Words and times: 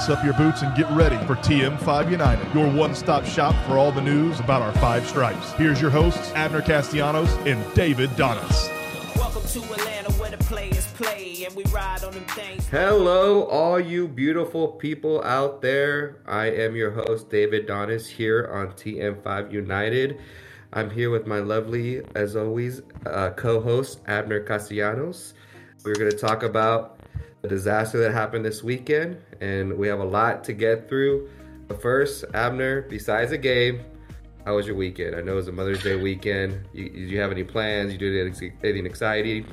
lace 0.00 0.08
up 0.08 0.24
your 0.24 0.32
boots 0.34 0.62
and 0.62 0.74
get 0.74 0.90
ready 0.92 1.16
for 1.26 1.34
TM5 1.36 2.10
United, 2.10 2.54
your 2.54 2.70
one 2.72 2.94
stop 2.94 3.26
shop 3.26 3.54
for 3.66 3.76
all 3.76 3.92
the 3.92 4.00
news 4.00 4.40
about 4.40 4.62
our 4.62 4.72
five 4.74 5.06
stripes. 5.06 5.52
Here's 5.52 5.78
your 5.78 5.90
hosts, 5.90 6.32
Abner 6.32 6.62
Castellanos 6.62 7.30
and 7.46 7.62
David 7.74 8.08
Donis. 8.10 8.68
Welcome 9.16 9.42
to 9.42 9.58
Atlanta 9.74 10.10
where 10.12 10.30
the 10.30 10.38
players 10.38 10.86
play 10.94 11.44
and 11.44 11.54
we 11.54 11.64
ride 11.64 12.02
on 12.02 12.12
them 12.12 12.24
things. 12.24 12.66
Hello, 12.68 13.42
all 13.44 13.78
you 13.78 14.08
beautiful 14.08 14.68
people 14.68 15.22
out 15.22 15.60
there. 15.60 16.22
I 16.26 16.46
am 16.46 16.76
your 16.76 16.92
host, 16.92 17.28
David 17.28 17.66
Donis, 17.66 18.06
here 18.06 18.48
on 18.50 18.68
TM5 18.68 19.52
United. 19.52 20.18
I'm 20.72 20.88
here 20.88 21.10
with 21.10 21.26
my 21.26 21.40
lovely, 21.40 22.00
as 22.14 22.36
always, 22.36 22.80
uh, 23.04 23.30
co 23.36 23.60
host, 23.60 24.00
Abner 24.06 24.40
Castellanos. 24.40 25.34
We're 25.84 25.96
going 25.96 26.10
to 26.10 26.16
talk 26.16 26.42
about 26.42 27.00
the 27.42 27.48
disaster 27.48 27.98
that 28.00 28.12
happened 28.12 28.44
this 28.44 28.62
weekend, 28.62 29.18
and 29.40 29.76
we 29.76 29.88
have 29.88 30.00
a 30.00 30.04
lot 30.04 30.44
to 30.44 30.52
get 30.52 30.88
through. 30.88 31.28
But 31.68 31.80
first, 31.80 32.24
Abner, 32.34 32.82
besides 32.82 33.30
the 33.30 33.38
game, 33.38 33.80
how 34.44 34.56
was 34.56 34.66
your 34.66 34.76
weekend? 34.76 35.14
I 35.14 35.20
know 35.20 35.32
it 35.32 35.36
was 35.36 35.48
a 35.48 35.52
Mother's 35.52 35.82
Day 35.82 35.96
weekend. 35.96 36.66
You, 36.72 36.84
you 36.84 37.20
have 37.20 37.30
any 37.30 37.44
plans? 37.44 37.92
You 37.92 37.98
did 37.98 38.26
anything 38.62 38.86
exciting? 38.86 39.46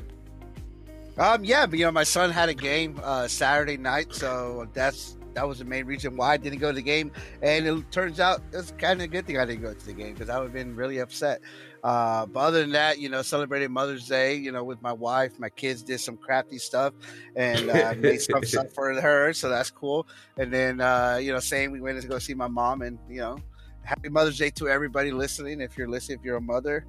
Um, 1.17 1.43
yeah, 1.43 1.65
but 1.65 1.79
you 1.79 1.85
know, 1.85 1.91
my 1.91 2.03
son 2.03 2.29
had 2.29 2.49
a 2.49 2.53
game 2.53 2.99
uh, 3.03 3.27
Saturday 3.27 3.77
night, 3.77 4.13
so 4.13 4.67
that's 4.73 5.17
that 5.33 5.47
was 5.47 5.59
the 5.59 5.65
main 5.65 5.85
reason 5.85 6.17
why 6.17 6.33
I 6.33 6.37
didn't 6.37 6.59
go 6.59 6.69
to 6.69 6.75
the 6.75 6.81
game. 6.81 7.11
And 7.43 7.67
it 7.67 7.91
turns 7.91 8.19
out 8.19 8.41
it's 8.53 8.71
kind 8.71 8.99
of 8.99 9.05
a 9.05 9.07
good 9.07 9.27
thing 9.27 9.37
I 9.37 9.45
didn't 9.45 9.61
go 9.61 9.73
to 9.73 9.85
the 9.85 9.93
game 9.93 10.13
because 10.13 10.29
I 10.29 10.37
would 10.39 10.45
have 10.45 10.53
been 10.53 10.75
really 10.75 10.97
upset. 10.97 11.41
Uh, 11.83 12.25
but 12.25 12.39
other 12.39 12.61
than 12.61 12.71
that, 12.71 12.99
you 12.99 13.09
know, 13.09 13.21
celebrated 13.21 13.69
Mother's 13.69 14.07
Day, 14.07 14.35
you 14.35 14.51
know, 14.51 14.63
with 14.63 14.81
my 14.81 14.93
wife. 14.93 15.39
My 15.39 15.49
kids 15.49 15.83
did 15.83 15.99
some 15.99 16.17
crafty 16.17 16.57
stuff 16.57 16.93
and 17.35 17.69
uh, 17.69 17.93
made 17.97 18.21
some 18.21 18.43
stuff 18.43 18.73
for 18.73 18.93
her, 18.99 19.33
so 19.33 19.49
that's 19.49 19.69
cool. 19.69 20.07
And 20.37 20.51
then, 20.51 20.81
uh, 20.81 21.19
you 21.21 21.31
know, 21.31 21.39
same, 21.39 21.71
we 21.71 21.81
went 21.81 22.01
to 22.01 22.07
go 22.07 22.19
see 22.19 22.33
my 22.33 22.47
mom, 22.47 22.81
and 22.81 22.97
you 23.09 23.21
know, 23.21 23.37
happy 23.83 24.09
Mother's 24.09 24.37
Day 24.37 24.49
to 24.51 24.67
everybody 24.67 25.11
listening. 25.11 25.61
If 25.61 25.77
you're 25.77 25.89
listening, 25.89 26.19
if 26.19 26.25
you're 26.25 26.37
a 26.37 26.41
mother, 26.41 26.85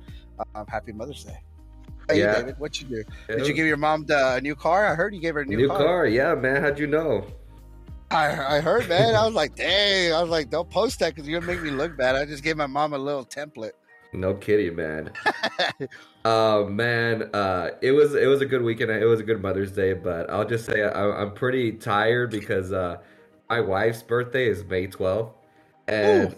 um, 0.55 0.67
happy 0.67 0.93
Mother's 0.93 1.25
Day. 1.25 1.39
Hey, 2.09 2.21
yeah. 2.21 2.37
David, 2.37 2.59
what 2.59 2.81
you 2.81 2.89
do? 2.89 3.05
Did 3.29 3.47
you 3.47 3.53
give 3.53 3.67
your 3.67 3.77
mom 3.77 4.07
the, 4.07 4.37
a 4.37 4.41
new 4.41 4.55
car? 4.55 4.87
I 4.87 4.95
heard 4.95 5.15
you 5.15 5.21
gave 5.21 5.35
her 5.35 5.41
a 5.41 5.45
new, 5.45 5.59
new 5.59 5.69
car. 5.69 5.79
car. 5.79 6.07
Yeah, 6.07 6.35
man. 6.35 6.63
How'd 6.63 6.79
you 6.79 6.87
know? 6.87 7.27
I, 8.11 8.57
I 8.57 8.61
heard, 8.61 8.89
man. 8.89 9.15
I 9.15 9.27
was 9.27 9.35
like, 9.35 9.55
dang. 9.55 10.15
I 10.15 10.23
was 10.23 10.31
like, 10.31 10.49
don't 10.49 10.71
post 10.71 11.01
that 11.01 11.15
because 11.15 11.29
you're 11.29 11.41
gonna 11.41 11.53
make 11.53 11.63
me 11.63 11.71
look 11.71 11.97
bad. 11.99 12.17
I 12.17 12.25
just 12.25 12.43
gave 12.43 12.57
my 12.57 12.67
mom 12.67 12.95
a 12.95 12.99
little 12.99 13.27
template. 13.27 13.73
No 14.13 14.35
kidding, 14.35 14.75
man. 14.77 15.13
uh, 16.25 16.65
man, 16.69 17.31
uh, 17.35 17.71
it 17.83 17.93
was 17.93 18.15
it 18.15 18.27
was 18.27 18.41
a 18.41 18.47
good 18.47 18.63
weekend. 18.63 18.91
It 18.91 19.05
was 19.05 19.21
a 19.21 19.23
good 19.25 19.43
Mother's 19.43 19.73
Day, 19.73 19.93
but 19.93 20.31
I'll 20.31 20.47
just 20.47 20.65
say 20.65 20.83
I, 20.83 21.23
am 21.23 21.33
pretty 21.35 21.73
tired 21.73 22.31
because 22.31 22.73
uh, 22.73 22.99
my 23.51 23.61
wife's 23.61 24.03
birthday 24.03 24.49
is 24.49 24.65
May 24.65 24.87
12th, 24.87 25.33
and 25.89 26.33
Ooh, 26.33 26.37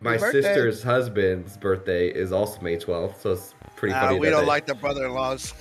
my 0.00 0.16
sister's 0.16 0.82
husband's 0.82 1.56
birthday 1.56 2.08
is 2.08 2.32
also 2.32 2.60
May 2.60 2.76
12th. 2.76 3.20
So 3.20 3.32
it's 3.32 3.54
pretty 3.76 3.94
funny. 3.94 4.18
we 4.18 4.30
don't 4.30 4.42
they, 4.42 4.48
like 4.48 4.66
the 4.66 4.74
brother-in-laws. 4.74 5.54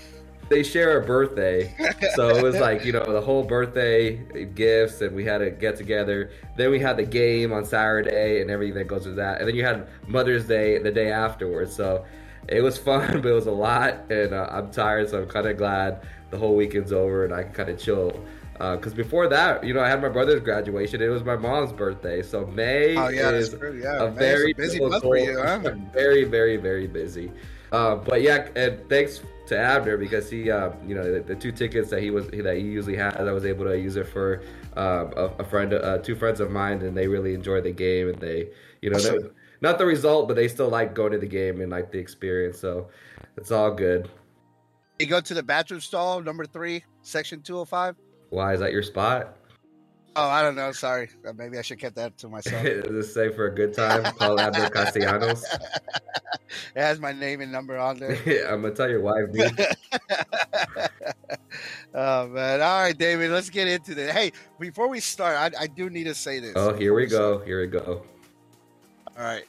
They 0.53 0.63
share 0.63 1.01
a 1.01 1.05
birthday, 1.05 1.75
so 2.15 2.29
it 2.29 2.43
was 2.43 2.55
like 2.59 2.85
you 2.85 2.91
know 2.91 3.11
the 3.11 3.21
whole 3.21 3.43
birthday 3.43 4.17
gifts, 4.45 5.01
and 5.01 5.15
we 5.15 5.25
had 5.25 5.41
a 5.41 5.49
get 5.49 5.77
together. 5.77 6.29
Then 6.57 6.69
we 6.69 6.79
had 6.79 6.97
the 6.97 7.05
game 7.05 7.51
on 7.51 7.65
Saturday 7.65 8.41
and 8.41 8.51
everything 8.51 8.75
that 8.75 8.87
goes 8.87 9.05
with 9.05 9.15
that, 9.15 9.39
and 9.39 9.47
then 9.47 9.55
you 9.55 9.65
had 9.65 9.87
Mother's 10.07 10.45
Day 10.45 10.77
the 10.77 10.91
day 10.91 11.11
afterwards. 11.11 11.75
So 11.75 12.05
it 12.47 12.61
was 12.61 12.77
fun, 12.77 13.07
but 13.21 13.29
it 13.29 13.33
was 13.33 13.47
a 13.47 13.51
lot, 13.51 14.11
and 14.11 14.33
uh, 14.33 14.47
I'm 14.51 14.71
tired, 14.71 15.09
so 15.09 15.23
I'm 15.23 15.27
kind 15.27 15.47
of 15.47 15.57
glad 15.57 16.05
the 16.29 16.37
whole 16.37 16.55
weekend's 16.55 16.91
over 16.91 17.25
and 17.25 17.33
I 17.33 17.43
can 17.43 17.53
kind 17.53 17.69
of 17.69 17.79
chill. 17.79 18.19
Because 18.53 18.93
uh, 18.93 18.95
before 18.95 19.27
that, 19.29 19.63
you 19.63 19.73
know, 19.73 19.81
I 19.81 19.89
had 19.89 20.01
my 20.01 20.09
brother's 20.09 20.41
graduation. 20.41 21.01
It 21.01 21.07
was 21.07 21.23
my 21.23 21.35
mom's 21.35 21.73
birthday, 21.73 22.21
so 22.21 22.45
May 22.45 22.95
oh, 22.95 23.09
yeah, 23.09 23.31
is 23.31 23.55
yeah, 23.81 24.03
a 24.03 24.11
May 24.11 24.17
very 24.17 24.51
a 24.51 24.55
busy 24.55 24.79
month 24.79 25.01
for 25.01 25.17
you. 25.17 25.41
Huh? 25.41 25.59
Very, 25.91 26.23
very, 26.23 26.57
very 26.57 26.87
busy. 26.87 27.31
Uh, 27.73 27.95
but 27.95 28.21
yeah, 28.21 28.47
and 28.55 28.87
thanks 28.87 29.21
to 29.47 29.57
Abner 29.57 29.97
because 29.97 30.29
he, 30.29 30.51
uh, 30.51 30.69
you 30.87 30.93
know, 30.93 31.11
the, 31.11 31.21
the, 31.21 31.35
two 31.35 31.51
tickets 31.51 31.89
that 31.89 32.03
he 32.03 32.11
was 32.11 32.27
that 32.27 32.55
he 32.55 32.61
usually 32.61 32.95
has, 32.95 33.15
I 33.15 33.31
was 33.31 33.45
able 33.45 33.65
to 33.65 33.77
use 33.77 33.95
it 33.95 34.07
for 34.07 34.43
um, 34.77 35.11
a, 35.17 35.31
a, 35.39 35.43
friend, 35.43 35.73
uh, 35.73 35.97
two 35.97 36.15
friends 36.15 36.39
of 36.39 36.51
mine, 36.51 36.83
and 36.83 36.95
they 36.95 37.07
really 37.07 37.33
enjoyed 37.33 37.63
the 37.63 37.71
game, 37.71 38.09
and 38.09 38.19
they, 38.19 38.49
you 38.83 38.91
know, 38.91 38.99
they, 38.99 39.17
not 39.61 39.79
the 39.79 39.87
result, 39.87 40.27
but 40.27 40.35
they 40.35 40.47
still 40.47 40.69
like 40.69 40.93
going 40.93 41.13
to 41.13 41.17
the 41.17 41.25
game 41.25 41.61
and 41.61 41.71
like 41.71 41.91
the 41.91 41.97
experience. 41.97 42.59
So 42.59 42.89
it's 43.37 43.49
all 43.49 43.71
good. 43.71 44.07
You 44.99 45.07
go 45.07 45.19
to 45.19 45.33
the 45.33 45.41
bathroom 45.41 45.81
stall, 45.81 46.21
number 46.21 46.45
three, 46.45 46.83
section 47.01 47.41
two 47.41 47.53
hundred 47.53 47.61
oh 47.61 47.65
five. 47.65 47.95
Why 48.29 48.53
is 48.53 48.59
that 48.59 48.71
your 48.71 48.83
spot? 48.83 49.35
Oh, 50.15 50.29
I 50.29 50.41
don't 50.41 50.55
know. 50.55 50.71
Sorry. 50.71 51.09
Uh, 51.27 51.33
maybe 51.33 51.57
I 51.57 51.61
should 51.61 51.79
keep 51.79 51.95
that 51.95 52.17
to 52.19 52.27
myself. 52.29 52.63
It 52.63 53.03
say 53.03 53.29
for 53.29 53.47
a 53.47 53.53
good 53.53 53.73
time? 53.73 54.03
Call 54.15 54.39
Abner 54.39 54.69
Castellanos. 54.69 55.43
It 56.75 56.81
has 56.81 56.99
my 56.99 57.11
name 57.11 57.41
and 57.41 57.51
number 57.51 57.77
on 57.79 57.97
there. 57.97 58.11
I'm 58.47 58.61
gonna 58.61 58.75
tell 58.75 58.87
your 58.89 59.01
wife, 59.01 59.31
dude. 59.31 59.59
oh 61.95 62.27
man! 62.27 62.61
All 62.61 62.81
right, 62.81 62.95
David. 62.95 63.31
Let's 63.31 63.49
get 63.49 63.67
into 63.67 63.95
this. 63.95 64.11
Hey, 64.11 64.33
before 64.59 64.87
we 64.87 64.99
start, 64.99 65.35
I, 65.35 65.63
I 65.63 65.67
do 65.67 65.89
need 65.89 66.03
to 66.03 66.13
say 66.13 66.39
this. 66.39 66.53
Oh, 66.55 66.71
here 66.73 66.93
we 66.93 67.07
go. 67.07 67.39
Here 67.39 67.61
we 67.61 67.67
go. 67.67 68.03
All 69.17 69.23
right. 69.23 69.45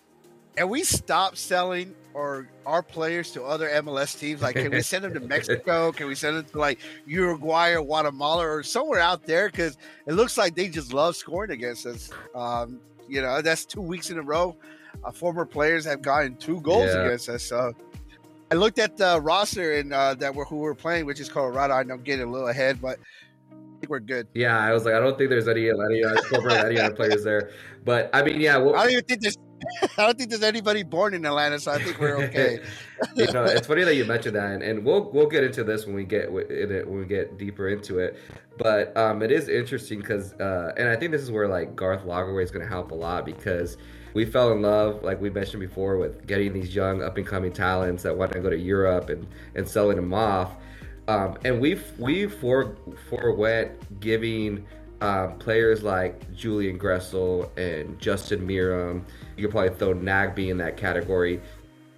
And 0.57 0.71
we 0.71 0.83
stop 0.83 1.37
selling 1.37 1.95
or 2.15 2.49
our 2.65 2.83
players 2.83 3.33
to 3.33 3.45
other 3.45 3.69
MLS 3.69 4.19
teams? 4.19 4.41
Like, 4.41 4.57
can 4.57 4.71
we 4.71 4.81
send 4.81 5.05
them 5.05 5.15
to 5.15 5.21
Mexico? 5.21 5.93
Can 5.97 6.07
we 6.07 6.15
send 6.15 6.37
them 6.37 6.45
to 6.45 6.59
like 6.59 6.79
Uruguay 7.07 7.73
or 7.73 7.83
Guatemala 7.83 8.47
or 8.47 8.63
somewhere 8.63 9.01
out 9.01 9.27
there? 9.27 9.49
Because 9.51 9.77
it 10.07 10.13
looks 10.15 10.39
like 10.39 10.55
they 10.55 10.69
just 10.69 10.93
love 10.93 11.17
scoring 11.17 11.51
against 11.51 11.87
us. 11.87 12.11
Um, 12.35 12.81
you 13.09 13.21
know, 13.21 13.43
that's 13.43 13.65
two 13.65 13.83
weeks 13.83 14.11
in 14.11 14.19
a 14.19 14.23
row. 14.23 14.57
Uh, 15.05 15.11
former 15.11 15.45
players 15.45 15.85
have 15.85 16.01
gotten 16.01 16.37
two 16.37 16.61
goals 16.61 16.91
yeah. 16.95 17.03
against 17.03 17.29
us. 17.29 17.43
So 17.43 17.75
I 18.51 18.55
looked 18.55 18.79
at 18.79 18.97
the 18.97 19.21
roster 19.21 19.75
and 19.75 19.93
uh, 19.93 20.15
that 20.15 20.35
we're 20.35 20.45
who 20.45 20.57
we're 20.57 20.75
playing, 20.75 21.07
which 21.07 21.21
is 21.21 21.29
Colorado. 21.29 21.75
I 21.75 21.83
know 21.83 21.95
I'm 21.95 22.03
getting 22.03 22.27
a 22.27 22.31
little 22.31 22.49
ahead, 22.49 22.81
but 22.81 22.99
I 23.51 23.81
think 23.81 23.91
we're 23.91 24.01
good. 24.01 24.29
Yeah, 24.35 24.59
I 24.59 24.73
was 24.73 24.85
like, 24.85 24.95
I 24.95 25.01
don't 25.01 25.19
think 25.19 25.31
there's 25.31 25.49
any 25.49 25.69
any, 25.69 26.05
any 26.05 26.79
other 26.79 26.95
players 26.95 27.25
there. 27.25 27.51
But 27.85 28.11
I 28.13 28.23
mean, 28.23 28.41
yeah, 28.41 28.57
well, 28.57 28.77
I 28.77 28.85
don't 28.85 28.93
even 28.93 29.05
think 29.05 29.21
there's 29.23 29.39
I 29.99 30.07
don't 30.07 30.19
think 30.19 30.31
there's 30.31 30.43
anybody 30.43 30.83
born 30.83 31.15
in 31.15 31.25
Atlanta, 31.25 31.59
so 31.59 31.73
I 31.73 31.83
think 31.83 31.99
we're 31.99 32.17
okay. 32.25 32.61
you 33.15 33.31
know, 33.33 33.45
it's 33.45 33.67
funny 33.67 33.85
that 33.85 33.95
you 33.95 34.05
mentioned 34.05 34.37
that, 34.37 34.53
and, 34.53 34.63
and, 34.63 34.85
we'll 34.85 35.11
we'll 35.13 35.29
get 35.29 35.45
into 35.45 35.65
this 35.65 35.87
when 35.87 35.95
we 35.95 36.05
get 36.05 36.29
in 36.29 36.73
it 36.73 36.87
when 36.87 36.99
we 36.99 37.05
get 37.05 37.39
deeper 37.39 37.69
into 37.69 37.99
it. 37.99 38.19
But 38.59 38.97
um, 38.97 39.23
it 39.23 39.33
is 39.33 39.49
interesting 39.49 40.01
because, 40.01 40.33
uh, 40.35 40.73
and 40.77 40.89
I 40.89 40.97
think 40.97 41.11
this 41.13 41.23
is 41.23 41.31
where 41.31 41.49
like 41.49 41.75
Garth 41.75 42.05
Lagerwey 42.05 42.45
is 42.45 42.51
going 42.51 42.65
to 42.65 42.69
help 42.69 42.93
a 42.93 42.95
lot 42.95 43.25
because 43.25 43.77
we 44.15 44.25
fell 44.25 44.53
in 44.53 44.63
love, 44.63 45.03
like 45.03 45.21
we 45.21 45.31
mentioned 45.31 45.61
before, 45.61 45.99
with 45.99 46.27
getting 46.27 46.53
these 46.53 46.75
young 46.75 47.03
up 47.03 47.17
and 47.17 47.27
coming 47.27 47.53
talents 47.53 48.05
that 48.05 48.17
want 48.17 48.33
to 48.33 48.41
go 48.41 48.51
to 48.51 48.59
Europe 48.59 49.09
and 49.11 49.27
and 49.55 49.69
selling 49.69 49.97
them 49.97 50.15
off. 50.15 50.53
Um, 51.09 51.37
and 51.45 51.61
we 51.61 51.81
we 51.99 52.27
for 52.27 52.77
forewent 53.09 54.01
giving 54.01 54.65
um, 55.01 55.39
players 55.39 55.83
like 55.83 56.35
Julian 56.35 56.79
Gressel 56.79 57.51
and 57.59 57.99
Justin 57.99 58.47
Meram. 58.47 59.03
You 59.37 59.45
could 59.45 59.53
probably 59.53 59.75
throw 59.77 59.95
Nagbe 59.95 60.49
in 60.49 60.59
that 60.59 60.77
category. 60.77 61.41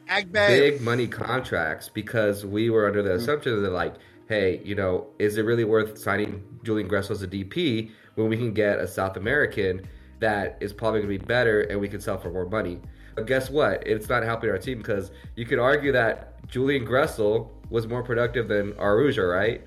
Nagbe. 0.08 0.32
Big 0.32 0.80
money 0.80 1.06
contracts 1.06 1.88
because 1.88 2.46
we 2.46 2.70
were 2.70 2.86
under 2.86 3.02
the 3.02 3.10
mm-hmm. 3.10 3.20
assumption 3.20 3.62
that 3.62 3.70
like, 3.70 3.94
hey, 4.28 4.60
you 4.64 4.74
know, 4.74 5.06
is 5.18 5.36
it 5.36 5.42
really 5.42 5.64
worth 5.64 5.98
signing 5.98 6.42
Julian 6.62 6.88
Gressel 6.88 7.12
as 7.12 7.22
a 7.22 7.28
DP 7.28 7.90
when 8.14 8.28
we 8.28 8.36
can 8.36 8.52
get 8.52 8.78
a 8.78 8.86
South 8.86 9.16
American 9.16 9.86
that 10.20 10.56
is 10.60 10.72
probably 10.72 11.00
going 11.00 11.12
to 11.12 11.18
be 11.18 11.24
better 11.26 11.62
and 11.62 11.80
we 11.80 11.88
can 11.88 12.00
sell 12.00 12.18
for 12.18 12.30
more 12.30 12.46
money? 12.46 12.80
But 13.14 13.26
guess 13.26 13.50
what? 13.50 13.86
It's 13.86 14.08
not 14.08 14.22
helping 14.22 14.50
our 14.50 14.58
team 14.58 14.78
because 14.78 15.10
you 15.36 15.46
could 15.46 15.58
argue 15.58 15.90
that 15.92 16.46
Julian 16.48 16.86
Gressel 16.86 17.48
was 17.70 17.86
more 17.86 18.02
productive 18.02 18.46
than 18.48 18.74
Araujo, 18.78 19.24
right? 19.24 19.62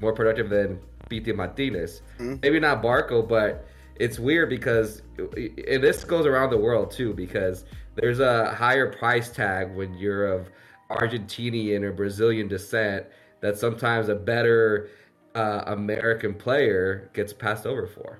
More 0.00 0.12
productive 0.12 0.48
than 0.48 0.80
Pity 1.08 1.32
Martinez. 1.32 2.02
Mm-hmm. 2.18 2.36
Maybe 2.42 2.60
not 2.60 2.82
Barco, 2.82 3.26
but 3.26 3.66
it's 3.96 4.18
weird 4.18 4.48
because 4.48 5.02
and 5.18 5.82
this 5.82 6.04
goes 6.04 6.26
around 6.26 6.50
the 6.50 6.58
world 6.58 6.90
too 6.90 7.14
because 7.14 7.64
there's 7.94 8.20
a 8.20 8.52
higher 8.52 8.92
price 8.92 9.30
tag 9.30 9.74
when 9.74 9.94
you're 9.94 10.26
of 10.26 10.48
Argentinian 10.90 11.82
or 11.82 11.92
Brazilian 11.92 12.48
descent 12.48 13.06
that 13.40 13.58
sometimes 13.58 14.08
a 14.08 14.14
better 14.14 14.88
uh, 15.34 15.62
American 15.66 16.34
player 16.34 17.10
gets 17.12 17.32
passed 17.32 17.66
over 17.66 17.86
for. 17.86 18.18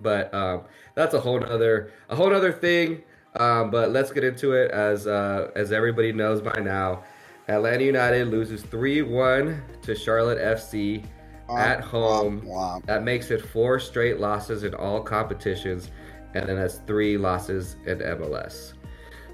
But 0.00 0.32
um, 0.34 0.62
that's 0.94 1.14
a 1.14 1.20
whole 1.20 1.42
other 1.42 1.92
a 2.08 2.16
whole 2.16 2.34
other 2.34 2.52
thing. 2.52 3.02
Um, 3.36 3.70
but 3.70 3.90
let's 3.90 4.12
get 4.12 4.24
into 4.24 4.52
it 4.52 4.70
as 4.70 5.06
uh, 5.06 5.50
as 5.56 5.72
everybody 5.72 6.12
knows 6.12 6.40
by 6.40 6.58
now. 6.60 7.04
Atlanta 7.48 7.84
United 7.84 8.28
loses 8.28 8.62
3 8.62 9.02
1 9.02 9.62
to 9.82 9.94
Charlotte 9.94 10.38
FC 10.38 11.04
at 11.50 11.80
home. 11.80 12.48
That 12.86 13.02
makes 13.02 13.30
it 13.30 13.40
four 13.40 13.78
straight 13.78 14.18
losses 14.20 14.64
in 14.64 14.74
all 14.74 15.00
competitions, 15.00 15.90
and 16.34 16.48
then 16.48 16.56
that's 16.56 16.78
three 16.86 17.16
losses 17.16 17.76
in 17.86 17.98
MLS. 17.98 18.72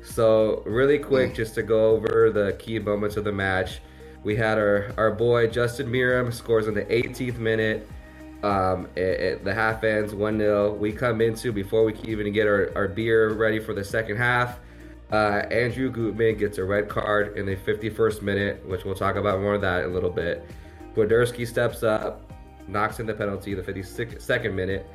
So, 0.04 0.62
really 0.66 0.98
quick, 0.98 1.32
mm. 1.32 1.36
just 1.36 1.54
to 1.54 1.62
go 1.62 1.90
over 1.90 2.30
the 2.30 2.54
key 2.58 2.78
moments 2.78 3.16
of 3.16 3.24
the 3.24 3.32
match, 3.32 3.80
we 4.24 4.36
had 4.36 4.58
our, 4.58 4.92
our 4.96 5.10
boy 5.12 5.48
Justin 5.48 5.88
Meram 5.88 6.32
scores 6.32 6.66
in 6.66 6.74
the 6.74 6.84
18th 6.84 7.38
minute. 7.38 7.88
Um, 8.42 8.88
it, 8.96 9.00
it, 9.00 9.44
the 9.44 9.54
half 9.54 9.84
ends 9.84 10.14
1 10.14 10.38
0. 10.38 10.74
We 10.74 10.92
come 10.92 11.20
into, 11.20 11.52
before 11.52 11.84
we 11.84 11.92
can 11.92 12.08
even 12.08 12.32
get 12.32 12.48
our, 12.48 12.72
our 12.74 12.88
beer 12.88 13.32
ready 13.32 13.60
for 13.60 13.74
the 13.74 13.84
second 13.84 14.16
half, 14.16 14.58
uh, 15.12 15.46
Andrew 15.50 15.90
Gutman 15.90 16.38
gets 16.38 16.58
a 16.58 16.64
red 16.64 16.88
card 16.88 17.36
in 17.36 17.46
the 17.46 17.54
51st 17.56 18.22
minute, 18.22 18.66
which 18.66 18.84
we'll 18.84 18.94
talk 18.94 19.16
about 19.16 19.40
more 19.40 19.54
of 19.54 19.60
that 19.60 19.84
in 19.84 19.90
a 19.90 19.92
little 19.92 20.10
bit. 20.10 20.44
Gwiazdowski 20.94 21.46
steps 21.46 21.82
up, 21.82 22.30
knocks 22.68 23.00
in 23.00 23.06
the 23.06 23.14
penalty 23.14 23.54
the 23.54 23.62
52nd 23.62 24.54
minute. 24.54 24.86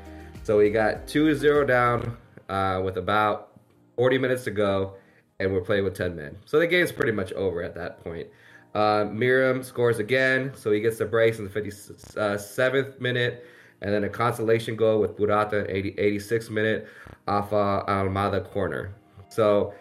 So 0.44 0.58
we 0.58 0.70
got 0.70 1.08
2 1.08 1.36
0 1.36 1.66
down 1.66 2.18
uh, 2.50 2.82
with 2.84 2.98
about 2.98 3.58
40 3.96 4.18
minutes 4.18 4.44
to 4.46 4.52
go, 4.52 4.96
and 5.40 5.52
we're 5.52 5.62
playing 5.62 5.84
with 5.84 5.96
10 5.96 6.16
men. 6.16 6.38
So 6.46 6.60
the 6.60 6.68
game's 6.68 6.92
pretty 6.92 7.12
much 7.12 7.34
over 7.34 7.64
at 7.64 7.76
that 7.76 8.04
point. 8.04 8.28
Uh, 8.76 9.06
Meram 9.06 9.64
scores 9.66 10.00
again, 10.00 10.52
so 10.56 10.72
he 10.72 10.80
gets 10.80 10.98
the 10.98 11.06
brace 11.06 11.40
in 11.40 11.46
the 11.46 11.50
57th 11.50 13.02
minute, 13.02 13.46
and 13.82 13.94
then 13.94 14.04
a 14.04 14.10
consolation 14.10 14.76
goal 14.76 15.00
with 15.00 15.18
Purata 15.18 15.66
in 15.66 15.76
80, 15.76 15.92
86th 15.94 16.50
minute 16.50 16.88
off 17.28 17.52
uh, 17.54 17.84
Almada 17.88 18.44
corner. 18.52 18.94
So 19.30 19.74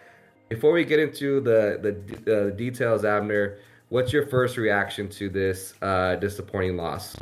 before 0.49 0.71
we 0.71 0.83
get 0.83 0.99
into 0.99 1.41
the 1.41 1.79
the 2.25 2.47
uh, 2.47 2.49
details, 2.55 3.05
Abner, 3.05 3.57
what's 3.89 4.13
your 4.13 4.27
first 4.27 4.57
reaction 4.57 5.09
to 5.09 5.29
this 5.29 5.73
uh, 5.81 6.15
disappointing 6.15 6.77
loss? 6.77 7.15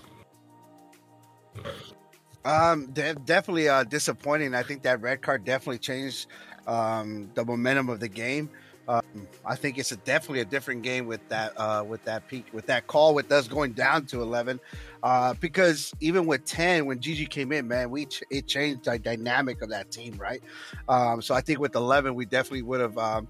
Um, 2.44 2.88
de- 2.88 3.15
definitely 3.15 3.69
uh, 3.69 3.83
disappointing. 3.83 4.53
I 4.53 4.63
think 4.63 4.83
that 4.83 5.01
red 5.01 5.21
card 5.21 5.45
definitely 5.45 5.79
changed 5.79 6.27
um, 6.67 7.31
the 7.33 7.44
momentum 7.44 7.89
of 7.89 8.00
the 8.00 8.07
game. 8.07 8.50
Um, 8.88 9.01
I 9.44 9.56
think 9.56 9.79
it's 9.79 9.91
a, 9.91 9.97
definitely 9.97 10.41
a 10.41 10.45
different 10.45 10.83
game 10.83 11.07
with 11.07 11.27
that 11.29 11.53
uh, 11.57 11.83
with 11.88 12.03
that 12.06 12.27
peak 12.27 12.45
with 12.53 12.67
that 12.67 12.85
call 12.85 13.15
with 13.15 13.31
us 13.31 13.47
going 13.47 13.73
down 13.73 14.06
to 14.07 14.21
eleven, 14.21 14.59
uh, 15.01 15.33
because 15.39 15.91
even 16.01 16.27
with 16.27 16.45
ten 16.45 16.85
when 16.85 17.00
Gigi 17.00 17.25
came 17.25 17.51
in, 17.51 17.67
man, 17.67 17.89
we 17.89 18.06
ch- 18.06 18.21
it 18.29 18.45
changed 18.45 18.85
the 18.85 19.00
dynamic 19.00 19.63
of 19.63 19.69
that 19.69 19.89
team, 19.89 20.15
right? 20.19 20.44
Um, 20.88 21.19
so 21.23 21.33
I 21.33 21.41
think 21.41 21.57
with 21.57 21.75
eleven, 21.75 22.13
we 22.13 22.25
definitely 22.25 22.62
would 22.62 22.81
have. 22.81 22.97
Um, 22.97 23.27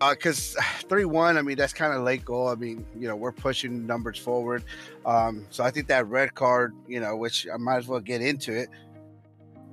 because 0.00 0.56
uh, 0.56 0.62
three 0.88 1.04
one, 1.04 1.36
I 1.36 1.42
mean 1.42 1.56
that's 1.56 1.72
kind 1.72 1.94
of 1.94 2.02
late 2.02 2.24
goal. 2.24 2.48
I 2.48 2.54
mean, 2.54 2.84
you 2.98 3.08
know, 3.08 3.16
we're 3.16 3.32
pushing 3.32 3.86
numbers 3.86 4.18
forward, 4.18 4.64
um, 5.06 5.46
so 5.50 5.64
I 5.64 5.70
think 5.70 5.88
that 5.88 6.06
red 6.06 6.34
card, 6.34 6.74
you 6.88 7.00
know, 7.00 7.16
which 7.16 7.46
I 7.52 7.56
might 7.56 7.78
as 7.78 7.88
well 7.88 8.00
get 8.00 8.22
into 8.22 8.56
it 8.56 8.68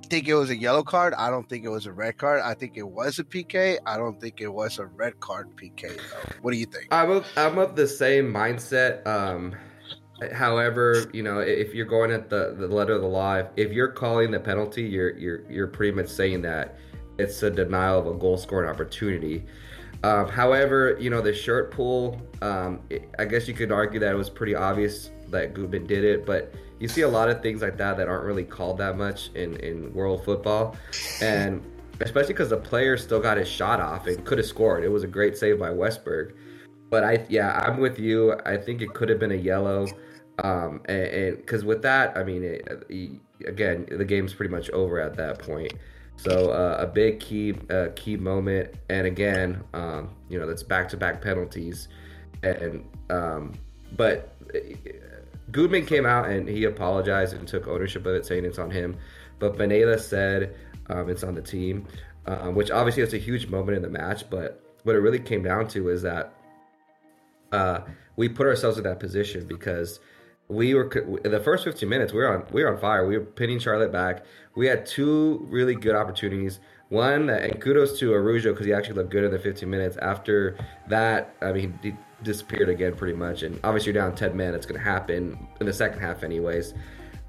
think 0.08 0.28
it 0.28 0.34
was 0.34 0.50
a 0.50 0.56
yellow 0.56 0.82
card. 0.82 1.14
I 1.14 1.30
don't 1.30 1.48
think 1.48 1.64
it 1.64 1.68
was 1.68 1.86
a 1.86 1.92
red 1.92 2.16
card. 2.16 2.40
I 2.40 2.54
think 2.54 2.76
it 2.76 2.88
was 2.88 3.18
a 3.18 3.24
PK. 3.24 3.78
I 3.86 3.96
don't 3.96 4.20
think 4.20 4.40
it 4.40 4.48
was 4.48 4.78
a 4.78 4.86
red 4.86 5.20
card 5.20 5.54
PK. 5.56 5.96
Though. 5.96 6.34
What 6.42 6.52
do 6.52 6.58
you 6.58 6.66
think? 6.66 6.88
I'm 6.90 7.10
of, 7.10 7.26
I'm 7.36 7.58
of 7.58 7.76
the 7.76 7.86
same 7.86 8.32
mindset. 8.32 9.06
Um, 9.06 9.54
however, 10.32 11.10
you 11.12 11.22
know, 11.22 11.38
if 11.38 11.74
you're 11.74 11.86
going 11.86 12.10
at 12.10 12.30
the, 12.30 12.54
the 12.58 12.68
letter 12.68 12.94
of 12.94 13.02
the 13.02 13.08
law, 13.08 13.42
if 13.56 13.72
you're 13.72 13.92
calling 13.92 14.30
the 14.30 14.40
penalty, 14.40 14.82
you're 14.82 15.16
you're 15.16 15.50
you're 15.50 15.68
pretty 15.68 15.94
much 15.94 16.08
saying 16.08 16.42
that 16.42 16.76
it's 17.18 17.42
a 17.42 17.50
denial 17.50 17.98
of 17.98 18.06
a 18.06 18.14
goal 18.14 18.36
scoring 18.36 18.68
opportunity. 18.68 19.44
Um, 20.04 20.28
however, 20.28 20.96
you 21.00 21.10
know 21.10 21.20
the 21.20 21.34
shirt 21.34 21.70
pull. 21.70 22.20
Um, 22.40 22.80
it, 22.90 23.08
I 23.18 23.24
guess 23.24 23.48
you 23.48 23.54
could 23.54 23.72
argue 23.72 23.98
that 24.00 24.12
it 24.12 24.16
was 24.16 24.30
pretty 24.30 24.54
obvious 24.54 25.10
that 25.30 25.54
Gutman 25.54 25.86
did 25.86 26.04
it, 26.04 26.24
but 26.24 26.54
you 26.78 26.88
see 26.88 27.02
a 27.02 27.08
lot 27.08 27.28
of 27.28 27.42
things 27.42 27.62
like 27.62 27.76
that 27.78 27.96
that 27.96 28.08
aren't 28.08 28.24
really 28.24 28.44
called 28.44 28.78
that 28.78 28.96
much 28.96 29.30
in, 29.34 29.56
in 29.56 29.92
world 29.92 30.24
football. 30.24 30.76
And 31.20 31.62
especially 32.00 32.34
because 32.34 32.50
the 32.50 32.56
player 32.56 32.96
still 32.96 33.20
got 33.20 33.36
his 33.36 33.48
shot 33.48 33.80
off 33.80 34.06
and 34.06 34.24
could 34.24 34.38
have 34.38 34.46
scored. 34.46 34.84
It 34.84 34.88
was 34.88 35.02
a 35.02 35.08
great 35.08 35.36
save 35.36 35.58
by 35.58 35.70
Westberg. 35.70 36.34
But 36.90 37.04
I, 37.04 37.26
yeah, 37.28 37.58
I'm 37.66 37.80
with 37.80 37.98
you. 37.98 38.34
I 38.46 38.56
think 38.56 38.80
it 38.80 38.94
could 38.94 39.08
have 39.08 39.18
been 39.18 39.32
a 39.32 39.36
yellow. 39.36 39.86
Um, 40.42 40.80
and 40.86 41.36
because 41.36 41.64
with 41.64 41.82
that, 41.82 42.16
I 42.16 42.22
mean, 42.22 42.44
it, 42.44 43.20
again, 43.44 43.86
the 43.90 44.04
game's 44.04 44.32
pretty 44.32 44.54
much 44.54 44.70
over 44.70 45.00
at 45.00 45.16
that 45.16 45.40
point. 45.40 45.74
So 46.18 46.50
uh, 46.50 46.78
a 46.80 46.86
big 46.86 47.20
key 47.20 47.54
uh, 47.70 47.88
key 47.94 48.16
moment, 48.16 48.74
and 48.90 49.06
again, 49.06 49.62
um, 49.72 50.10
you 50.28 50.38
know, 50.38 50.46
that's 50.46 50.64
back 50.64 50.88
to 50.88 50.96
back 50.96 51.22
penalties, 51.22 51.86
and 52.42 52.84
um, 53.08 53.54
but 53.96 54.36
Gutman 55.52 55.86
came 55.86 56.04
out 56.04 56.28
and 56.28 56.48
he 56.48 56.64
apologized 56.64 57.34
and 57.34 57.46
took 57.46 57.68
ownership 57.68 58.04
of 58.04 58.14
it, 58.14 58.26
saying 58.26 58.44
it's 58.44 58.58
on 58.58 58.70
him. 58.70 58.96
But 59.38 59.56
Pineda 59.56 59.98
said 59.98 60.56
um, 60.90 61.08
it's 61.08 61.22
on 61.22 61.34
the 61.34 61.40
team, 61.40 61.86
um, 62.26 62.56
which 62.56 62.72
obviously 62.72 63.02
is 63.02 63.14
a 63.14 63.18
huge 63.18 63.46
moment 63.46 63.76
in 63.76 63.82
the 63.82 63.88
match. 63.88 64.28
But 64.28 64.60
what 64.82 64.96
it 64.96 64.98
really 64.98 65.20
came 65.20 65.42
down 65.42 65.68
to 65.68 65.88
is 65.88 66.02
that 66.02 66.34
uh, 67.52 67.80
we 68.16 68.28
put 68.28 68.46
ourselves 68.46 68.76
in 68.76 68.84
that 68.84 69.00
position 69.00 69.46
because 69.46 70.00
we 70.48 70.74
were 70.74 70.88
the 71.22 71.40
first 71.40 71.64
15 71.64 71.88
minutes 71.88 72.12
we 72.12 72.20
were 72.20 72.34
on 72.34 72.46
we 72.52 72.62
were 72.62 72.72
on 72.72 72.80
fire. 72.80 73.06
We 73.06 73.18
were 73.18 73.24
pinning 73.24 73.58
Charlotte 73.58 73.92
back. 73.92 74.24
We 74.54 74.66
had 74.66 74.86
two 74.86 75.46
really 75.50 75.74
good 75.74 75.94
opportunities. 75.94 76.60
One, 76.88 77.28
uh, 77.28 77.34
and 77.34 77.60
kudos 77.60 77.98
to 77.98 78.14
Araujo 78.14 78.52
because 78.52 78.64
he 78.64 78.72
actually 78.72 78.94
looked 78.94 79.10
good 79.10 79.24
in 79.24 79.30
the 79.30 79.38
15 79.38 79.68
minutes. 79.68 79.98
After 79.98 80.56
that, 80.88 81.34
I 81.42 81.52
mean, 81.52 81.78
he 81.82 81.94
disappeared 82.22 82.70
again 82.70 82.94
pretty 82.94 83.12
much. 83.12 83.42
And 83.42 83.60
obviously, 83.62 83.92
you're 83.92 84.02
down 84.02 84.14
10 84.14 84.34
men. 84.34 84.54
It's 84.54 84.64
going 84.64 84.80
to 84.80 84.84
happen 84.84 85.46
in 85.60 85.66
the 85.66 85.72
second 85.72 86.00
half, 86.00 86.22
anyways. 86.22 86.72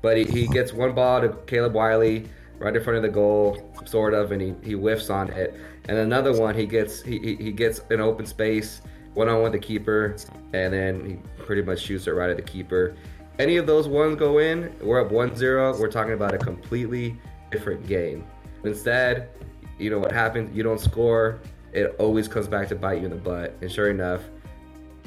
But 0.01 0.15
he, 0.15 0.23
he 0.23 0.47
gets 0.47 0.71
one 0.71 0.95
ball 0.95 1.19
to 1.19 1.29
Caleb 1.45 1.73
Wiley 1.73 2.29
right 2.57 2.75
in 2.75 2.83
front 2.83 2.97
of 2.97 3.03
the 3.03 3.09
goal, 3.09 3.69
sort 3.85 4.13
of, 4.13 4.31
and 4.31 4.41
he, 4.41 4.53
he 4.63 4.73
whiffs 4.73 5.09
on 5.09 5.29
it. 5.31 5.59
And 5.89 5.97
another 5.97 6.39
one, 6.39 6.55
he 6.55 6.65
gets 6.65 7.01
he, 7.01 7.35
he 7.35 7.51
gets 7.51 7.81
an 7.89 7.99
open 7.99 8.25
space, 8.25 8.81
one 9.13 9.29
on 9.29 9.41
one 9.41 9.51
the 9.51 9.59
keeper, 9.59 10.15
and 10.53 10.73
then 10.73 11.05
he 11.05 11.43
pretty 11.43 11.61
much 11.61 11.81
shoots 11.81 12.07
it 12.07 12.11
right 12.11 12.29
at 12.29 12.37
the 12.37 12.43
keeper. 12.43 12.95
Any 13.39 13.57
of 13.57 13.65
those 13.65 13.87
ones 13.87 14.17
go 14.17 14.39
in, 14.39 14.73
we're 14.81 14.99
up 14.99 15.11
1 15.11 15.35
0. 15.35 15.79
We're 15.79 15.91
talking 15.91 16.13
about 16.13 16.33
a 16.33 16.37
completely 16.37 17.19
different 17.51 17.87
game. 17.87 18.25
Instead, 18.63 19.29
you 19.77 19.89
know 19.89 19.99
what 19.99 20.11
happens? 20.11 20.55
You 20.55 20.63
don't 20.63 20.79
score. 20.79 21.39
It 21.71 21.95
always 21.99 22.27
comes 22.27 22.47
back 22.47 22.67
to 22.69 22.75
bite 22.75 22.99
you 22.99 23.05
in 23.05 23.11
the 23.11 23.15
butt. 23.15 23.55
And 23.61 23.71
sure 23.71 23.89
enough, 23.89 24.21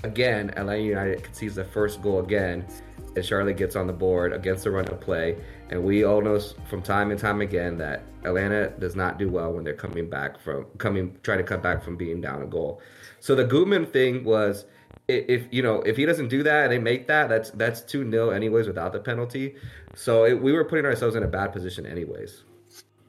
again, 0.03 0.51
Atlanta 0.57 0.83
United 0.83 1.23
concedes 1.23 1.55
the 1.55 1.65
first 1.65 2.01
goal 2.01 2.21
again, 2.21 2.67
and 3.15 3.25
Charlotte 3.25 3.57
gets 3.57 3.77
on 3.77 3.87
the 3.87 3.93
board 3.93 4.33
against 4.33 4.65
the 4.65 4.71
run 4.71 4.87
of 4.89 5.01
play. 5.01 5.37
And 5.71 5.85
we 5.85 6.05
all 6.05 6.23
know 6.23 6.41
from 6.69 6.83
time 6.83 7.11
and 7.11 7.21
time 7.21 7.41
again 7.41 7.77
that 7.79 8.03
Atlanta 8.25 8.71
does 8.79 8.97
not 8.97 9.19
do 9.19 9.29
well 9.29 9.53
when 9.53 9.65
they're 9.65 9.75
coming 9.75 10.09
back 10.09 10.41
from 10.41 10.67
coming 10.79 11.17
trying 11.23 11.39
to 11.39 11.45
come 11.45 11.61
back 11.61 11.83
from 11.83 11.97
being 11.97 12.21
down 12.21 12.43
a 12.43 12.47
goal. 12.47 12.81
So 13.23 13.37
the 13.37 13.45
Gutman 13.45 13.87
thing 13.87 14.25
was 14.25 14.65
if 15.07 15.47
you 15.53 15.63
know 15.63 15.81
if 15.83 15.97
he 15.97 16.05
doesn't 16.05 16.27
do 16.27 16.43
that 16.43 16.65
and 16.65 16.73
they 16.73 16.79
make 16.79 17.07
that 17.07 17.29
that's 17.29 17.51
that's 17.51 17.81
2 17.83 18.11
0 18.11 18.31
anyways 18.31 18.67
without 18.67 18.93
the 18.93 18.99
penalty 18.99 19.55
so 19.95 20.25
it, 20.25 20.41
we 20.41 20.53
were 20.53 20.65
putting 20.65 20.85
ourselves 20.85 21.17
in 21.17 21.23
a 21.23 21.27
bad 21.27 21.53
position 21.53 21.85
anyways 21.85 22.45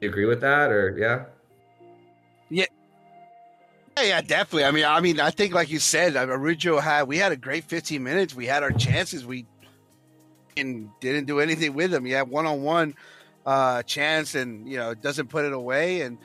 you 0.00 0.08
agree 0.08 0.24
with 0.24 0.40
that 0.40 0.70
or 0.70 0.96
yeah 0.98 1.24
yeah. 2.50 2.66
Yeah, 3.96 4.20
definitely. 4.20 4.64
I 4.64 4.70
mean, 4.72 4.84
I 4.84 5.00
mean, 5.00 5.20
I 5.20 5.30
think 5.30 5.54
like 5.54 5.70
you 5.70 5.78
said, 5.78 6.16
Araujo 6.16 6.80
had 6.80 7.04
we 7.04 7.16
had 7.16 7.32
a 7.32 7.36
great 7.36 7.64
15 7.64 8.02
minutes. 8.02 8.34
We 8.34 8.46
had 8.46 8.62
our 8.62 8.72
chances. 8.72 9.24
We 9.24 9.46
and 10.56 10.90
didn't 11.00 11.26
do 11.26 11.40
anything 11.40 11.74
with 11.74 11.90
them. 11.90 12.06
You 12.06 12.16
have 12.16 12.28
one 12.28 12.46
on 12.46 12.62
one 12.62 12.94
uh, 13.46 13.82
chance, 13.82 14.34
and 14.34 14.68
you 14.68 14.78
know 14.78 14.94
doesn't 14.94 15.28
put 15.28 15.44
it 15.44 15.52
away. 15.52 16.02
And 16.02 16.18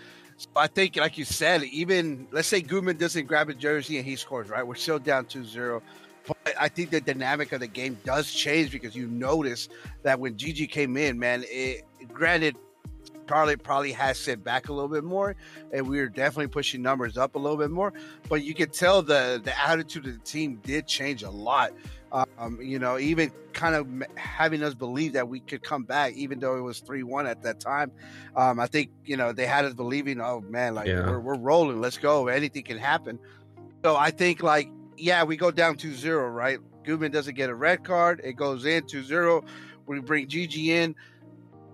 I 0.55 0.67
think, 0.67 0.95
like 0.95 1.17
you 1.17 1.25
said, 1.25 1.63
even 1.63 2.27
let's 2.31 2.47
say 2.47 2.61
Gutman 2.61 2.97
doesn't 2.97 3.25
grab 3.25 3.49
a 3.49 3.53
jersey 3.53 3.97
and 3.97 4.05
he 4.05 4.15
scores. 4.15 4.49
Right, 4.49 4.65
we're 4.65 4.75
still 4.75 4.99
down 4.99 5.25
2-0. 5.25 5.81
But 6.27 6.53
I 6.59 6.67
think 6.67 6.91
the 6.91 7.01
dynamic 7.01 7.51
of 7.53 7.59
the 7.59 7.67
game 7.67 7.97
does 8.03 8.31
change 8.31 8.71
because 8.71 8.95
you 8.95 9.07
notice 9.07 9.67
that 10.03 10.19
when 10.19 10.37
Gigi 10.37 10.67
came 10.67 10.95
in, 10.95 11.17
man, 11.17 11.43
it, 11.47 11.85
granted 12.13 12.55
probably 13.29 13.55
probably 13.55 13.91
has 13.91 14.17
sit 14.17 14.43
back 14.43 14.69
a 14.69 14.73
little 14.73 14.89
bit 14.89 15.03
more, 15.03 15.35
and 15.71 15.87
we 15.87 15.99
were 15.99 16.09
definitely 16.09 16.47
pushing 16.47 16.81
numbers 16.81 17.15
up 17.15 17.35
a 17.35 17.37
little 17.37 17.57
bit 17.57 17.69
more. 17.69 17.93
But 18.27 18.43
you 18.43 18.55
could 18.55 18.73
tell 18.73 19.03
the 19.03 19.39
the 19.41 19.53
attitude 19.63 20.07
of 20.07 20.13
the 20.13 20.25
team 20.25 20.59
did 20.63 20.87
change 20.87 21.21
a 21.21 21.29
lot. 21.29 21.71
Um, 22.11 22.59
you 22.59 22.79
know, 22.79 22.97
even 22.97 23.31
kind 23.53 23.75
of 23.75 23.87
having 24.15 24.63
us 24.63 24.73
believe 24.73 25.13
that 25.13 25.29
we 25.29 25.41
could 25.41 25.61
come 25.61 25.83
back, 25.83 26.15
even 26.15 26.39
though 26.39 26.57
it 26.57 26.61
was 26.61 26.79
three 26.79 27.03
one 27.03 27.27
at 27.27 27.43
that 27.43 27.59
time. 27.59 27.91
Um, 28.35 28.59
I 28.59 28.65
think 28.65 28.89
you 29.05 29.15
know 29.15 29.31
they 29.31 29.45
had 29.45 29.63
us 29.63 29.75
believing, 29.75 30.19
oh 30.19 30.41
man, 30.41 30.73
like 30.73 30.87
yeah. 30.87 31.05
we're, 31.05 31.19
we're 31.19 31.37
rolling, 31.37 31.79
let's 31.81 31.99
go, 31.99 32.29
anything 32.29 32.63
can 32.63 32.79
happen. 32.79 33.19
So 33.83 33.95
I 33.95 34.09
think 34.09 34.41
like 34.41 34.71
yeah, 34.97 35.23
we 35.23 35.37
go 35.37 35.51
down 35.51 35.77
2-0, 35.77 36.33
right? 36.33 36.59
Gutman 36.83 37.11
doesn't 37.11 37.35
get 37.35 37.49
a 37.49 37.55
red 37.55 37.85
card. 37.85 38.19
It 38.23 38.33
goes 38.33 38.65
in 38.65 38.83
2-0. 38.83 39.45
We 39.85 40.01
bring 40.01 40.27
Gigi 40.27 40.73
in 40.73 40.95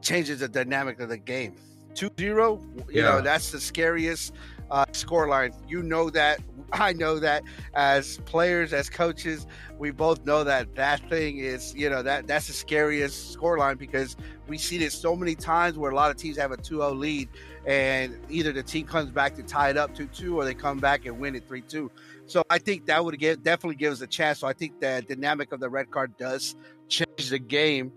changes 0.05 0.39
the 0.39 0.47
dynamic 0.47 1.00
of 1.00 1.09
the 1.09 1.17
game. 1.17 1.55
2-0, 1.95 2.19
you 2.19 2.85
yeah. 2.89 3.03
know, 3.03 3.21
that's 3.21 3.51
the 3.51 3.59
scariest 3.59 4.33
uh, 4.69 4.85
score 4.91 5.27
line. 5.27 5.53
You 5.67 5.83
know 5.83 6.09
that. 6.12 6.39
I 6.74 6.93
know 6.93 7.19
that 7.19 7.43
as 7.75 8.17
players, 8.25 8.74
as 8.74 8.89
coaches, 8.89 9.45
we 9.77 9.91
both 9.91 10.25
know 10.25 10.43
that 10.43 10.75
that 10.75 11.07
thing 11.09 11.38
is, 11.38 11.75
you 11.75 11.89
know, 11.89 12.01
that 12.01 12.25
that's 12.27 12.47
the 12.47 12.53
scariest 12.53 13.31
score 13.31 13.57
line 13.59 13.77
because 13.77 14.17
we 14.47 14.57
see 14.57 14.83
it 14.83 14.91
so 14.91 15.15
many 15.15 15.35
times 15.35 15.77
where 15.77 15.91
a 15.91 15.95
lot 15.95 16.09
of 16.09 16.17
teams 16.17 16.38
have 16.38 16.51
a 16.51 16.57
2-0 16.57 16.97
lead 16.97 17.29
and 17.67 18.17
either 18.29 18.51
the 18.51 18.63
team 18.63 18.88
comes 18.88 19.12
back 19.12 19.35
to 19.35 19.43
tie 19.43 19.69
it 19.69 19.77
up 19.77 19.95
2-2 19.95 20.33
or 20.33 20.43
they 20.43 20.55
come 20.55 20.79
back 20.79 21.05
and 21.05 21.19
win 21.19 21.35
it 21.35 21.47
3-2. 21.47 21.89
So 22.25 22.43
I 22.50 22.57
think 22.57 22.88
that 22.88 23.05
would 23.05 23.17
give, 23.19 23.43
definitely 23.43 23.75
give 23.75 23.93
us 23.93 24.01
a 24.01 24.07
chance. 24.07 24.39
So 24.39 24.47
I 24.47 24.53
think 24.53 24.79
the 24.79 25.05
dynamic 25.07 25.51
of 25.51 25.59
the 25.59 25.69
red 25.69 25.91
card 25.91 26.17
does 26.17 26.55
change 26.89 27.29
the 27.29 27.39
game 27.39 27.93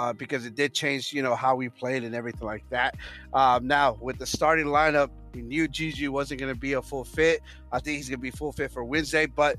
uh, 0.00 0.14
because 0.14 0.46
it 0.46 0.54
did 0.54 0.72
change, 0.72 1.12
you 1.12 1.22
know, 1.22 1.34
how 1.34 1.54
we 1.54 1.68
played 1.68 2.04
and 2.04 2.14
everything 2.14 2.46
like 2.46 2.64
that. 2.70 2.96
Um, 3.34 3.66
now 3.66 3.98
with 4.00 4.18
the 4.18 4.24
starting 4.24 4.64
lineup, 4.64 5.10
we 5.34 5.42
knew 5.42 5.68
Gigi 5.68 6.08
wasn't 6.08 6.40
going 6.40 6.52
to 6.52 6.58
be 6.58 6.72
a 6.72 6.80
full 6.80 7.04
fit. 7.04 7.42
I 7.70 7.80
think 7.80 7.98
he's 7.98 8.08
going 8.08 8.18
to 8.18 8.22
be 8.22 8.30
full 8.30 8.52
fit 8.52 8.72
for 8.72 8.82
Wednesday, 8.82 9.26
but 9.26 9.58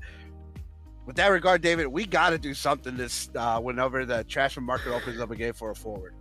with 1.06 1.14
that 1.16 1.28
regard, 1.28 1.62
David, 1.62 1.86
we 1.86 2.06
got 2.06 2.30
to 2.30 2.38
do 2.38 2.54
something 2.54 2.96
this 2.96 3.30
uh, 3.36 3.60
whenever 3.60 4.04
the 4.04 4.24
transfer 4.24 4.60
market 4.60 4.92
opens 4.92 5.20
up 5.20 5.30
again 5.30 5.52
for 5.52 5.70
a 5.70 5.76
forward. 5.76 6.14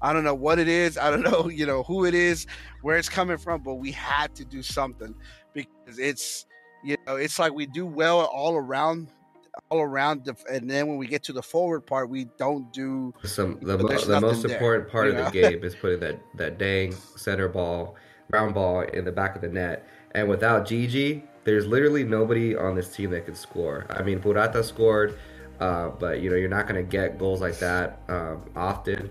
I 0.00 0.14
don't 0.14 0.24
know 0.24 0.34
what 0.34 0.58
it 0.58 0.68
is. 0.68 0.96
I 0.96 1.10
don't 1.10 1.22
know, 1.30 1.50
you 1.50 1.66
know, 1.66 1.82
who 1.82 2.06
it 2.06 2.14
is, 2.14 2.46
where 2.80 2.96
it's 2.96 3.10
coming 3.10 3.36
from, 3.36 3.62
but 3.62 3.74
we 3.74 3.92
had 3.92 4.34
to 4.36 4.44
do 4.46 4.62
something 4.62 5.14
because 5.52 5.98
it's, 5.98 6.46
you 6.82 6.96
know, 7.06 7.16
it's 7.16 7.38
like 7.38 7.52
we 7.52 7.66
do 7.66 7.84
well 7.84 8.20
all 8.20 8.56
around, 8.56 9.12
all 9.70 9.80
around, 9.80 10.24
the, 10.24 10.36
and 10.50 10.70
then 10.70 10.86
when 10.86 10.96
we 10.96 11.06
get 11.06 11.22
to 11.24 11.32
the 11.32 11.42
forward 11.42 11.82
part, 11.82 12.08
we 12.08 12.26
don't 12.38 12.72
do. 12.72 13.12
Some 13.24 13.58
the, 13.60 13.78
mo- 13.78 13.88
the 13.88 14.20
most 14.20 14.42
there, 14.42 14.52
important 14.52 14.90
part 14.90 15.08
of 15.08 15.14
know? 15.14 15.24
the 15.24 15.30
game 15.42 15.64
is 15.64 15.74
putting 15.74 16.00
that 16.00 16.20
that 16.34 16.58
dang 16.58 16.92
center 17.16 17.48
ball, 17.48 17.96
round 18.30 18.54
ball 18.54 18.82
in 18.82 19.04
the 19.04 19.12
back 19.12 19.34
of 19.34 19.42
the 19.42 19.48
net, 19.48 19.86
and 20.12 20.28
without 20.28 20.66
Gigi, 20.66 21.24
there's 21.44 21.66
literally 21.66 22.04
nobody 22.04 22.56
on 22.56 22.74
this 22.74 22.94
team 22.94 23.10
that 23.10 23.26
can 23.26 23.34
score. 23.34 23.86
I 23.90 24.02
mean, 24.02 24.20
Purata 24.20 24.62
scored, 24.62 25.18
uh, 25.60 25.88
but 25.88 26.20
you 26.20 26.30
know 26.30 26.36
you're 26.36 26.48
not 26.48 26.68
going 26.68 26.82
to 26.82 26.88
get 26.88 27.18
goals 27.18 27.40
like 27.40 27.58
that 27.58 28.00
um, 28.08 28.42
often. 28.54 29.10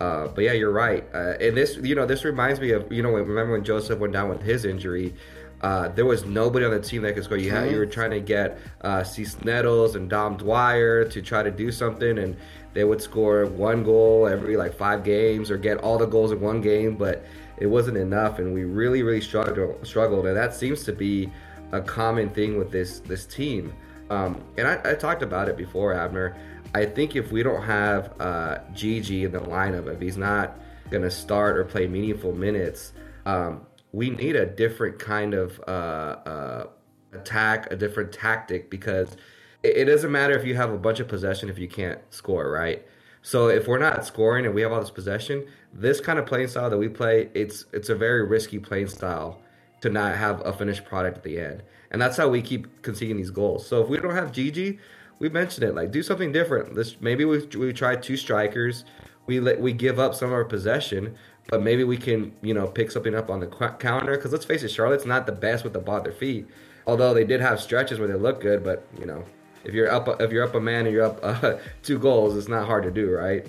Uh, 0.00 0.26
but 0.28 0.42
yeah, 0.42 0.52
you're 0.52 0.72
right. 0.72 1.04
Uh, 1.14 1.34
and 1.40 1.56
this, 1.56 1.76
you 1.76 1.94
know, 1.94 2.04
this 2.04 2.24
reminds 2.24 2.58
me 2.58 2.72
of, 2.72 2.90
you 2.90 3.02
know, 3.02 3.10
remember 3.10 3.52
when 3.52 3.62
Joseph 3.62 4.00
went 4.00 4.12
down 4.12 4.28
with 4.28 4.42
his 4.42 4.64
injury? 4.64 5.14
Uh, 5.62 5.88
there 5.88 6.04
was 6.04 6.24
nobody 6.24 6.64
on 6.64 6.72
the 6.72 6.80
team 6.80 7.02
that 7.02 7.14
could 7.14 7.22
score. 7.24 7.36
You 7.36 7.50
had, 7.50 7.70
you 7.70 7.78
were 7.78 7.86
trying 7.86 8.10
to 8.10 8.20
get 8.20 8.58
uh, 8.80 9.04
Cisneros 9.04 9.94
and 9.94 10.10
Dom 10.10 10.36
Dwyer 10.36 11.04
to 11.04 11.22
try 11.22 11.42
to 11.42 11.52
do 11.52 11.70
something, 11.70 12.18
and 12.18 12.36
they 12.74 12.82
would 12.82 13.00
score 13.00 13.46
one 13.46 13.84
goal 13.84 14.26
every 14.26 14.56
like 14.56 14.74
five 14.74 15.04
games 15.04 15.50
or 15.50 15.56
get 15.56 15.78
all 15.78 15.98
the 15.98 16.06
goals 16.06 16.32
in 16.32 16.40
one 16.40 16.60
game, 16.60 16.96
but 16.96 17.24
it 17.58 17.66
wasn't 17.66 17.96
enough, 17.96 18.40
and 18.40 18.52
we 18.52 18.64
really, 18.64 19.02
really 19.02 19.20
struggled. 19.20 19.86
Struggled, 19.86 20.26
and 20.26 20.36
that 20.36 20.54
seems 20.54 20.82
to 20.84 20.92
be 20.92 21.30
a 21.70 21.80
common 21.80 22.28
thing 22.30 22.58
with 22.58 22.72
this 22.72 22.98
this 23.00 23.24
team. 23.24 23.72
Um, 24.10 24.42
and 24.58 24.66
I, 24.66 24.80
I 24.84 24.94
talked 24.94 25.22
about 25.22 25.48
it 25.48 25.56
before, 25.56 25.94
Abner. 25.94 26.36
I 26.74 26.86
think 26.86 27.14
if 27.14 27.30
we 27.30 27.42
don't 27.42 27.62
have 27.62 28.12
uh, 28.20 28.58
Gigi 28.74 29.24
in 29.24 29.32
the 29.32 29.40
lineup, 29.40 29.92
if 29.92 30.00
he's 30.00 30.16
not 30.16 30.58
going 30.90 31.02
to 31.02 31.10
start 31.10 31.56
or 31.56 31.64
play 31.64 31.86
meaningful 31.86 32.34
minutes, 32.34 32.92
um, 33.26 33.66
we 33.92 34.10
need 34.10 34.36
a 34.36 34.46
different 34.46 34.98
kind 34.98 35.34
of 35.34 35.60
uh, 35.68 35.70
uh, 35.70 36.66
attack, 37.12 37.70
a 37.70 37.76
different 37.76 38.12
tactic 38.12 38.70
because 38.70 39.16
it, 39.62 39.76
it, 39.76 39.84
doesn't 39.84 40.10
matter 40.10 40.36
if 40.36 40.46
you 40.46 40.54
have 40.54 40.72
a 40.72 40.78
bunch 40.78 40.98
of 41.00 41.08
possession 41.08 41.48
if 41.48 41.58
you 41.58 41.68
can't 41.68 42.00
score, 42.10 42.50
right? 42.50 42.86
So 43.22 43.48
if 43.48 43.68
we're 43.68 43.78
not 43.78 44.04
scoring 44.04 44.46
and 44.46 44.54
we 44.54 44.62
have 44.62 44.72
all 44.72 44.80
this 44.80 44.90
possession, 44.90 45.46
this 45.72 46.00
kind 46.00 46.18
of 46.18 46.26
playing 46.26 46.48
style 46.48 46.70
that 46.70 46.78
we 46.78 46.88
play, 46.88 47.28
it's 47.34 47.66
it's 47.72 47.88
a 47.88 47.94
very 47.94 48.26
risky 48.26 48.58
playing 48.58 48.88
style 48.88 49.40
to 49.82 49.90
not 49.90 50.16
have 50.16 50.44
a 50.44 50.52
finished 50.52 50.84
product 50.84 51.18
at 51.18 51.22
the 51.22 51.38
end. 51.38 51.62
And 51.90 52.00
that's 52.00 52.16
how 52.16 52.28
we 52.28 52.40
keep 52.42 52.82
conceding 52.82 53.16
these 53.16 53.30
goals. 53.30 53.66
So 53.66 53.82
if 53.82 53.88
we 53.88 53.98
don't 53.98 54.14
have 54.14 54.32
Gigi, 54.32 54.78
we 55.18 55.28
mentioned 55.28 55.64
it. 55.64 55.74
Like, 55.74 55.92
do 55.92 56.02
something 56.02 56.32
different. 56.32 56.74
This 56.74 57.00
maybe 57.00 57.24
we 57.24 57.46
we 57.56 57.72
try 57.72 57.94
two 57.94 58.16
strikers. 58.16 58.84
We 59.26 59.38
let 59.38 59.60
we 59.60 59.72
give 59.72 60.00
up 60.00 60.14
some 60.14 60.28
of 60.28 60.34
our 60.34 60.44
possession, 60.44 61.16
but 61.52 61.62
maybe 61.62 61.84
we 61.84 61.98
can 61.98 62.32
you 62.40 62.54
know 62.54 62.66
pick 62.66 62.90
something 62.90 63.14
up 63.14 63.28
on 63.28 63.38
the 63.38 63.46
counter. 63.46 64.16
Because 64.16 64.32
let's 64.32 64.46
face 64.46 64.62
it, 64.62 64.70
Charlotte's 64.70 65.04
not 65.04 65.26
the 65.26 65.32
best 65.32 65.64
with 65.64 65.74
the 65.74 65.78
ball 65.78 65.98
at 65.98 66.04
their 66.04 66.12
feet. 66.12 66.48
Although 66.86 67.12
they 67.12 67.24
did 67.24 67.42
have 67.42 67.60
stretches 67.60 67.98
where 67.98 68.08
they 68.08 68.14
look 68.14 68.40
good, 68.40 68.64
but 68.64 68.86
you 68.98 69.04
know 69.04 69.22
if 69.62 69.74
you're 69.74 69.92
up 69.92 70.08
if 70.22 70.32
you're 70.32 70.44
up 70.44 70.54
a 70.54 70.60
man 70.60 70.86
and 70.86 70.94
you're 70.94 71.04
up 71.04 71.20
uh, 71.22 71.58
two 71.82 71.98
goals, 71.98 72.38
it's 72.38 72.48
not 72.48 72.66
hard 72.66 72.84
to 72.84 72.90
do, 72.90 73.12
right? 73.12 73.46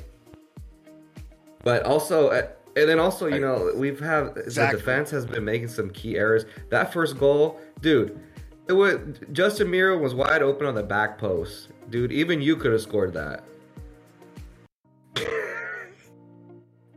But 1.63 1.83
also. 1.83 2.27
Uh, 2.27 2.48
and 2.75 2.89
then 2.89 2.98
also, 2.98 3.27
you 3.27 3.39
know, 3.39 3.72
we've 3.75 4.00
had 4.00 4.36
exactly. 4.36 4.77
the 4.77 4.79
defense 4.79 5.12
has 5.12 5.27
been 5.27 5.45
making 5.45 5.67
some 5.67 5.91
key 5.91 6.17
errors. 6.17 6.45
That 6.72 6.91
first 6.91 7.19
goal, 7.19 7.62
dude, 7.81 8.19
it 8.67 8.74
was 8.74 8.98
Justin 9.31 9.67
Meram 9.67 10.01
was 10.01 10.15
wide 10.15 10.41
open 10.41 10.65
on 10.65 10.74
the 10.74 10.81
back 10.81 11.19
post, 11.19 11.67
dude. 11.91 12.12
Even 12.12 12.41
you 12.41 12.55
could 12.55 12.72
have 12.72 12.81
scored 12.81 13.13
that. 13.13 13.43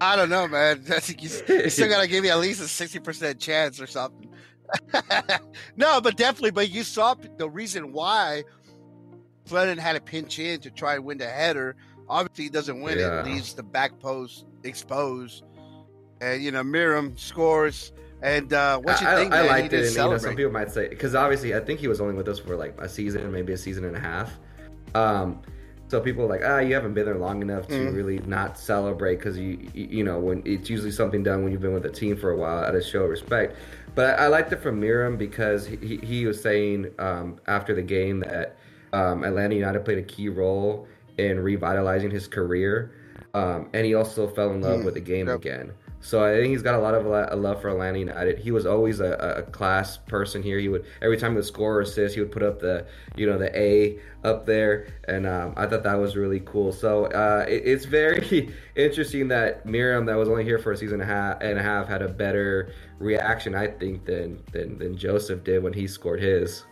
I 0.00 0.16
don't 0.16 0.28
know, 0.28 0.46
man. 0.48 0.84
I 0.90 1.00
think 1.00 1.22
you, 1.22 1.30
you 1.48 1.70
still 1.70 1.88
gotta 1.88 2.08
give 2.08 2.22
me 2.22 2.30
at 2.30 2.38
least 2.38 2.60
a 2.60 2.68
sixty 2.68 2.98
percent 2.98 3.38
chance 3.38 3.80
or 3.80 3.86
something. 3.86 4.30
no, 5.76 6.00
but 6.00 6.16
definitely. 6.16 6.50
But 6.50 6.70
you 6.70 6.82
saw 6.82 7.14
the 7.14 7.48
reason 7.48 7.92
why 7.92 8.44
Flennon 9.48 9.78
had 9.78 9.94
to 9.94 10.00
pinch 10.00 10.38
in 10.38 10.60
to 10.60 10.70
try 10.70 10.96
and 10.96 11.04
win 11.04 11.18
the 11.18 11.26
header. 11.26 11.76
Obviously, 12.08 12.44
he 12.44 12.50
doesn't 12.50 12.80
win 12.80 12.98
yeah. 12.98 13.20
it. 13.20 13.26
Leaves 13.26 13.54
the 13.54 13.62
back 13.62 13.98
post 14.00 14.46
exposed, 14.64 15.44
and 16.20 16.42
you 16.42 16.50
know 16.50 16.62
Meram 16.62 17.18
scores 17.18 17.92
and 18.22 18.52
uh, 18.52 18.78
what 18.78 19.00
you 19.00 19.06
I, 19.06 19.16
think? 19.16 19.32
I, 19.32 19.44
I 19.44 19.46
liked 19.46 19.72
it, 19.72 19.86
and 19.86 19.94
you 19.94 19.96
know, 19.98 20.18
some 20.18 20.34
people 20.34 20.52
might 20.52 20.70
say 20.70 20.88
because 20.88 21.14
obviously 21.14 21.54
I 21.54 21.60
think 21.60 21.80
he 21.80 21.88
was 21.88 22.00
only 22.00 22.14
with 22.14 22.28
us 22.28 22.38
for 22.38 22.56
like 22.56 22.74
a 22.80 22.88
season, 22.88 23.30
maybe 23.30 23.52
a 23.52 23.58
season 23.58 23.84
and 23.84 23.96
a 23.96 24.00
half. 24.00 24.38
Um, 24.94 25.42
so 25.88 26.00
people 26.00 26.24
are 26.24 26.28
like, 26.28 26.42
ah, 26.44 26.58
you 26.58 26.74
haven't 26.74 26.94
been 26.94 27.04
there 27.04 27.16
long 27.16 27.42
enough 27.42 27.68
to 27.68 27.74
mm 27.74 27.96
really 27.96 28.18
not 28.26 28.58
celebrate 28.58 29.16
because 29.16 29.38
you, 29.38 29.58
you 29.72 30.02
know, 30.04 30.18
when 30.18 30.42
it's 30.44 30.68
usually 30.68 30.90
something 30.90 31.22
done 31.22 31.42
when 31.42 31.52
you've 31.52 31.62
been 31.62 31.72
with 31.72 31.86
a 31.86 31.90
team 31.90 32.16
for 32.16 32.30
a 32.30 32.36
while 32.36 32.64
out 32.64 32.74
of 32.74 32.84
show 32.84 33.04
of 33.04 33.10
respect. 33.10 33.56
But 33.94 34.18
I, 34.18 34.24
I 34.24 34.26
liked 34.26 34.52
it 34.52 34.60
from 34.60 34.80
Meram 34.80 35.16
because 35.16 35.66
he, 35.66 35.98
he 36.02 36.26
was 36.26 36.42
saying 36.42 36.90
um, 36.98 37.40
after 37.46 37.74
the 37.74 37.82
game 37.82 38.20
that 38.20 38.56
um, 38.92 39.24
Atlanta 39.24 39.54
United 39.54 39.84
played 39.84 39.98
a 39.98 40.02
key 40.02 40.28
role 40.28 40.86
in 41.16 41.38
revitalizing 41.40 42.10
his 42.10 42.26
career, 42.28 42.92
um, 43.32 43.70
and 43.72 43.86
he 43.86 43.94
also 43.94 44.28
fell 44.28 44.50
in 44.50 44.60
love 44.60 44.80
mm 44.80 44.84
with 44.84 44.94
the 44.94 45.00
game 45.00 45.28
yep. 45.28 45.36
again. 45.36 45.72
So 46.06 46.24
I 46.24 46.36
think 46.36 46.52
he's 46.52 46.62
got 46.62 46.76
a 46.76 46.78
lot 46.78 46.94
of 46.94 47.04
a 47.04 47.34
love 47.34 47.60
for 47.60 47.68
Atlanta 47.68 47.98
United. 47.98 48.38
He 48.38 48.52
was 48.52 48.64
always 48.64 49.00
a, 49.00 49.38
a, 49.38 49.42
class 49.42 49.96
person 49.96 50.40
here. 50.40 50.56
He 50.60 50.68
would 50.68 50.84
every 51.02 51.16
time 51.16 51.32
he 51.32 51.34
would 51.34 51.44
score 51.44 51.78
or 51.78 51.80
assist, 51.80 52.14
he 52.14 52.20
would 52.20 52.30
put 52.30 52.44
up 52.44 52.60
the 52.60 52.86
you 53.16 53.26
know 53.26 53.36
the 53.36 53.50
A 53.58 53.98
up 54.22 54.46
there, 54.46 54.86
and 55.08 55.26
um, 55.26 55.54
I 55.56 55.66
thought 55.66 55.82
that 55.82 55.98
was 55.98 56.14
really 56.14 56.38
cool. 56.46 56.70
So 56.70 57.06
uh, 57.06 57.44
it, 57.48 57.62
it's 57.64 57.86
very 57.86 58.54
interesting 58.76 59.26
that 59.28 59.66
Meram, 59.66 60.06
that 60.06 60.14
was 60.14 60.28
only 60.28 60.44
here 60.44 60.60
for 60.60 60.70
a 60.70 60.76
season 60.76 61.00
and 61.00 61.10
a 61.10 61.12
half, 61.12 61.38
and 61.40 61.58
a 61.58 61.62
half, 61.62 61.88
had 61.88 62.02
a 62.02 62.08
better 62.08 62.72
reaction, 63.00 63.56
I 63.56 63.66
think, 63.66 64.04
than 64.04 64.44
than 64.52 64.78
than 64.78 64.96
Joseph 64.96 65.42
did 65.42 65.60
when 65.60 65.72
he 65.72 65.88
scored 65.88 66.20
his. 66.20 66.62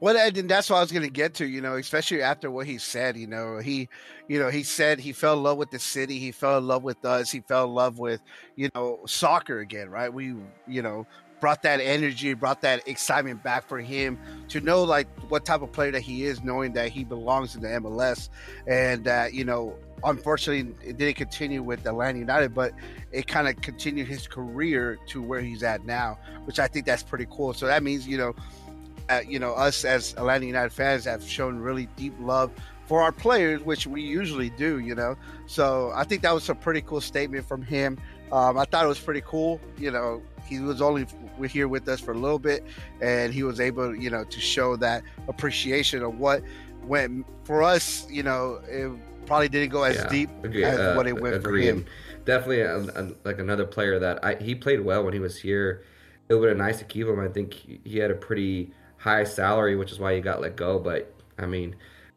Well, 0.00 0.16
and 0.16 0.48
that's 0.48 0.68
what 0.68 0.76
I 0.76 0.80
was 0.80 0.92
going 0.92 1.04
to 1.04 1.10
get 1.10 1.34
to, 1.34 1.46
you 1.46 1.60
know, 1.60 1.76
especially 1.76 2.22
after 2.22 2.50
what 2.50 2.66
he 2.66 2.78
said. 2.78 3.16
You 3.16 3.26
know, 3.26 3.58
he, 3.58 3.88
you 4.28 4.38
know, 4.38 4.50
he 4.50 4.62
said 4.62 5.00
he 5.00 5.12
fell 5.12 5.34
in 5.34 5.42
love 5.42 5.56
with 5.56 5.70
the 5.70 5.78
city, 5.78 6.18
he 6.18 6.32
fell 6.32 6.58
in 6.58 6.66
love 6.66 6.82
with 6.82 7.04
us, 7.04 7.30
he 7.30 7.40
fell 7.40 7.64
in 7.64 7.70
love 7.70 7.98
with, 7.98 8.20
you 8.56 8.68
know, 8.74 9.00
soccer 9.06 9.60
again, 9.60 9.88
right? 9.88 10.12
We, 10.12 10.34
you 10.66 10.82
know, 10.82 11.06
brought 11.40 11.62
that 11.62 11.80
energy, 11.80 12.34
brought 12.34 12.60
that 12.62 12.86
excitement 12.88 13.42
back 13.42 13.66
for 13.68 13.78
him 13.78 14.18
to 14.48 14.60
know 14.60 14.82
like 14.82 15.06
what 15.28 15.44
type 15.44 15.62
of 15.62 15.72
player 15.72 15.90
that 15.92 16.02
he 16.02 16.24
is, 16.24 16.42
knowing 16.42 16.72
that 16.74 16.90
he 16.90 17.04
belongs 17.04 17.54
in 17.54 17.62
the 17.62 17.68
MLS, 17.68 18.28
and 18.66 19.04
that 19.04 19.34
you 19.34 19.44
know, 19.44 19.74
unfortunately, 20.04 20.74
it 20.86 20.96
didn't 20.98 21.16
continue 21.16 21.62
with 21.62 21.86
Atlanta 21.86 22.18
United, 22.18 22.54
but 22.54 22.72
it 23.12 23.26
kind 23.26 23.48
of 23.48 23.56
continued 23.60 24.08
his 24.08 24.26
career 24.26 24.98
to 25.06 25.22
where 25.22 25.40
he's 25.40 25.62
at 25.62 25.84
now, 25.84 26.18
which 26.44 26.58
I 26.58 26.68
think 26.68 26.86
that's 26.86 27.02
pretty 27.02 27.26
cool. 27.30 27.54
So 27.54 27.66
that 27.66 27.82
means 27.82 28.06
you 28.06 28.18
know 28.18 28.34
uh, 29.08 29.20
you 29.26 29.38
know, 29.38 29.52
us 29.54 29.84
as 29.84 30.14
Atlanta 30.14 30.46
United 30.46 30.72
fans 30.72 31.04
have 31.04 31.26
shown 31.26 31.58
really 31.58 31.86
deep 31.96 32.14
love 32.20 32.50
for 32.86 33.02
our 33.02 33.12
players, 33.12 33.62
which 33.62 33.86
we 33.86 34.00
usually 34.00 34.50
do, 34.50 34.78
you 34.78 34.94
know. 34.94 35.16
So 35.46 35.92
I 35.94 36.04
think 36.04 36.22
that 36.22 36.32
was 36.32 36.48
a 36.48 36.54
pretty 36.54 36.80
cool 36.82 37.00
statement 37.00 37.46
from 37.46 37.62
him. 37.62 37.98
Um, 38.32 38.58
I 38.58 38.64
thought 38.64 38.84
it 38.84 38.88
was 38.88 38.98
pretty 38.98 39.22
cool. 39.24 39.60
You 39.76 39.90
know, 39.90 40.22
he 40.46 40.60
was 40.60 40.80
only 40.80 41.06
here 41.48 41.68
with 41.68 41.88
us 41.88 42.00
for 42.00 42.12
a 42.12 42.18
little 42.18 42.38
bit, 42.38 42.64
and 43.00 43.32
he 43.32 43.42
was 43.42 43.60
able, 43.60 43.94
you 43.94 44.10
know, 44.10 44.24
to 44.24 44.40
show 44.40 44.76
that 44.76 45.02
appreciation 45.28 46.02
of 46.02 46.18
what 46.18 46.42
went 46.82 47.26
for 47.44 47.62
us. 47.62 48.08
You 48.08 48.22
know, 48.22 48.60
it 48.68 48.92
probably 49.26 49.48
didn't 49.48 49.70
go 49.70 49.82
as 49.82 49.96
yeah, 49.96 50.08
deep 50.08 50.30
agree, 50.42 50.64
as 50.64 50.78
uh, 50.78 50.94
what 50.94 51.06
it 51.06 51.20
went 51.20 51.36
agreed. 51.36 51.62
for 51.62 51.68
him. 51.68 51.86
Definitely, 52.24 52.60
a, 52.62 52.78
a, 52.78 53.12
like 53.24 53.38
another 53.38 53.66
player 53.66 53.98
that 53.98 54.24
I, 54.24 54.34
he 54.36 54.54
played 54.54 54.80
well 54.80 55.04
when 55.04 55.12
he 55.12 55.20
was 55.20 55.38
here. 55.38 55.84
It 56.28 56.34
would 56.34 56.48
have 56.48 56.56
been 56.56 56.66
nice 56.66 56.78
to 56.78 56.84
keep 56.84 57.06
him. 57.06 57.20
I 57.20 57.28
think 57.28 57.54
he, 57.54 57.80
he 57.84 57.98
had 57.98 58.10
a 58.10 58.14
pretty 58.14 58.72
high 59.06 59.22
salary, 59.22 59.76
which 59.76 59.92
is 59.92 60.00
why 60.00 60.14
he 60.14 60.20
got 60.20 60.40
let 60.40 60.56
go. 60.56 60.80
But 60.80 61.14
I 61.38 61.46
mean, 61.46 61.76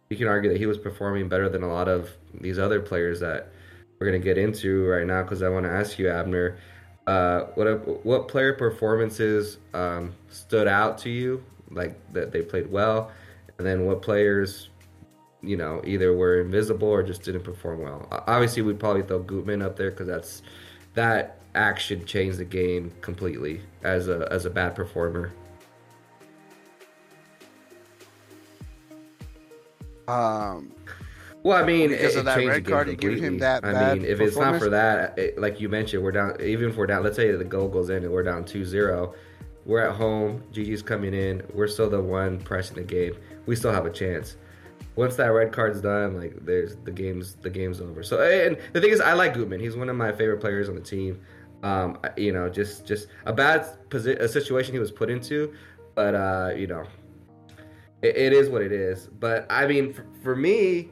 you 0.09 0.17
can 0.17 0.27
argue 0.27 0.49
that 0.49 0.57
he 0.57 0.65
was 0.65 0.77
performing 0.77 1.29
better 1.29 1.47
than 1.47 1.61
a 1.61 1.71
lot 1.71 1.87
of 1.87 2.09
these 2.33 2.57
other 2.57 2.81
players 2.81 3.19
that 3.19 3.51
we're 3.99 4.07
gonna 4.07 4.17
get 4.17 4.39
into 4.39 4.85
right 4.87 5.05
now. 5.05 5.21
Because 5.21 5.43
I 5.43 5.49
want 5.49 5.65
to 5.65 5.71
ask 5.71 5.99
you, 5.99 6.09
Abner, 6.09 6.57
uh, 7.05 7.41
what 7.53 8.05
what 8.05 8.27
player 8.27 8.53
performances 8.53 9.59
um, 9.75 10.13
stood 10.29 10.67
out 10.67 10.97
to 10.99 11.11
you, 11.11 11.43
like 11.69 11.95
that 12.13 12.31
they 12.31 12.41
played 12.41 12.71
well, 12.71 13.11
and 13.59 13.67
then 13.67 13.85
what 13.85 14.01
players, 14.01 14.69
you 15.43 15.57
know, 15.57 15.83
either 15.85 16.11
were 16.11 16.41
invisible 16.41 16.87
or 16.87 17.03
just 17.03 17.21
didn't 17.21 17.43
perform 17.43 17.81
well. 17.81 18.07
Obviously, 18.25 18.63
we'd 18.63 18.79
probably 18.79 19.03
throw 19.03 19.19
Gutman 19.19 19.61
up 19.61 19.77
there 19.77 19.91
because 19.91 20.07
that's 20.07 20.41
that 20.95 21.39
action 21.53 22.03
changed 22.05 22.39
the 22.39 22.45
game 22.45 22.91
completely 23.01 23.61
as 23.83 24.07
a 24.07 24.27
as 24.31 24.45
a 24.45 24.49
bad 24.49 24.73
performer. 24.75 25.31
Um, 30.09 30.71
Well, 31.43 31.61
I 31.61 31.65
mean, 31.65 31.89
Because 31.91 32.15
it, 32.15 32.19
of 32.19 32.25
that 32.25 32.37
red 32.37 32.65
card, 32.65 32.89
it 32.89 32.99
gave 32.99 33.19
him 33.23 33.37
that 33.39 33.63
I 33.63 33.93
mean, 33.93 34.03
if 34.03 34.19
it's 34.19 34.35
not 34.35 34.59
for 34.59 34.69
that, 34.69 35.17
it, 35.17 35.39
like 35.39 35.61
you 35.61 35.69
mentioned, 35.69 36.03
we're 36.03 36.11
down. 36.11 36.35
Even 36.41 36.69
if 36.69 36.75
we're 36.75 36.87
down, 36.87 37.03
let's 37.03 37.15
say 37.15 37.31
the 37.31 37.43
goal 37.45 37.69
goes 37.69 37.89
in 37.89 38.03
and 38.03 38.11
we're 38.11 38.23
down 38.23 38.43
2-0, 38.43 39.13
we're 39.65 39.79
at 39.81 39.95
home. 39.95 40.43
Gigi's 40.51 40.81
coming 40.81 41.13
in. 41.13 41.43
We're 41.53 41.67
still 41.67 41.89
the 41.89 42.01
one 42.01 42.39
pressing 42.39 42.75
the 42.75 42.83
game. 42.83 43.15
We 43.45 43.55
still 43.55 43.71
have 43.71 43.85
a 43.85 43.89
chance. 43.91 44.35
Once 44.95 45.15
that 45.15 45.27
red 45.27 45.53
card's 45.53 45.79
done, 45.79 46.17
like 46.17 46.43
there's 46.45 46.75
the 46.77 46.91
game's 46.91 47.35
the 47.35 47.49
game's 47.49 47.79
over. 47.79 48.03
So, 48.03 48.21
and 48.21 48.57
the 48.73 48.81
thing 48.81 48.89
is, 48.89 48.99
I 48.99 49.13
like 49.13 49.33
Gutman. 49.33 49.59
He's 49.61 49.77
one 49.77 49.89
of 49.89 49.95
my 49.95 50.11
favorite 50.11 50.39
players 50.41 50.67
on 50.67 50.75
the 50.75 50.81
team. 50.81 51.21
Um, 51.63 51.99
you 52.17 52.33
know, 52.33 52.49
just 52.49 52.85
just 52.85 53.07
a 53.25 53.31
bad 53.31 53.65
posi- 53.89 54.19
a 54.19 54.27
situation 54.27 54.73
he 54.73 54.79
was 54.79 54.91
put 54.91 55.09
into, 55.09 55.53
but 55.95 56.15
uh, 56.15 56.51
you 56.55 56.67
know, 56.67 56.83
it, 58.01 58.15
it 58.15 58.33
is 58.33 58.49
what 58.49 58.61
it 58.61 58.71
is. 58.71 59.07
But 59.07 59.45
I 59.49 59.67
mean, 59.67 59.93
for, 59.93 60.05
for 60.23 60.35
me, 60.35 60.89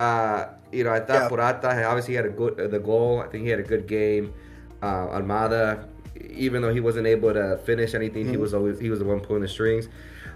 uh, 0.00 0.46
you 0.72 0.84
know, 0.84 0.92
I 0.92 1.00
thought 1.00 1.22
Yeah. 1.22 1.28
Purata 1.28 1.84
obviously 1.86 2.14
had 2.14 2.26
a 2.26 2.30
good 2.30 2.60
uh, 2.60 2.68
the 2.68 2.78
goal. 2.78 3.20
I 3.20 3.28
think 3.28 3.44
he 3.44 3.50
had 3.50 3.60
a 3.60 3.64
good 3.64 3.86
game. 3.86 4.34
Uh, 4.82 5.06
Almada, 5.08 5.88
even 6.30 6.62
though 6.62 6.72
he 6.72 6.80
wasn't 6.80 7.06
able 7.06 7.32
to 7.32 7.58
finish 7.64 7.94
anything, 7.94 8.28
he 8.28 8.36
was 8.36 8.52
always 8.54 8.78
he 8.78 8.90
was 8.90 8.98
the 8.98 9.04
one 9.04 9.20
pulling 9.20 9.42
the 9.42 9.48
strings. 9.48 9.88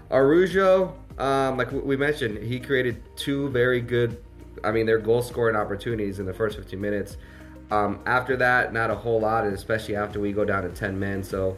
Araujo, 0.09 0.93
um, 1.19 1.57
like 1.57 1.71
we 1.71 1.95
mentioned, 1.95 2.37
he 2.43 2.59
created 2.59 3.01
two 3.15 3.49
very 3.49 3.79
good. 3.81 4.21
I 4.63 4.71
mean, 4.71 4.85
they're 4.85 4.99
goal 4.99 5.21
scoring 5.21 5.55
opportunities 5.55 6.19
in 6.19 6.25
the 6.25 6.33
first 6.33 6.57
15 6.57 6.79
minutes. 6.79 7.17
Um, 7.71 7.99
after 8.05 8.35
that, 8.37 8.73
not 8.73 8.91
a 8.91 8.95
whole 8.95 9.21
lot, 9.21 9.45
and 9.45 9.53
especially 9.53 9.95
after 9.95 10.19
we 10.19 10.33
go 10.33 10.43
down 10.43 10.63
to 10.63 10.69
10 10.69 10.99
men. 10.99 11.23
So 11.23 11.57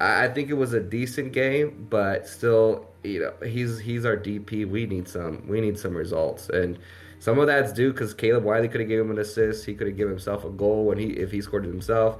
I 0.00 0.24
I 0.24 0.28
think 0.28 0.50
it 0.50 0.54
was 0.54 0.72
a 0.72 0.80
decent 0.80 1.32
game, 1.32 1.86
but 1.90 2.26
still, 2.26 2.86
you 3.04 3.20
know, 3.20 3.46
he's 3.46 3.78
he's 3.78 4.04
our 4.04 4.16
DP. 4.16 4.68
We 4.68 4.86
need 4.86 5.06
some 5.06 5.46
we 5.46 5.60
need 5.60 5.78
some 5.78 5.96
results, 5.96 6.48
and 6.48 6.78
some 7.18 7.38
of 7.38 7.46
that's 7.46 7.72
due 7.72 7.92
because 7.92 8.14
Caleb 8.14 8.44
Wiley 8.44 8.68
could 8.68 8.80
have 8.80 8.88
given 8.88 9.06
him 9.06 9.12
an 9.12 9.18
assist. 9.18 9.66
He 9.66 9.74
could 9.74 9.86
have 9.86 9.96
given 9.96 10.12
himself 10.12 10.44
a 10.44 10.50
goal 10.50 10.86
when 10.86 10.98
he 10.98 11.08
if 11.10 11.30
he 11.30 11.40
scored 11.40 11.64
it 11.66 11.68
himself, 11.68 12.18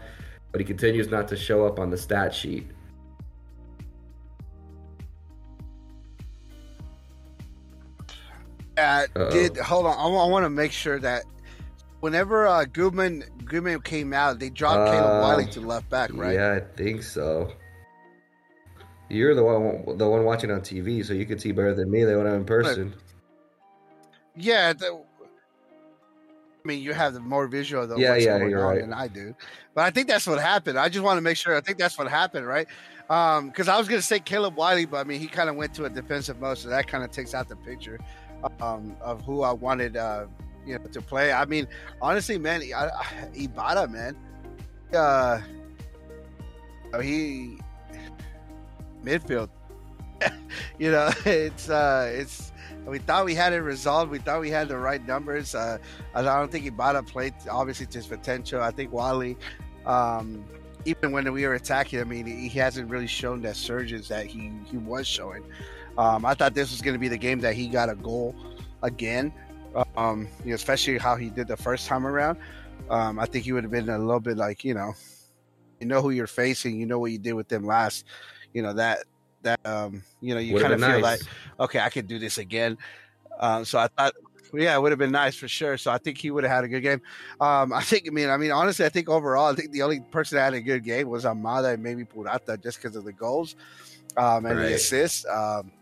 but 0.53 0.61
he 0.61 0.65
continues 0.65 1.09
not 1.11 1.27
to 1.29 1.37
show 1.37 1.67
up 1.67 1.79
on 1.79 1.91
the 1.91 1.99
stat 1.99 2.35
sheet. 2.35 2.67
Uh, 8.77 9.07
did 9.31 9.57
hold 9.59 9.87
on? 9.87 9.93
I, 9.99 10.27
want 10.27 10.45
to 10.45 10.51
make 10.51 10.73
sure 10.73 10.99
that 11.01 11.25
whenever 12.01 12.47
uh, 12.47 12.65
Gutman 12.65 13.25
Gutman 13.45 13.81
came 13.83 14.13
out, 14.13 14.39
they 14.39 14.49
dropped 14.49 14.91
Caleb 14.91 15.11
Uh, 15.11 15.21
Wiley 15.23 15.47
to 15.47 15.61
left 15.61 15.89
back, 15.91 16.11
right? 16.15 16.35
Yeah, 16.35 16.55
I 16.55 16.61
think 16.77 17.03
so. 17.03 17.53
You're 19.11 19.35
the 19.35 19.43
one 19.43 19.99
the 19.99 20.09
one 20.09 20.25
watching 20.25 20.51
on 20.53 20.61
TV, 20.61 21.05
so 21.05 21.13
you 21.13 21.27
can 21.27 21.39
see 21.39 21.51
better 21.53 21.75
than 21.75 21.91
me 21.91 22.05
than 22.05 22.17
when 22.17 22.27
I'm 22.27 22.35
in 22.35 22.45
person. 22.45 22.95
Yeah. 24.37 24.73
the- 24.73 25.03
I 26.63 26.69
mean, 26.69 26.83
you 26.83 26.93
have 26.93 27.15
the 27.15 27.21
more 27.21 27.47
visual 27.49 27.87
though. 27.87 27.97
Yeah, 27.97 28.13
what's 28.13 28.25
yeah, 28.25 28.39
going 28.39 28.51
you're 28.51 28.61
on 28.65 28.75
right. 28.75 28.81
than 28.83 28.93
I 28.93 29.09
do. 29.09 29.35
But 29.75 29.85
I 29.85 29.91
think 29.91 30.09
that's 30.09 30.27
what 30.27 30.39
happened. 30.39 30.79
I 30.79 30.89
just 30.89 31.03
want 31.03 31.17
to 31.17 31.23
make 31.23 31.37
sure. 31.39 31.57
I 31.57 31.61
think 31.61 31.79
that's 31.79 31.99
what 31.99 32.07
happened, 32.09 32.47
right? 32.47 32.69
Because 33.09 33.67
I 33.67 33.79
was 33.79 33.89
going 33.89 34.01
to 34.01 34.07
say 34.07 34.21
Caleb 34.21 34.57
Wiley, 34.57 34.85
but 34.85 34.99
I 34.99 35.05
mean, 35.05 35.21
he 35.21 35.27
kind 35.27 35.49
of 35.49 35.57
went 35.57 35.75
to 35.75 35.87
a 35.87 35.91
defensive 35.91 36.39
mode, 36.39 36.59
so 36.59 36.69
that 36.69 36.87
kind 36.87 37.03
of 37.03 37.11
takes 37.11 37.35
out 37.35 37.49
the 37.49 37.57
picture 37.57 37.99
um, 38.61 38.95
of 39.01 39.23
who 39.23 39.43
I 39.43 39.53
wanted, 39.53 39.97
uh, 39.97 40.27
you 40.67 40.79
know, 40.79 40.85
to 40.85 41.01
play. 41.01 41.33
I 41.33 41.45
mean, 41.47 41.67
honestly, 42.01 42.39
man, 42.39 42.63
I, 42.77 42.85
I, 42.85 43.07
Ibarra, 43.35 43.89
man, 43.89 44.17
uh, 44.95 45.41
he 47.01 47.59
midfield. 49.05 49.49
you 50.79 50.91
know, 50.91 51.11
it's 51.25 51.69
uh, 51.69 52.11
it's. 52.15 52.53
We 52.87 52.99
thought 52.99 53.27
we 53.27 53.35
had 53.35 53.53
it 53.53 53.61
resolved. 53.61 54.11
We 54.11 54.19
thought 54.19 54.41
we 54.41 54.51
had 54.51 54.69
the 54.69 54.79
right 54.79 55.07
numbers. 55.07 55.55
Uh, 55.55 55.79
I 56.15 56.23
don't 56.23 56.51
think 56.51 56.67
Ibarra 56.67 57.03
played 57.03 57.35
obviously 57.51 57.87
to 57.87 57.99
his 57.99 58.07
potential. 58.07 58.63
I 58.63 58.71
think 58.71 58.91
Wally, 58.91 59.37
um, 59.85 60.45
even 60.87 61.13
when 61.13 61.31
we 61.31 61.47
were 61.47 61.55
attacking, 61.55 62.01
I 62.01 62.05
mean, 62.05 62.27
he 62.27 62.59
hasn't 62.59 62.91
really 62.91 63.07
shown 63.07 63.43
that 63.43 63.57
surges 63.57 64.09
that 64.09 64.27
he 64.27 64.51
he 64.65 64.79
was 64.79 65.07
showing. 65.07 65.45
Um, 65.99 66.25
I 66.25 66.35
thought 66.35 66.55
this 66.55 66.71
was 66.71 66.81
going 66.81 66.95
to 66.95 66.99
be 66.99 67.09
the 67.09 67.19
game 67.19 67.41
that 67.41 67.55
he 67.55 67.69
got 67.69 67.91
a 67.91 67.95
goal 67.95 68.35
again. 68.83 69.33
Um, 69.97 70.29
you 70.43 70.51
know, 70.51 70.55
especially 70.55 70.99
how 70.99 71.17
he 71.17 71.29
did 71.31 71.47
the 71.49 71.57
first 71.57 71.87
time 71.87 72.07
around. 72.07 72.39
Um, 72.89 73.19
I 73.19 73.27
think 73.27 73.45
he 73.45 73.53
would 73.53 73.63
have 73.63 73.71
been 73.71 73.89
a 73.89 73.99
little 73.99 74.21
bit 74.21 74.37
like 74.37 74.65
you 74.65 74.75
know, 74.75 74.95
you 75.81 75.87
know 75.87 76.01
who 76.03 76.11
you're 76.11 76.27
facing, 76.27 76.79
you 76.81 76.87
know 76.87 76.99
what 76.99 77.13
you 77.13 77.19
did 77.19 77.35
with 77.35 77.49
them 77.49 77.65
last. 77.65 78.05
You 78.53 78.63
know 78.63 78.73
that 78.75 79.05
that 79.43 79.61
um, 79.65 80.03
you 80.21 80.35
know 80.35 80.41
you 80.41 80.59
kind 80.59 80.73
of 80.73 80.81
feel 80.81 81.01
nice. 81.01 81.03
like 81.03 81.21
okay, 81.59 81.81
I 81.81 81.91
could 81.91 82.07
do 82.07 82.19
this 82.19 82.39
again. 82.39 82.79
Um, 83.39 83.65
so 83.65 83.79
I 83.79 83.89
thought, 83.89 84.13
yeah, 84.53 84.77
it 84.77 84.83
would 84.83 84.93
have 84.93 84.99
been 84.99 85.13
nice 85.13 85.35
for 85.35 85.49
sure. 85.49 85.79
So 85.79 85.91
I 85.91 85.99
think 85.99 86.19
he 86.19 86.31
would 86.31 86.45
have 86.45 86.53
had 86.53 86.65
a 86.65 86.69
good 86.69 86.83
game. 86.83 87.01
Um, 87.41 87.73
I 87.73 87.83
think, 87.83 88.07
I 88.07 88.11
mean, 88.11 88.29
I 88.29 88.37
mean, 88.37 88.51
honestly, 88.51 88.85
I 88.85 88.91
think 88.91 89.09
overall, 89.09 89.47
I 89.47 89.55
think 89.55 89.73
the 89.73 89.83
only 89.83 90.01
person 90.01 90.37
that 90.37 90.45
had 90.45 90.55
a 90.55 90.61
good 90.61 90.85
game 90.85 91.09
was 91.09 91.25
Almada 91.25 91.73
and 91.75 91.83
maybe 91.83 92.05
Purata 92.05 92.59
just 92.59 92.83
because 92.83 92.97
of 92.97 93.05
the 93.05 93.13
goals 93.13 93.57
um, 94.17 94.45
and 94.45 94.59
Right. 94.59 94.69
the 94.69 94.75
assists. 94.75 95.25
Um, 95.27 95.73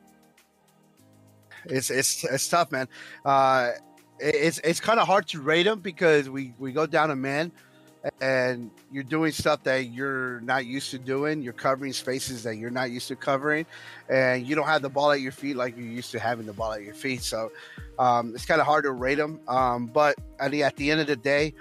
it's 1.65 1.91
it's 1.91 2.25
it's 2.25 2.49
tough, 2.49 2.71
man. 2.71 2.89
Uh, 3.25 3.73
it's 4.21 4.61
it's 4.65 4.81
kind 4.81 5.01
of 5.01 5.07
hard 5.07 5.27
to 5.29 5.41
rate 5.41 5.67
him 5.67 5.81
because 5.81 6.31
we 6.31 6.55
we 6.59 6.73
go 6.73 6.87
down 6.87 7.11
a 7.11 7.17
man. 7.17 7.53
And 8.21 8.71
you're 8.91 9.05
doing 9.05 9.33
stuff 9.33 9.63
that 9.65 9.91
you're 9.91 10.41
not 10.41 10.67
used 10.67 10.91
to 10.91 10.99
doing. 10.99 11.43
You're 11.43 11.53
covering 11.53 11.93
spaces 11.93 12.43
that 12.45 12.57
you're 12.57 12.71
not 12.71 12.91
used 12.91 13.09
to 13.09 13.17
covering 13.17 13.67
and 14.09 14.47
you 14.47 14.55
don't 14.55 14.67
have 14.67 14.83
the 14.83 14.89
ball 14.89 15.13
at 15.13 15.21
your 15.21 15.33
feet 15.33 15.57
like 15.57 15.77
you're 15.77 15.87
used 15.87 16.11
to 16.13 16.19
having 16.19 16.47
the 16.47 16.53
ball 16.53 16.73
at 16.73 16.83
your 16.83 16.95
feet. 16.95 17.23
So 17.23 17.53
um, 17.99 18.35
it's 18.35 18.47
kind 18.47 18.61
of 18.61 18.67
hard 18.67 18.85
to 18.85 18.93
rate 18.93 19.17
them. 19.17 19.41
Um, 19.49 19.87
but 19.87 20.17
I 20.41 20.49
mean, 20.49 20.63
at 20.63 20.77
the 20.77 20.91
end 20.91 21.01
of 21.01 21.07
the 21.07 21.17
day, 21.17 21.55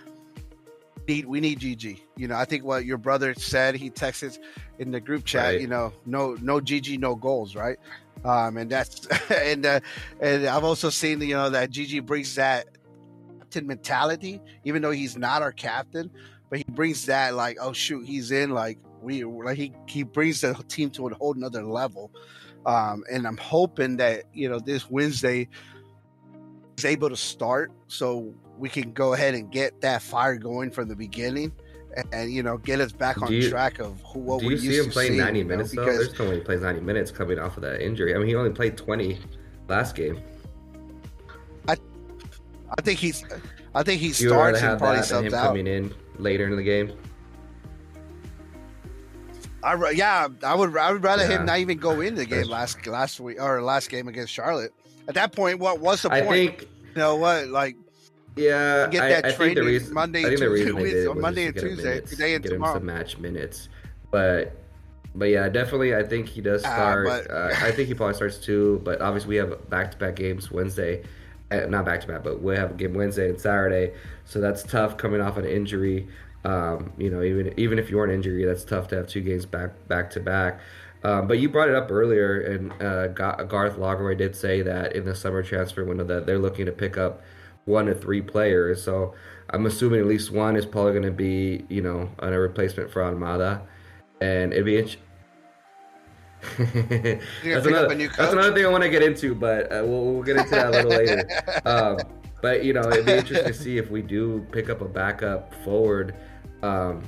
need, 1.07 1.25
we 1.25 1.39
need 1.39 1.59
GG. 1.59 1.99
You 2.15 2.27
know, 2.27 2.35
I 2.35 2.45
think 2.45 2.63
what 2.63 2.85
your 2.85 2.97
brother 2.97 3.33
said, 3.33 3.75
he 3.75 3.89
texted 3.89 4.37
in 4.79 4.91
the 4.91 4.99
group 4.99 5.25
chat. 5.25 5.45
Right. 5.45 5.61
You 5.61 5.67
know, 5.67 5.93
no 6.05 6.35
no 6.41 6.59
GG, 6.59 6.99
no 6.99 7.15
goals, 7.15 7.55
right? 7.55 7.77
Um, 8.25 8.57
and 8.57 8.69
that's 8.69 9.05
and 9.31 9.65
uh, 9.65 9.79
and 10.19 10.45
I've 10.47 10.63
also 10.63 10.89
seen 10.89 11.21
you 11.21 11.35
know 11.35 11.49
that 11.49 11.71
GG 11.71 12.05
brings 12.05 12.35
that 12.35 12.67
captain 13.47 13.67
mentality, 13.67 14.41
even 14.65 14.81
though 14.81 14.91
he's 14.91 15.17
not 15.17 15.41
our 15.41 15.51
captain, 15.51 16.11
but 16.49 16.59
he 16.59 16.65
brings 16.69 17.05
that 17.07 17.33
like, 17.35 17.57
oh 17.61 17.73
shoot, 17.73 18.05
he's 18.05 18.31
in 18.31 18.51
like 18.51 18.77
we 19.01 19.23
like 19.23 19.57
he 19.57 19.73
he 19.87 20.03
brings 20.03 20.41
the 20.41 20.53
team 20.67 20.89
to 20.91 21.07
a 21.07 21.13
whole 21.15 21.33
another 21.33 21.63
level. 21.63 22.11
Um, 22.65 23.03
and 23.11 23.25
I'm 23.27 23.37
hoping 23.37 23.97
that 23.97 24.23
you 24.33 24.49
know 24.49 24.59
this 24.59 24.89
Wednesday 24.89 25.47
is 26.77 26.85
able 26.85 27.09
to 27.09 27.15
start, 27.17 27.71
so 27.87 28.33
we 28.57 28.69
can 28.69 28.91
go 28.93 29.13
ahead 29.13 29.33
and 29.35 29.51
get 29.51 29.79
that 29.81 30.01
fire 30.01 30.35
going 30.35 30.71
from 30.71 30.87
the 30.89 30.95
beginning, 30.95 31.51
and, 31.95 32.07
and, 32.11 32.31
you 32.33 32.43
know 32.43 32.57
get 32.57 32.79
us 32.81 32.91
back 32.91 33.21
on 33.21 33.31
you- 33.31 33.49
track 33.49 33.79
of 33.79 34.01
who, 34.01 34.19
what 34.19 34.41
Do 34.41 34.47
we 34.47 34.55
you 34.55 34.59
used 34.61 34.71
see 34.73 34.77
him 34.79 34.85
to 34.85 34.91
playing 34.91 35.17
90 35.17 35.37
you 35.39 35.43
know, 35.45 35.49
minutes 35.49 35.71
though? 35.71 35.85
because- 35.85 36.07
There's 36.07 36.19
no 36.19 36.29
way 36.29 36.35
he 36.35 36.41
plays 36.41 36.61
90 36.61 36.81
minutes 36.81 37.11
coming 37.11 37.39
off 37.39 37.55
of 37.57 37.63
that 37.63 37.81
injury. 37.81 38.13
I 38.15 38.17
mean, 38.17 38.27
he 38.27 38.35
only 38.35 38.51
played 38.51 38.75
20 38.75 39.17
last 39.69 39.95
game. 39.95 40.21
I 41.67 41.77
I 42.77 42.81
think 42.81 42.99
he's, 42.99 43.23
I 43.73 43.83
think 43.83 44.01
he 44.01 44.07
You 44.07 44.13
starts 44.13 44.61
and 44.61 44.77
probably 44.77 44.97
that 44.97 45.07
than 45.07 45.25
him 45.25 45.31
subs 45.31 45.33
out. 45.35 45.47
coming 45.47 45.67
in 45.67 45.93
later 46.19 46.47
in 46.47 46.55
the 46.55 46.63
game. 46.63 46.91
I 49.63 49.91
yeah, 49.91 50.27
I 50.43 50.55
would 50.55 50.77
I 50.77 50.91
would 50.91 51.03
rather 51.03 51.23
Yeah. 51.23 51.39
him 51.39 51.45
not 51.45 51.59
even 51.59 51.77
go 51.77 51.99
into 52.01 52.17
the 52.17 52.25
game 52.25 52.47
last 52.47 52.85
last 52.87 53.19
week 53.19 53.41
or 53.41 53.61
last 53.61 53.89
game 53.89 54.07
against 54.07 54.31
Charlotte. 54.33 54.73
At 55.07 55.15
that 55.15 55.31
point, 55.35 55.59
what 55.59 55.79
was 55.79 56.03
the 56.03 56.11
I 56.11 56.21
point? 56.21 56.57
think, 56.59 56.61
you 56.61 56.99
know 57.01 57.15
what? 57.15 57.47
Like 57.47 57.75
yeah, 58.35 58.87
Get 58.91 59.03
I, 59.03 59.09
that 59.09 59.25
I 59.25 59.31
think 59.31 59.55
the 59.55 59.61
training 59.61 59.65
reason 59.65 59.93
Monday, 59.95 60.19
I 60.19 60.23
think 60.35 60.39
the 60.39 60.45
Tuesday, 60.45 60.71
they 60.83 60.91
did 60.93 61.07
was 61.07 61.17
Monday 61.17 61.45
and 61.47 61.55
Tuesday, 61.55 61.83
minutes, 61.89 62.09
today 62.11 62.33
and 62.35 62.43
get 62.43 62.49
tomorrow. 62.51 62.73
him 62.73 62.77
some 62.81 62.85
match 62.85 63.17
minutes. 63.17 63.69
But 64.11 64.55
but 65.15 65.29
yeah, 65.29 65.49
definitely, 65.49 65.95
I 65.95 66.03
think 66.03 66.27
he 66.27 66.41
does 66.41 66.63
Ah, 66.63 66.69
start. 66.75 67.07
but- 67.07 67.31
uh, 67.31 67.49
I 67.59 67.71
think 67.71 67.87
he 67.87 67.95
probably 67.95 68.13
starts 68.13 68.37
too. 68.37 68.79
But 68.85 69.01
obviously, 69.01 69.29
we 69.29 69.35
have 69.37 69.67
back 69.71 69.89
to 69.91 69.97
back 69.97 70.15
games 70.17 70.51
Wednesday. 70.51 71.03
Not 71.49 71.85
back 71.85 72.01
to 72.01 72.07
back, 72.07 72.23
but 72.23 72.41
we'll 72.41 72.57
have 72.57 72.71
a 72.71 72.73
game 72.73 72.93
Wednesday 72.93 73.29
and 73.29 73.39
Saturday, 73.39 73.93
so 74.25 74.41
that's 74.41 74.63
tough 74.63 74.97
coming 74.97 75.21
off 75.21 75.37
an 75.37 75.45
injury. 75.45 76.07
Um, 76.43 76.91
you 76.97 77.09
know, 77.09 77.23
even 77.23 77.53
even 77.57 77.79
if 77.79 77.89
you 77.89 77.99
aren't 77.99 78.11
injury, 78.11 78.43
that's 78.43 78.65
tough 78.65 78.89
to 78.89 78.97
have 78.97 79.07
two 79.07 79.21
games 79.21 79.45
back 79.45 79.87
back 79.87 80.09
to 80.11 80.19
back. 80.19 80.59
Um, 81.03 81.27
but 81.27 81.39
you 81.39 81.47
brought 81.47 81.69
it 81.69 81.75
up 81.75 81.89
earlier, 81.89 82.41
and 82.41 82.73
uh, 82.81 83.07
Ga- 83.07 83.43
Garth 83.43 83.77
Lagerwey 83.77 84.17
did 84.17 84.35
say 84.35 84.61
that 84.61 84.93
in 84.93 85.05
the 85.05 85.15
summer 85.15 85.41
transfer 85.41 85.85
window 85.85 86.03
that 86.03 86.25
they're 86.25 86.39
looking 86.39 86.65
to 86.65 86.71
pick 86.73 86.97
up 86.97 87.21
one 87.63 87.85
to 87.85 87.95
three 87.95 88.21
players. 88.21 88.83
So 88.83 89.13
I'm 89.49 89.65
assuming 89.65 90.01
at 90.01 90.07
least 90.07 90.31
one 90.31 90.57
is 90.57 90.65
probably 90.65 90.91
going 90.91 91.03
to 91.03 91.11
be, 91.11 91.65
you 91.69 91.81
know, 91.81 92.09
a 92.19 92.29
replacement 92.31 92.91
for 92.91 93.01
Almada, 93.01 93.61
and 94.19 94.51
it'd 94.51 94.65
be. 94.65 94.97
That's 96.57 97.65
another. 97.65 97.95
That's 97.95 98.33
another 98.33 98.53
thing 98.53 98.65
I 98.65 98.69
want 98.69 98.83
to 98.83 98.89
get 98.89 99.03
into, 99.03 99.33
but 99.35 99.71
uh, 99.71 99.83
we'll, 99.85 100.05
we'll 100.05 100.23
get 100.23 100.37
into 100.37 100.51
that 100.51 100.67
a 100.67 100.69
little 100.71 100.91
later. 100.91 101.27
Um, 101.65 101.97
but 102.41 102.63
you 102.63 102.73
know, 102.73 102.81
it'd 102.89 103.05
be 103.05 103.13
interesting 103.13 103.47
to 103.47 103.53
see 103.53 103.77
if 103.77 103.89
we 103.89 104.01
do 104.01 104.45
pick 104.51 104.69
up 104.69 104.81
a 104.81 104.85
backup 104.85 105.53
forward, 105.63 106.15
um, 106.61 107.03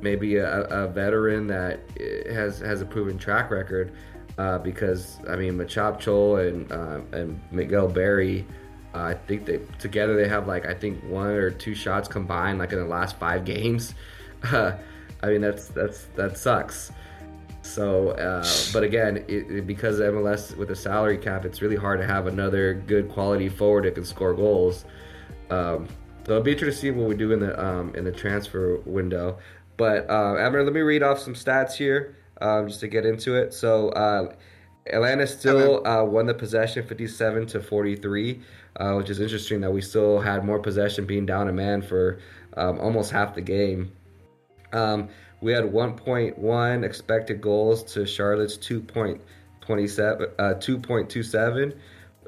maybe 0.00 0.36
a, 0.36 0.62
a 0.64 0.88
veteran 0.88 1.46
that 1.46 1.80
uh, 2.00 2.32
has 2.32 2.58
has 2.58 2.80
a 2.82 2.84
proven 2.86 3.16
track 3.16 3.50
record. 3.50 3.92
Uh, 4.38 4.58
because 4.58 5.18
I 5.28 5.36
mean, 5.36 5.54
Machop 5.54 5.98
Chol 6.00 6.48
and 6.48 6.70
uh, 6.72 7.00
and 7.16 7.40
Miguel 7.50 7.86
Berry 7.88 8.46
Uh, 8.94 9.04
I 9.04 9.14
think 9.14 9.46
they 9.46 9.60
together 9.78 10.16
they 10.16 10.28
have 10.28 10.46
like 10.48 10.66
I 10.66 10.74
think 10.74 11.02
one 11.04 11.28
or 11.28 11.50
two 11.50 11.74
shots 11.74 12.08
combined 12.08 12.58
like 12.58 12.72
in 12.72 12.78
the 12.78 12.84
last 12.86 13.16
five 13.18 13.44
games. 13.44 13.94
Uh, 14.52 14.76
I 15.22 15.28
mean 15.28 15.40
that's 15.40 15.68
that's 15.68 16.06
that 16.16 16.36
sucks. 16.36 16.90
So, 17.62 18.10
uh, 18.10 18.44
but 18.72 18.82
again, 18.82 19.18
it, 19.28 19.50
it, 19.50 19.66
because 19.66 20.00
MLS 20.00 20.56
with 20.56 20.70
a 20.70 20.76
salary 20.76 21.16
cap, 21.16 21.44
it's 21.44 21.62
really 21.62 21.76
hard 21.76 22.00
to 22.00 22.06
have 22.06 22.26
another 22.26 22.74
good 22.74 23.08
quality 23.08 23.48
forward 23.48 23.84
that 23.84 23.94
can 23.94 24.04
score 24.04 24.34
goals. 24.34 24.84
Um, 25.50 25.88
so 26.26 26.32
it'll 26.32 26.42
be 26.42 26.52
interesting 26.52 26.92
to 26.92 26.96
see 26.96 27.00
what 27.00 27.08
we 27.08 27.14
do 27.14 27.32
in 27.32 27.40
the 27.40 27.64
um, 27.64 27.94
in 27.94 28.04
the 28.04 28.12
transfer 28.12 28.78
window. 28.84 29.38
But 29.76 30.08
uh, 30.10 30.36
Abner, 30.38 30.62
let 30.62 30.72
me 30.72 30.80
read 30.80 31.02
off 31.02 31.18
some 31.18 31.34
stats 31.34 31.74
here 31.74 32.16
um, 32.40 32.68
just 32.68 32.80
to 32.80 32.88
get 32.88 33.06
into 33.06 33.36
it. 33.36 33.54
So 33.54 33.88
uh, 33.90 34.34
Atlanta 34.86 35.26
still 35.26 35.86
uh, 35.86 36.04
won 36.04 36.26
the 36.26 36.34
possession 36.34 36.86
57 36.86 37.46
to 37.48 37.60
43, 37.60 38.40
uh, 38.76 38.94
which 38.94 39.10
is 39.10 39.20
interesting 39.20 39.60
that 39.60 39.70
we 39.70 39.80
still 39.80 40.20
had 40.20 40.44
more 40.44 40.58
possession 40.58 41.06
being 41.06 41.26
down 41.26 41.48
a 41.48 41.52
man 41.52 41.82
for 41.82 42.18
um, 42.56 42.78
almost 42.80 43.10
half 43.10 43.34
the 43.34 43.40
game. 43.40 43.92
Um, 44.72 45.08
we 45.42 45.52
had 45.52 45.64
1.1 45.64 46.84
expected 46.84 47.40
goals 47.40 47.82
to 47.94 48.06
Charlotte's 48.06 48.56
2.27, 48.56 49.20
uh, 50.38 50.54
2.27, 50.54 51.76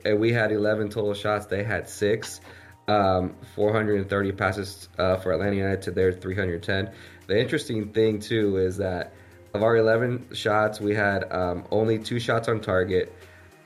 and 0.04 0.20
we 0.20 0.32
had 0.32 0.50
11 0.50 0.90
total 0.90 1.14
shots. 1.14 1.46
They 1.46 1.62
had 1.62 1.88
six. 1.88 2.40
Um, 2.86 3.36
430 3.54 4.32
passes 4.32 4.88
uh, 4.98 5.16
for 5.16 5.32
Atlanta 5.32 5.56
United 5.56 5.80
to 5.82 5.90
their 5.92 6.12
310. 6.12 6.90
The 7.28 7.40
interesting 7.40 7.92
thing 7.92 8.18
too 8.18 8.58
is 8.58 8.76
that 8.78 9.14
of 9.54 9.62
our 9.62 9.76
11 9.76 10.34
shots, 10.34 10.80
we 10.80 10.94
had 10.94 11.32
um, 11.32 11.64
only 11.70 12.00
two 12.00 12.18
shots 12.18 12.48
on 12.48 12.60
target. 12.60 13.14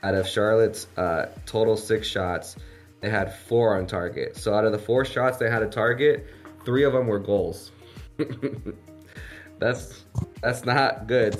Out 0.03 0.13
of 0.13 0.27
Charlotte's 0.27 0.87
uh, 0.95 1.25
total 1.45 1.75
six 1.75 2.07
shots, 2.07 2.55
they 3.01 3.09
had 3.09 3.33
four 3.33 3.75
on 3.77 3.87
target. 3.87 4.37
So 4.37 4.53
out 4.53 4.63
of 4.63 4.71
the 4.71 4.79
four 4.79 5.03
shots 5.03 5.37
they 5.37 5.49
had 5.49 5.63
a 5.63 5.67
target, 5.67 6.27
three 6.63 6.83
of 6.83 6.93
them 6.93 7.07
were 7.07 7.19
goals. 7.19 7.71
that's 9.59 10.03
that's 10.41 10.65
not 10.65 11.07
good. 11.07 11.37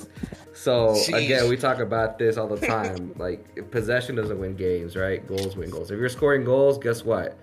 So 0.53 0.89
Jeez. 0.89 1.25
again, 1.25 1.49
we 1.49 1.57
talk 1.57 1.79
about 1.79 2.19
this 2.19 2.37
all 2.37 2.47
the 2.47 2.65
time. 2.65 3.13
like 3.17 3.71
possession 3.71 4.15
doesn't 4.15 4.39
win 4.39 4.55
games, 4.55 4.95
right? 4.95 5.25
Goals 5.25 5.55
win 5.55 5.69
goals. 5.69 5.91
If 5.91 5.99
you're 5.99 6.09
scoring 6.09 6.43
goals, 6.43 6.77
guess 6.77 7.03
what? 7.03 7.37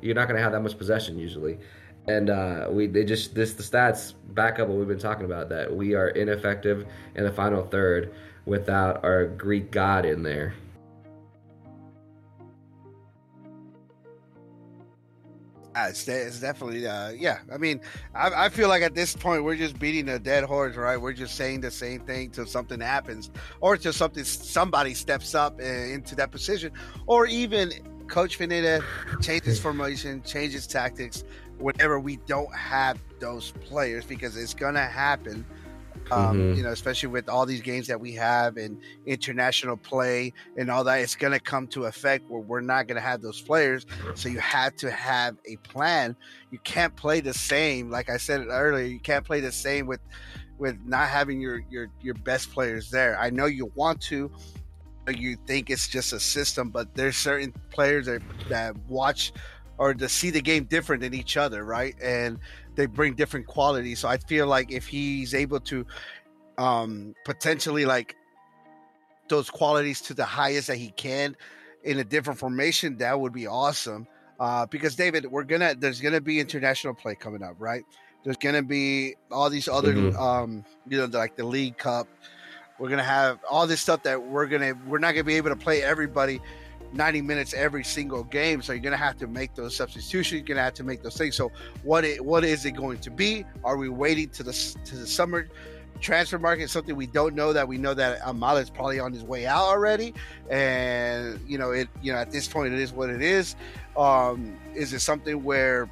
You're 0.00 0.14
not 0.14 0.28
going 0.28 0.36
to 0.36 0.42
have 0.42 0.52
that 0.52 0.62
much 0.62 0.78
possession 0.78 1.18
usually 1.18 1.58
and 2.08 2.30
uh, 2.30 2.66
we 2.70 2.86
they 2.86 3.04
just 3.04 3.34
this 3.34 3.54
the 3.54 3.62
stats 3.62 4.14
back 4.30 4.58
up 4.58 4.68
what 4.68 4.78
we've 4.78 4.88
been 4.88 4.98
talking 4.98 5.24
about 5.24 5.48
that 5.48 5.74
we 5.74 5.94
are 5.94 6.08
ineffective 6.08 6.86
in 7.14 7.24
the 7.24 7.32
final 7.32 7.62
third 7.62 8.12
without 8.46 9.04
our 9.04 9.26
Greek 9.26 9.70
god 9.70 10.04
in 10.04 10.22
there. 10.22 10.54
It's, 15.76 16.06
it's 16.08 16.40
definitely 16.40 16.86
uh, 16.86 17.10
yeah. 17.10 17.38
I 17.52 17.58
mean, 17.58 17.80
I, 18.14 18.46
I, 18.46 18.48
feel 18.48 18.68
like 18.68 18.82
at 18.82 18.94
this 18.94 19.14
point 19.14 19.44
we're 19.44 19.56
just 19.56 19.78
beating 19.78 20.08
a 20.08 20.18
dead 20.18 20.44
horse, 20.44 20.76
right? 20.76 20.96
We're 20.96 21.12
just 21.12 21.36
saying 21.36 21.60
the 21.60 21.70
same 21.70 22.00
thing 22.00 22.30
till 22.30 22.46
something 22.46 22.80
happens, 22.80 23.30
or 23.60 23.76
till 23.76 23.92
something 23.92 24.24
somebody 24.24 24.94
steps 24.94 25.34
up 25.34 25.60
into 25.60 26.16
that 26.16 26.32
position, 26.32 26.72
or 27.06 27.26
even 27.26 27.72
Coach 28.08 28.38
Pineda 28.38 28.82
changes 29.20 29.60
formation, 29.62 30.22
changes 30.24 30.66
tactics, 30.66 31.24
whenever 31.58 32.00
we 32.00 32.16
don't 32.26 32.52
have 32.54 32.98
those 33.20 33.52
players 33.52 34.04
because 34.04 34.36
it's 34.36 34.54
gonna 34.54 34.86
happen. 34.86 35.44
Um, 36.10 36.38
mm-hmm. 36.38 36.54
You 36.56 36.62
know, 36.64 36.70
especially 36.70 37.08
with 37.08 37.28
all 37.28 37.46
these 37.46 37.60
games 37.60 37.86
that 37.86 38.00
we 38.00 38.12
have 38.14 38.56
and 38.56 38.80
international 39.06 39.76
play 39.76 40.32
and 40.56 40.70
all 40.70 40.82
that, 40.84 41.00
it's 41.00 41.14
going 41.14 41.32
to 41.32 41.40
come 41.40 41.66
to 41.68 41.84
effect 41.84 42.28
where 42.28 42.40
we're 42.40 42.60
not 42.60 42.86
going 42.88 42.96
to 42.96 43.02
have 43.02 43.22
those 43.22 43.40
players. 43.40 43.86
So 44.14 44.28
you 44.28 44.40
have 44.40 44.74
to 44.76 44.90
have 44.90 45.36
a 45.46 45.56
plan. 45.56 46.16
You 46.50 46.58
can't 46.60 46.94
play 46.96 47.20
the 47.20 47.34
same, 47.34 47.90
like 47.90 48.10
I 48.10 48.16
said 48.16 48.46
earlier. 48.48 48.84
You 48.84 48.98
can't 49.00 49.24
play 49.24 49.40
the 49.40 49.52
same 49.52 49.86
with 49.86 50.00
with 50.58 50.78
not 50.84 51.08
having 51.08 51.40
your 51.40 51.62
your 51.70 51.88
your 52.00 52.14
best 52.14 52.52
players 52.52 52.90
there. 52.90 53.18
I 53.18 53.30
know 53.30 53.46
you 53.46 53.72
want 53.74 54.00
to. 54.02 54.30
You 55.08 55.36
think 55.46 55.70
it's 55.70 55.88
just 55.88 56.12
a 56.12 56.20
system, 56.20 56.70
but 56.70 56.94
there's 56.94 57.16
certain 57.16 57.52
players 57.70 58.06
that, 58.06 58.22
that 58.48 58.76
watch 58.88 59.32
or 59.80 59.94
to 59.94 60.08
see 60.10 60.28
the 60.28 60.42
game 60.42 60.64
different 60.64 61.00
than 61.00 61.14
each 61.14 61.38
other, 61.38 61.64
right? 61.64 61.96
And 62.02 62.38
they 62.80 62.86
bring 62.86 63.14
different 63.14 63.46
qualities. 63.46 63.98
So 63.98 64.08
I 64.08 64.16
feel 64.16 64.46
like 64.46 64.72
if 64.72 64.86
he's 64.86 65.34
able 65.34 65.60
to 65.60 65.86
um 66.56 67.14
potentially 67.24 67.84
like 67.84 68.16
those 69.28 69.50
qualities 69.50 70.00
to 70.02 70.14
the 70.14 70.24
highest 70.24 70.68
that 70.68 70.76
he 70.76 70.90
can 70.90 71.36
in 71.84 71.98
a 71.98 72.04
different 72.04 72.38
formation, 72.38 72.96
that 72.98 73.20
would 73.20 73.32
be 73.32 73.46
awesome. 73.46 74.06
Uh, 74.38 74.64
because 74.66 74.96
David, 74.96 75.26
we're 75.26 75.44
gonna 75.44 75.74
there's 75.74 76.00
gonna 76.00 76.20
be 76.20 76.40
international 76.40 76.94
play 76.94 77.14
coming 77.14 77.42
up, 77.42 77.56
right? 77.58 77.84
There's 78.24 78.38
gonna 78.38 78.62
be 78.62 79.14
all 79.30 79.50
these 79.50 79.68
other 79.68 79.92
mm-hmm. 79.92 80.18
um, 80.18 80.64
you 80.88 80.96
know, 80.96 81.04
like 81.04 81.36
the 81.36 81.44
League 81.44 81.76
Cup. 81.76 82.08
We're 82.78 82.88
gonna 82.88 83.02
have 83.02 83.40
all 83.48 83.66
this 83.66 83.82
stuff 83.82 84.02
that 84.04 84.22
we're 84.22 84.46
gonna 84.46 84.72
we're 84.88 84.98
not 84.98 85.12
gonna 85.12 85.24
be 85.24 85.36
able 85.36 85.50
to 85.50 85.56
play 85.56 85.82
everybody 85.82 86.40
90 86.92 87.22
minutes 87.22 87.54
every 87.54 87.84
single 87.84 88.24
game. 88.24 88.62
So 88.62 88.72
you're 88.72 88.82
going 88.82 88.92
to 88.92 88.96
have 88.96 89.16
to 89.18 89.26
make 89.26 89.54
those 89.54 89.76
substitutions. 89.76 90.32
You're 90.32 90.46
going 90.46 90.56
to 90.56 90.62
have 90.62 90.74
to 90.74 90.84
make 90.84 91.02
those 91.02 91.16
things. 91.16 91.36
So 91.36 91.52
what 91.82 92.04
it, 92.04 92.24
what 92.24 92.44
is 92.44 92.64
it 92.64 92.72
going 92.72 92.98
to 92.98 93.10
be? 93.10 93.44
Are 93.64 93.76
we 93.76 93.88
waiting 93.88 94.28
to 94.30 94.42
the 94.42 94.52
to 94.84 94.96
the 94.96 95.06
summer 95.06 95.48
transfer 96.00 96.38
market? 96.38 96.70
Something 96.70 96.96
we 96.96 97.06
don't 97.06 97.34
know 97.34 97.52
that 97.52 97.66
we 97.66 97.78
know 97.78 97.94
that 97.94 98.20
Almada 98.22 98.62
is 98.62 98.70
probably 98.70 98.98
on 98.98 99.12
his 99.12 99.22
way 99.22 99.46
out 99.46 99.62
already, 99.62 100.14
and 100.50 101.40
you 101.46 101.58
know 101.58 101.70
it. 101.70 101.88
You 102.02 102.12
know 102.12 102.18
at 102.18 102.30
this 102.30 102.48
point 102.48 102.72
it 102.72 102.80
is 102.80 102.92
what 102.92 103.10
it 103.10 103.22
is. 103.22 103.56
Um, 103.96 104.58
is 104.74 104.92
it 104.92 105.00
something 105.00 105.44
where 105.44 105.88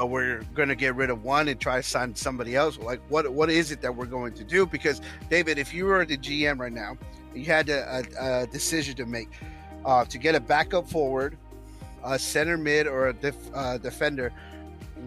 uh, 0.00 0.06
we're 0.06 0.42
going 0.54 0.68
to 0.68 0.74
get 0.74 0.94
rid 0.94 1.10
of 1.10 1.24
one 1.24 1.48
and 1.48 1.58
try 1.58 1.76
to 1.76 1.82
sign 1.82 2.14
somebody 2.14 2.54
else? 2.54 2.78
Like 2.78 3.00
what 3.08 3.32
what 3.32 3.50
is 3.50 3.72
it 3.72 3.80
that 3.80 3.94
we're 3.94 4.06
going 4.06 4.34
to 4.34 4.44
do? 4.44 4.66
Because 4.66 5.00
David, 5.30 5.58
if 5.58 5.72
you 5.72 5.86
were 5.86 6.04
the 6.04 6.18
GM 6.18 6.58
right 6.58 6.72
now, 6.72 6.98
you 7.34 7.44
had 7.44 7.68
a, 7.68 8.04
a, 8.18 8.42
a 8.42 8.46
decision 8.46 8.94
to 8.96 9.06
make 9.06 9.30
uh, 9.86 10.04
to 10.04 10.18
get 10.18 10.34
a 10.34 10.40
backup 10.40 10.88
forward, 10.90 11.38
a 12.04 12.18
center 12.18 12.58
mid, 12.58 12.86
or 12.86 13.08
a 13.08 13.12
def, 13.12 13.36
uh, 13.54 13.78
defender. 13.78 14.32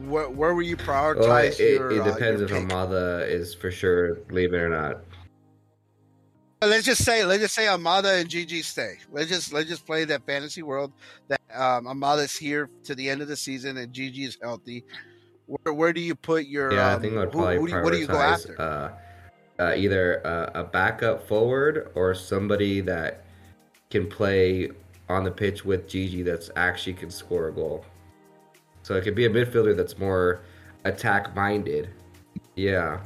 Where, 0.05 0.29
where 0.29 0.55
will 0.55 0.63
you 0.63 0.77
prioritize? 0.77 1.19
Well, 1.19 1.37
it, 1.37 1.59
your, 1.59 1.91
it 1.91 1.99
uh, 1.99 2.13
depends 2.13 2.41
uh, 2.41 2.45
if 2.45 2.51
Almada 2.51 3.29
is 3.29 3.53
for 3.53 3.69
sure 3.69 4.19
leaving 4.31 4.59
or 4.59 4.69
not. 4.69 5.01
Let's 6.61 6.85
just 6.85 7.05
say, 7.05 7.23
let's 7.23 7.41
just 7.41 7.55
say 7.55 7.65
Almada 7.65 8.19
and 8.19 8.29
Gigi 8.29 8.61
stay. 8.61 8.97
Let's 9.11 9.29
just 9.29 9.53
let's 9.53 9.69
just 9.69 9.85
play 9.85 10.03
that 10.05 10.25
fantasy 10.25 10.61
world 10.61 10.91
that 11.29 11.39
um, 11.53 11.85
Almada's 11.85 12.35
here 12.35 12.69
to 12.83 12.95
the 12.95 13.09
end 13.09 13.21
of 13.21 13.29
the 13.29 13.35
season 13.37 13.77
and 13.77 13.93
Gigi 13.93 14.25
is 14.25 14.37
healthy. 14.41 14.83
Where, 15.45 15.73
where 15.73 15.93
do 15.93 16.01
you 16.01 16.15
put 16.15 16.47
your? 16.47 16.73
Yeah, 16.73 16.91
um, 16.91 16.99
I 16.99 17.01
think 17.01 17.13
I 17.15 17.19
would 17.19 17.31
probably 17.31 17.55
who, 17.57 17.65
who, 17.67 17.81
what 17.81 17.93
do 17.93 17.99
you 17.99 18.07
go 18.07 18.19
after? 18.19 18.59
Uh, 18.59 18.91
uh, 19.59 19.73
either 19.75 20.15
a, 20.15 20.61
a, 20.61 20.63
backup 20.63 21.27
forward 21.27 21.91
or 21.93 22.15
somebody 22.15 22.79
that 22.79 23.25
can 23.89 24.07
play 24.07 24.69
on 25.07 25.23
the 25.23 25.31
pitch 25.31 25.65
with 25.65 25.87
Gigi 25.87 26.21
that's 26.21 26.51
actually 26.55 26.93
can 26.93 27.09
score 27.09 27.47
a 27.47 27.51
goal. 27.51 27.83
So 28.83 28.95
it 28.95 29.03
could 29.03 29.15
be 29.15 29.25
a 29.25 29.29
midfielder 29.29 29.75
that's 29.75 29.97
more 29.97 30.41
attack 30.85 31.35
minded. 31.35 31.89
Yeah. 32.55 32.99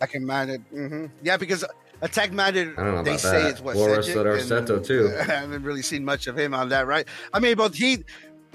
Attack 0.00 0.20
minded. 0.20 0.64
Mm-hmm. 0.70 1.06
Yeah, 1.22 1.38
because 1.38 1.64
attack 2.02 2.32
minded, 2.32 2.76
they 3.04 3.16
say 3.16 3.42
that. 3.42 3.50
it's 3.50 3.60
what 3.62 3.76
or 3.76 3.96
Rossetto 3.96 4.84
too. 4.84 5.14
I 5.18 5.24
haven't 5.24 5.62
really 5.62 5.82
seen 5.82 6.04
much 6.04 6.26
of 6.26 6.38
him 6.38 6.52
on 6.52 6.68
that, 6.68 6.86
right? 6.86 7.08
I 7.32 7.40
mean, 7.40 7.56
but 7.56 7.74
he, 7.74 8.04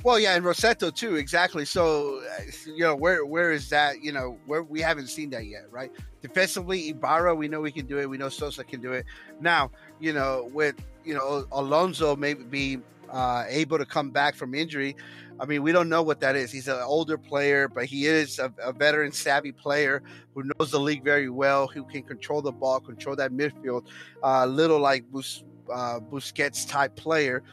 well, 0.03 0.19
yeah, 0.19 0.35
and 0.35 0.43
Rossetto 0.43 0.93
too, 0.93 1.15
exactly. 1.15 1.65
So, 1.65 2.21
you 2.65 2.83
know, 2.83 2.95
where 2.95 3.25
where 3.25 3.51
is 3.51 3.69
that? 3.69 4.03
You 4.03 4.11
know, 4.11 4.37
where 4.45 4.61
we 4.63 4.81
haven't 4.81 5.07
seen 5.07 5.29
that 5.31 5.45
yet, 5.45 5.65
right? 5.71 5.91
Defensively, 6.21 6.89
Ibarra, 6.89 7.33
we 7.33 7.47
know 7.47 7.61
we 7.61 7.71
can 7.71 7.85
do 7.85 7.99
it. 7.99 8.09
We 8.09 8.17
know 8.17 8.29
Sosa 8.29 8.63
can 8.63 8.81
do 8.81 8.91
it. 8.91 9.05
Now, 9.39 9.71
you 9.99 10.13
know, 10.13 10.49
with 10.53 10.75
you 11.05 11.13
know 11.13 11.45
Alonso 11.51 12.15
maybe 12.15 12.43
be 12.43 12.79
uh, 13.09 13.45
able 13.47 13.77
to 13.77 13.85
come 13.85 14.09
back 14.09 14.35
from 14.35 14.53
injury. 14.53 14.95
I 15.39 15.45
mean, 15.45 15.63
we 15.63 15.71
don't 15.71 15.89
know 15.89 16.03
what 16.03 16.19
that 16.19 16.35
is. 16.35 16.51
He's 16.51 16.67
an 16.67 16.79
older 16.81 17.17
player, 17.17 17.67
but 17.67 17.85
he 17.85 18.05
is 18.05 18.39
a, 18.39 18.53
a 18.61 18.71
veteran, 18.71 19.11
savvy 19.11 19.51
player 19.51 20.03
who 20.35 20.43
knows 20.43 20.71
the 20.71 20.79
league 20.79 21.03
very 21.03 21.29
well, 21.29 21.67
who 21.67 21.83
can 21.85 22.03
control 22.03 22.41
the 22.41 22.51
ball, 22.51 22.79
control 22.79 23.15
that 23.15 23.31
midfield, 23.31 23.85
a 24.23 24.27
uh, 24.27 24.45
little 24.45 24.79
like 24.79 25.09
Bus, 25.11 25.43
uh, 25.71 25.99
Busquets 25.99 26.67
type 26.67 26.95
player. 26.95 27.43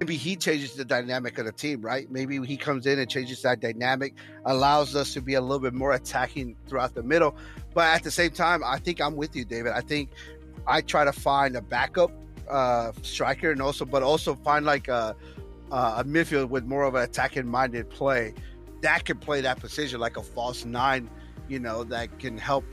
Maybe 0.00 0.16
he 0.16 0.36
changes 0.36 0.74
the 0.74 0.84
dynamic 0.84 1.38
of 1.38 1.46
the 1.46 1.52
team, 1.52 1.80
right? 1.80 2.10
Maybe 2.10 2.44
he 2.44 2.56
comes 2.56 2.86
in 2.86 2.98
and 2.98 3.08
changes 3.08 3.42
that 3.42 3.60
dynamic, 3.60 4.14
allows 4.44 4.96
us 4.96 5.14
to 5.14 5.20
be 5.20 5.34
a 5.34 5.40
little 5.40 5.60
bit 5.60 5.72
more 5.72 5.92
attacking 5.92 6.56
throughout 6.66 6.94
the 6.94 7.02
middle. 7.02 7.36
But 7.74 7.94
at 7.94 8.02
the 8.02 8.10
same 8.10 8.30
time, 8.30 8.62
I 8.64 8.78
think 8.78 9.00
I'm 9.00 9.16
with 9.16 9.36
you, 9.36 9.44
David. 9.44 9.72
I 9.72 9.80
think 9.80 10.10
I 10.66 10.80
try 10.80 11.04
to 11.04 11.12
find 11.12 11.56
a 11.56 11.62
backup 11.62 12.10
uh, 12.50 12.92
striker 13.02 13.52
and 13.52 13.62
also, 13.62 13.84
but 13.84 14.02
also 14.02 14.34
find 14.34 14.66
like 14.66 14.88
a, 14.88 15.14
a 15.70 16.04
midfield 16.04 16.48
with 16.48 16.64
more 16.64 16.82
of 16.82 16.94
an 16.94 17.02
attacking 17.02 17.46
minded 17.46 17.88
play 17.88 18.34
that 18.84 19.04
can 19.06 19.16
play 19.16 19.40
that 19.40 19.58
position 19.58 19.98
like 19.98 20.18
a 20.18 20.22
false 20.22 20.66
nine, 20.66 21.08
you 21.48 21.58
know, 21.58 21.84
that 21.84 22.18
can 22.18 22.36
help 22.36 22.64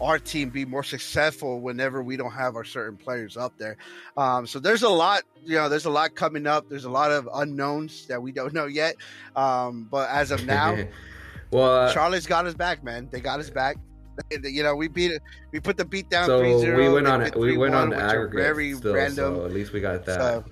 our 0.00 0.18
team 0.18 0.50
be 0.50 0.64
more 0.64 0.82
successful 0.82 1.60
whenever 1.60 2.02
we 2.02 2.16
don't 2.16 2.32
have 2.32 2.56
our 2.56 2.64
certain 2.64 2.96
players 2.96 3.36
up 3.36 3.56
there. 3.58 3.76
Um, 4.16 4.46
so 4.46 4.58
there's 4.58 4.82
a 4.82 4.88
lot, 4.88 5.22
you 5.44 5.56
know, 5.56 5.68
there's 5.68 5.84
a 5.84 5.90
lot 5.90 6.14
coming 6.14 6.46
up. 6.46 6.68
There's 6.68 6.84
a 6.84 6.90
lot 6.90 7.10
of 7.10 7.28
unknowns 7.34 8.06
that 8.06 8.20
we 8.20 8.32
don't 8.32 8.52
know 8.52 8.66
yet. 8.66 8.96
Um, 9.36 9.86
but 9.90 10.08
as 10.10 10.30
of 10.30 10.44
now, 10.46 10.76
well, 11.50 11.86
uh, 11.88 11.92
Charlotte's 11.92 12.26
got 12.26 12.46
us 12.46 12.54
back, 12.54 12.82
man. 12.82 13.08
They 13.10 13.20
got 13.20 13.40
us 13.40 13.50
back. 13.50 13.76
You 14.30 14.62
know, 14.62 14.74
we 14.76 14.88
beat 14.88 15.10
it. 15.10 15.22
We 15.52 15.60
put 15.60 15.76
the 15.76 15.84
beat 15.86 16.10
down. 16.10 16.26
so 16.26 16.42
3-0, 16.42 16.76
we 16.76 16.88
went 16.90 17.06
on 17.06 17.30
we 17.36 17.56
went 17.56 17.74
on 17.74 17.88
3-1, 17.88 17.90
which 17.90 17.98
are 17.98 18.08
aggregate 18.10 18.42
Very 18.42 18.74
still, 18.74 18.94
random. 18.94 19.36
so 19.36 19.44
at 19.46 19.52
least 19.52 19.72
we 19.72 19.80
got 19.80 20.04
that. 20.04 20.18
So- 20.18 20.44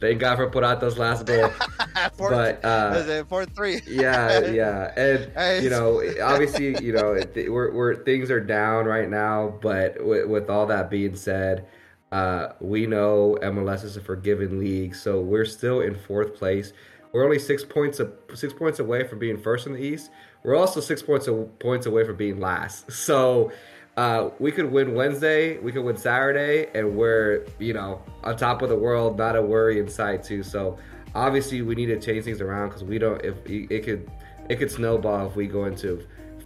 Thank 0.00 0.20
God 0.20 0.36
for 0.36 0.50
Purata's 0.50 0.98
last 0.98 1.24
goal. 1.26 1.48
four, 2.16 2.30
but 2.30 2.64
uh, 2.64 3.24
four 3.24 3.46
three. 3.46 3.80
yeah, 3.86 4.40
yeah, 4.50 4.92
and 4.96 5.32
Hey, 5.34 5.62
you 5.62 5.70
know, 5.70 6.02
obviously, 6.22 6.76
you 6.84 6.92
know, 6.92 7.12
it- 7.12 7.50
we're, 7.50 7.72
we're 7.72 7.94
things 8.04 8.30
are 8.30 8.40
down 8.40 8.84
right 8.86 9.08
now. 9.08 9.58
But 9.62 10.04
with, 10.04 10.28
with 10.28 10.50
all 10.50 10.66
that 10.66 10.90
being 10.90 11.16
said, 11.16 11.66
uh, 12.12 12.48
we 12.60 12.86
know 12.86 13.38
MLS 13.42 13.84
is 13.84 13.96
a 13.96 14.00
forgiving 14.00 14.58
league, 14.58 14.94
so 14.94 15.20
we're 15.20 15.44
still 15.46 15.80
in 15.80 15.94
fourth 15.94 16.34
place. 16.34 16.72
We're 17.12 17.24
only 17.24 17.38
six 17.38 17.64
points 17.64 18.00
a, 18.00 18.10
six 18.34 18.52
points 18.52 18.80
away 18.80 19.06
from 19.06 19.18
being 19.20 19.38
first 19.38 19.66
in 19.66 19.72
the 19.72 19.80
East. 19.80 20.10
We're 20.42 20.56
also 20.56 20.80
six 20.80 21.00
points 21.02 21.28
a, 21.28 21.32
points 21.32 21.86
away 21.86 22.04
from 22.04 22.16
being 22.16 22.40
last. 22.40 22.90
So. 22.92 23.52
Uh, 23.96 24.30
we 24.40 24.50
could 24.50 24.70
win 24.72 24.94
Wednesday, 24.94 25.58
we 25.58 25.70
could 25.70 25.84
win 25.84 25.96
Saturday, 25.96 26.68
and 26.74 26.96
we're 26.96 27.46
you 27.58 27.72
know 27.72 28.02
on 28.24 28.36
top 28.36 28.62
of 28.62 28.68
the 28.68 28.76
world, 28.76 29.16
not 29.16 29.36
a 29.36 29.42
worry 29.42 29.78
in 29.78 29.88
sight 29.88 30.24
too. 30.24 30.42
So 30.42 30.78
obviously 31.14 31.62
we 31.62 31.74
need 31.74 31.86
to 31.86 32.00
change 32.00 32.24
things 32.24 32.40
around 32.40 32.68
because 32.68 32.84
we 32.84 32.98
don't. 32.98 33.24
If 33.24 33.36
it 33.46 33.84
could, 33.84 34.10
it 34.48 34.56
could 34.56 34.70
snowball 34.70 35.28
if 35.28 35.36
we 35.36 35.46
go 35.46 35.66
into 35.66 36.04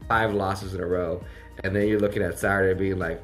five 0.09 0.35
losses 0.35 0.75
in 0.75 0.81
a 0.81 0.87
row, 0.87 1.23
and 1.65 1.75
then 1.75 1.89
you're 1.89 2.01
looking 2.01 2.23
at 2.23 2.39
Saturday 2.39 2.79
being 2.79 2.99
like, 2.99 3.23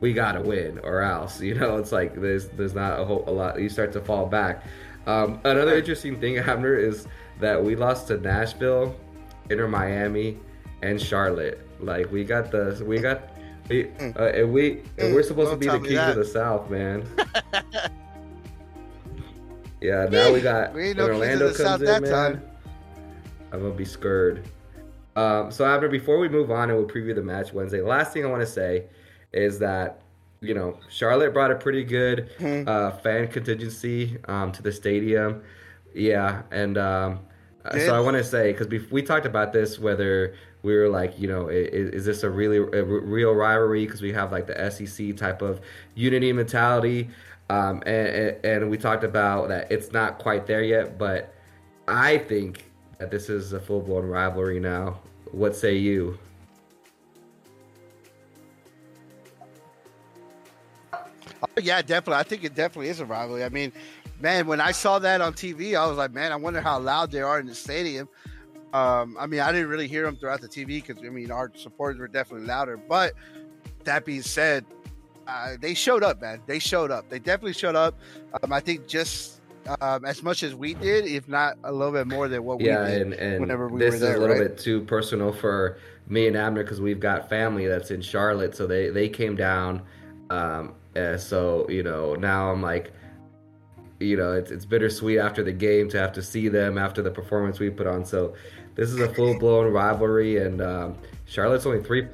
we 0.00 0.12
gotta 0.12 0.42
win 0.42 0.78
or 0.80 1.00
else. 1.00 1.40
You 1.52 1.54
know, 1.54 1.78
it's 1.78 1.92
like 1.92 2.20
there's 2.20 2.48
there's 2.48 2.74
not 2.74 3.00
a 3.00 3.04
whole 3.04 3.24
a 3.26 3.30
lot. 3.30 3.60
You 3.60 3.70
start 3.70 3.92
to 3.92 4.00
fall 4.00 4.26
back. 4.26 4.64
Um, 5.06 5.40
another 5.44 5.76
interesting 5.76 6.20
thing, 6.20 6.38
Abner, 6.50 6.74
is 6.74 7.06
that 7.40 7.62
we 7.62 7.74
lost 7.74 8.08
to 8.08 8.18
Nashville, 8.18 8.94
Inter 9.50 9.66
Miami, 9.66 10.38
and 10.82 11.00
Charlotte. 11.00 11.66
Like 11.80 12.12
we 12.12 12.24
got 12.24 12.50
the 12.50 12.82
we 12.86 12.98
got. 12.98 13.30
We, 13.72 13.88
uh, 14.16 14.24
and 14.26 14.52
we 14.52 14.82
and 14.98 15.14
we're 15.14 15.22
supposed 15.22 15.58
to 15.58 15.66
Don't 15.66 15.82
be 15.82 15.88
the 15.88 15.94
kings 15.96 16.10
of 16.10 16.16
the 16.16 16.24
South, 16.24 16.70
man. 16.70 17.06
yeah, 19.80 20.06
now 20.10 20.32
we 20.32 20.40
got 20.40 20.74
We 20.74 20.94
no 20.94 21.06
Orlando 21.06 21.48
the 21.48 21.54
South 21.54 21.66
comes 21.66 21.80
in, 21.82 21.86
that 21.86 22.02
man. 22.02 22.10
time. 22.10 22.42
I'm 23.52 23.60
gonna 23.62 23.74
be 23.74 23.84
scared. 23.84 24.44
Um, 25.16 25.50
so 25.50 25.64
after 25.64 25.88
before 25.88 26.18
we 26.18 26.28
move 26.28 26.50
on 26.50 26.70
and 26.70 26.78
we'll 26.78 26.88
preview 26.88 27.14
the 27.14 27.22
match 27.22 27.52
Wednesday, 27.52 27.78
the 27.80 27.86
last 27.86 28.12
thing 28.12 28.24
I 28.24 28.28
want 28.28 28.40
to 28.42 28.46
say 28.46 28.84
is 29.32 29.58
that 29.58 30.00
you 30.40 30.54
know 30.54 30.78
Charlotte 30.88 31.32
brought 31.32 31.50
a 31.50 31.56
pretty 31.56 31.84
good 31.84 32.30
Hmm. 32.38 32.64
uh, 32.66 32.90
fan 32.92 33.28
contingency 33.28 34.18
um, 34.26 34.52
to 34.52 34.62
the 34.62 34.72
stadium. 34.72 35.42
Yeah, 35.94 36.42
and 36.50 36.78
um, 36.78 37.20
uh, 37.64 37.78
so 37.78 37.94
I 37.94 38.00
want 38.00 38.16
to 38.16 38.24
say 38.24 38.52
because 38.52 38.68
we 38.90 39.02
talked 39.02 39.26
about 39.26 39.52
this 39.52 39.78
whether 39.78 40.34
we 40.62 40.74
were 40.74 40.88
like 40.88 41.18
you 41.18 41.28
know 41.28 41.48
is, 41.48 41.90
is 41.90 42.04
this 42.04 42.22
a 42.22 42.30
really 42.30 42.58
a 42.58 42.84
real 42.84 43.32
rivalry 43.32 43.84
because 43.84 44.02
we 44.02 44.12
have 44.12 44.32
like 44.32 44.46
the 44.46 44.70
SEC 44.70 45.16
type 45.16 45.42
of 45.42 45.60
unity 45.94 46.32
mentality. 46.32 47.08
Um, 47.50 47.82
and, 47.84 48.08
and, 48.08 48.44
and 48.44 48.70
we 48.70 48.78
talked 48.78 49.04
about 49.04 49.48
that 49.48 49.70
it's 49.70 49.92
not 49.92 50.18
quite 50.18 50.46
there 50.46 50.62
yet, 50.62 50.96
but 50.96 51.34
I 51.86 52.18
think 52.18 52.64
that 52.98 53.10
this 53.10 53.28
is 53.28 53.52
a 53.52 53.60
full 53.60 53.80
blown 53.80 54.06
rivalry 54.06 54.60
now. 54.60 55.00
What 55.32 55.56
say 55.56 55.76
you? 55.76 56.18
Oh, 60.94 61.60
yeah, 61.60 61.82
definitely. 61.82 62.20
I 62.20 62.22
think 62.22 62.44
it 62.44 62.54
definitely 62.54 62.88
is 62.88 63.00
a 63.00 63.04
rivalry. 63.04 63.44
I 63.44 63.48
mean, 63.48 63.72
man, 64.20 64.46
when 64.46 64.60
I 64.60 64.70
saw 64.70 64.98
that 65.00 65.20
on 65.20 65.34
TV, 65.34 65.76
I 65.76 65.86
was 65.86 65.98
like, 65.98 66.12
man, 66.12 66.32
I 66.32 66.36
wonder 66.36 66.60
how 66.60 66.78
loud 66.78 67.10
they 67.10 67.20
are 67.20 67.40
in 67.40 67.46
the 67.46 67.54
stadium. 67.54 68.08
Um, 68.72 69.16
I 69.18 69.26
mean, 69.26 69.40
I 69.40 69.52
didn't 69.52 69.68
really 69.68 69.88
hear 69.88 70.04
them 70.04 70.16
throughout 70.16 70.40
the 70.40 70.48
TV 70.48 70.84
because 70.84 70.98
I 71.04 71.10
mean, 71.10 71.30
our 71.30 71.50
supporters 71.54 71.98
were 71.98 72.08
definitely 72.08 72.46
louder. 72.46 72.76
But 72.76 73.12
that 73.84 74.04
being 74.04 74.22
said, 74.22 74.64
uh, 75.26 75.56
they 75.60 75.74
showed 75.74 76.02
up, 76.02 76.20
man. 76.20 76.40
They 76.46 76.58
showed 76.58 76.90
up. 76.90 77.08
They 77.08 77.18
definitely 77.18 77.52
showed 77.52 77.76
up. 77.76 77.98
Um, 78.42 78.52
I 78.52 78.60
think 78.60 78.86
just 78.86 79.40
um, 79.80 80.04
as 80.04 80.22
much 80.22 80.42
as 80.42 80.54
we 80.54 80.74
did, 80.74 81.06
if 81.06 81.28
not 81.28 81.56
a 81.64 81.72
little 81.72 81.92
bit 81.92 82.06
more 82.06 82.28
than 82.28 82.44
what 82.44 82.60
Yeah, 82.60 82.82
we 82.84 82.90
did. 82.90 83.02
and, 83.02 83.14
and 83.14 83.40
whenever 83.40 83.68
we 83.68 83.78
this 83.78 83.94
were 83.94 83.98
there, 83.98 84.10
is 84.10 84.16
a 84.16 84.20
little 84.20 84.36
right? 84.36 84.48
bit 84.48 84.58
too 84.58 84.82
personal 84.82 85.32
for 85.32 85.78
me 86.08 86.26
and 86.26 86.36
Abner 86.36 86.62
because 86.64 86.80
we've 86.80 87.00
got 87.00 87.28
family 87.28 87.66
that's 87.66 87.90
in 87.90 88.02
Charlotte, 88.02 88.56
so 88.56 88.66
they 88.66 88.90
they 88.90 89.08
came 89.08 89.36
down. 89.36 89.82
Um, 90.30 90.74
uh, 90.96 91.16
so 91.16 91.66
you 91.68 91.82
know 91.82 92.14
now 92.14 92.50
I'm 92.50 92.60
like, 92.62 92.92
you 94.00 94.16
know, 94.16 94.32
it's 94.32 94.50
it's 94.50 94.64
bittersweet 94.64 95.18
after 95.18 95.44
the 95.44 95.52
game 95.52 95.88
to 95.90 95.98
have 95.98 96.12
to 96.12 96.22
see 96.22 96.48
them 96.48 96.76
after 96.76 97.02
the 97.02 97.10
performance 97.10 97.60
we 97.60 97.70
put 97.70 97.86
on. 97.86 98.04
So 98.04 98.34
this 98.74 98.90
is 98.90 99.00
a 99.00 99.12
full 99.14 99.38
blown 99.38 99.72
rivalry, 99.72 100.38
and 100.38 100.60
um, 100.62 100.96
Charlotte's 101.26 101.66
only 101.66 101.82
three. 101.82 102.06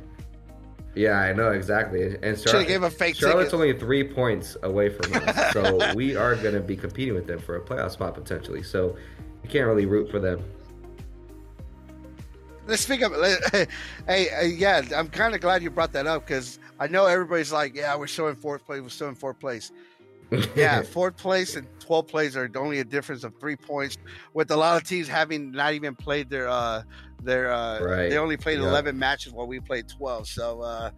Yeah, 0.94 1.18
I 1.18 1.32
know 1.32 1.52
exactly. 1.52 2.16
And 2.22 2.36
have 2.36 2.66
gave 2.66 2.82
a 2.82 2.90
fake 2.90 3.14
Charlotte's 3.14 3.50
ticket. 3.50 3.54
only 3.54 3.78
three 3.78 4.02
points 4.02 4.56
away 4.62 4.88
from 4.88 5.12
us, 5.14 5.52
so 5.52 5.78
we 5.94 6.16
are 6.16 6.34
going 6.34 6.54
to 6.54 6.60
be 6.60 6.76
competing 6.76 7.14
with 7.14 7.26
them 7.26 7.38
for 7.38 7.56
a 7.56 7.60
playoff 7.60 7.92
spot 7.92 8.14
potentially. 8.14 8.62
So 8.62 8.96
you 9.44 9.48
can't 9.48 9.66
really 9.66 9.86
root 9.86 10.10
for 10.10 10.18
them. 10.18 10.42
Let's 12.66 12.82
speak 12.82 13.02
of 13.02 13.12
it. 13.14 13.68
Hey, 14.06 14.28
uh, 14.30 14.42
yeah, 14.44 14.82
I'm 14.96 15.08
kind 15.08 15.34
of 15.34 15.40
glad 15.40 15.62
you 15.62 15.70
brought 15.70 15.92
that 15.92 16.06
up 16.06 16.26
because 16.26 16.58
I 16.80 16.86
know 16.86 17.06
everybody's 17.06 17.52
like, 17.52 17.74
yeah, 17.74 17.96
we're 17.96 18.06
still 18.06 18.28
in 18.28 18.36
fourth 18.36 18.64
place. 18.64 18.80
We're 18.80 18.88
still 18.88 19.08
in 19.08 19.14
fourth 19.14 19.38
place. 19.38 19.70
Yeah, 20.54 20.82
fourth 20.94 21.16
place 21.16 21.56
and 21.56 21.66
12th 21.80 22.08
place 22.08 22.36
are 22.36 22.50
only 22.56 22.80
a 22.80 22.84
difference 22.84 23.24
of 23.24 23.34
three 23.40 23.56
points. 23.56 23.96
With 24.34 24.50
a 24.50 24.56
lot 24.56 24.76
of 24.80 24.86
teams 24.86 25.08
having 25.08 25.52
not 25.52 25.72
even 25.74 25.94
played 25.94 26.28
their 26.30 26.48
uh 26.48 26.82
their 27.22 27.50
uh 27.50 27.80
Right. 27.80 28.10
they 28.10 28.18
only 28.18 28.36
played 28.36 28.58
Yep. 28.58 28.68
11 28.68 28.98
matches 28.98 29.32
while 29.32 29.46
we 29.46 29.60
played 29.60 29.88
12. 29.88 30.28
So 30.28 30.60
uh 30.62 30.90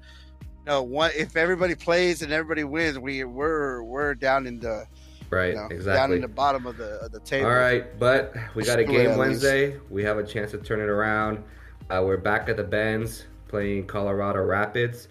no, 0.66 0.82
one 0.82 1.10
if 1.16 1.36
everybody 1.36 1.74
plays 1.74 2.22
and 2.22 2.32
everybody 2.32 2.64
wins, 2.64 2.98
we 2.98 3.24
we're 3.24 3.82
we're 3.82 4.14
down 4.14 4.46
in 4.46 4.58
the 4.60 4.86
right, 5.30 5.54
you 5.54 5.68
know, 5.78 5.84
down 5.84 6.12
in 6.12 6.20
the 6.20 6.28
bottom 6.28 6.66
of 6.66 6.76
the 6.76 6.98
of 7.00 7.12
the 7.12 7.20
table. 7.20 7.48
All 7.48 7.54
right, 7.56 7.98
but 7.98 8.34
we 8.54 8.64
got 8.64 8.78
a 8.78 8.84
game 8.84 9.16
Wednesday. 9.16 9.78
We 9.88 10.02
have 10.04 10.18
a 10.18 10.24
chance 10.24 10.50
to 10.50 10.58
turn 10.58 10.80
it 10.80 10.88
around. 10.88 11.42
Uh, 11.88 12.02
we're 12.04 12.16
back 12.18 12.48
at 12.48 12.56
the 12.56 12.64
Benz 12.64 13.24
playing 13.48 13.86
Colorado 13.86 14.42
Rapids. 14.44 15.08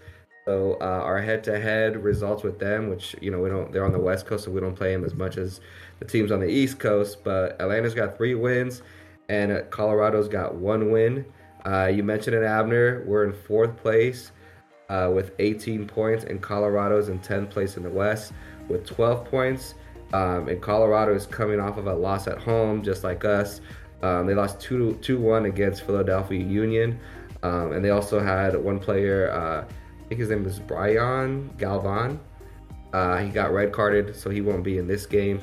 So 0.50 0.80
uh, 0.82 0.84
our 0.84 1.22
head-to-head 1.22 2.04
results 2.04 2.42
with 2.42 2.58
them, 2.58 2.90
which 2.90 3.16
you 3.22 3.30
know 3.30 3.38
we 3.38 3.52
don't, 3.52 3.72
they're 3.72 3.86
on 3.86 3.92
the 3.92 4.00
West 4.00 4.26
Coast, 4.26 4.46
so 4.46 4.50
we 4.50 4.60
don't 4.60 4.76
play 4.76 4.92
them 4.92 5.06
as 5.06 5.14
much 5.14 5.38
as 5.38 5.62
the 6.00 6.06
teams 6.06 6.32
on 6.32 6.40
the 6.40 6.48
East 6.48 6.80
Coast. 6.80 7.24
But 7.24 7.56
Atlanta's 7.62 7.94
got 7.94 8.18
three 8.18 8.34
wins, 8.34 8.82
and 9.30 9.52
uh, 9.52 9.62
Colorado's 9.66 10.28
got 10.28 10.56
one 10.56 10.90
win. 10.90 11.24
Uh, 11.68 11.92
you 11.94 12.02
mentioned 12.02 12.36
it, 12.36 12.42
Abner. 12.42 13.04
We're 13.06 13.26
in 13.26 13.34
fourth 13.34 13.78
place 13.78 14.32
uh, 14.90 15.12
with 15.14 15.34
18 15.38 15.86
points, 15.86 16.24
and 16.24 16.42
Colorado's 16.42 17.10
in 17.10 17.20
10th 17.20 17.52
place 17.52 17.78
in 17.78 17.84
the 17.84 17.92
West 17.92 18.34
with 18.70 18.88
12 18.88 19.26
points. 19.26 19.76
Um, 20.14 20.48
and 20.48 20.60
Colorado 20.60 21.14
is 21.14 21.28
coming 21.28 21.60
off 21.60 21.78
of 21.78 21.86
a 21.86 21.94
loss 21.94 22.28
at 22.28 22.40
home, 22.40 22.82
just 22.82 23.04
like 23.04 23.24
us. 23.24 23.62
Um, 24.02 24.26
they 24.26 24.34
lost 24.34 24.60
2 24.62 24.96
2 24.96 25.20
1 25.20 25.46
against 25.46 25.84
Philadelphia 25.84 26.44
Union. 26.44 27.00
Um, 27.44 27.72
and 27.72 27.86
they 27.86 27.92
also 27.92 28.20
had 28.20 28.56
one 28.56 28.80
player, 28.80 29.32
uh, 29.32 29.66
think 30.10 30.20
his 30.20 30.30
name 30.32 30.46
is 30.46 30.60
Braian 30.60 31.50
Galván. 31.58 32.18
Uh, 32.92 33.18
he 33.18 33.30
got 33.30 33.54
red 33.54 33.72
carded, 33.72 34.16
so 34.16 34.32
he 34.32 34.42
won't 34.42 34.64
be 34.64 34.80
in 34.80 34.88
this 34.88 35.06
game. 35.06 35.40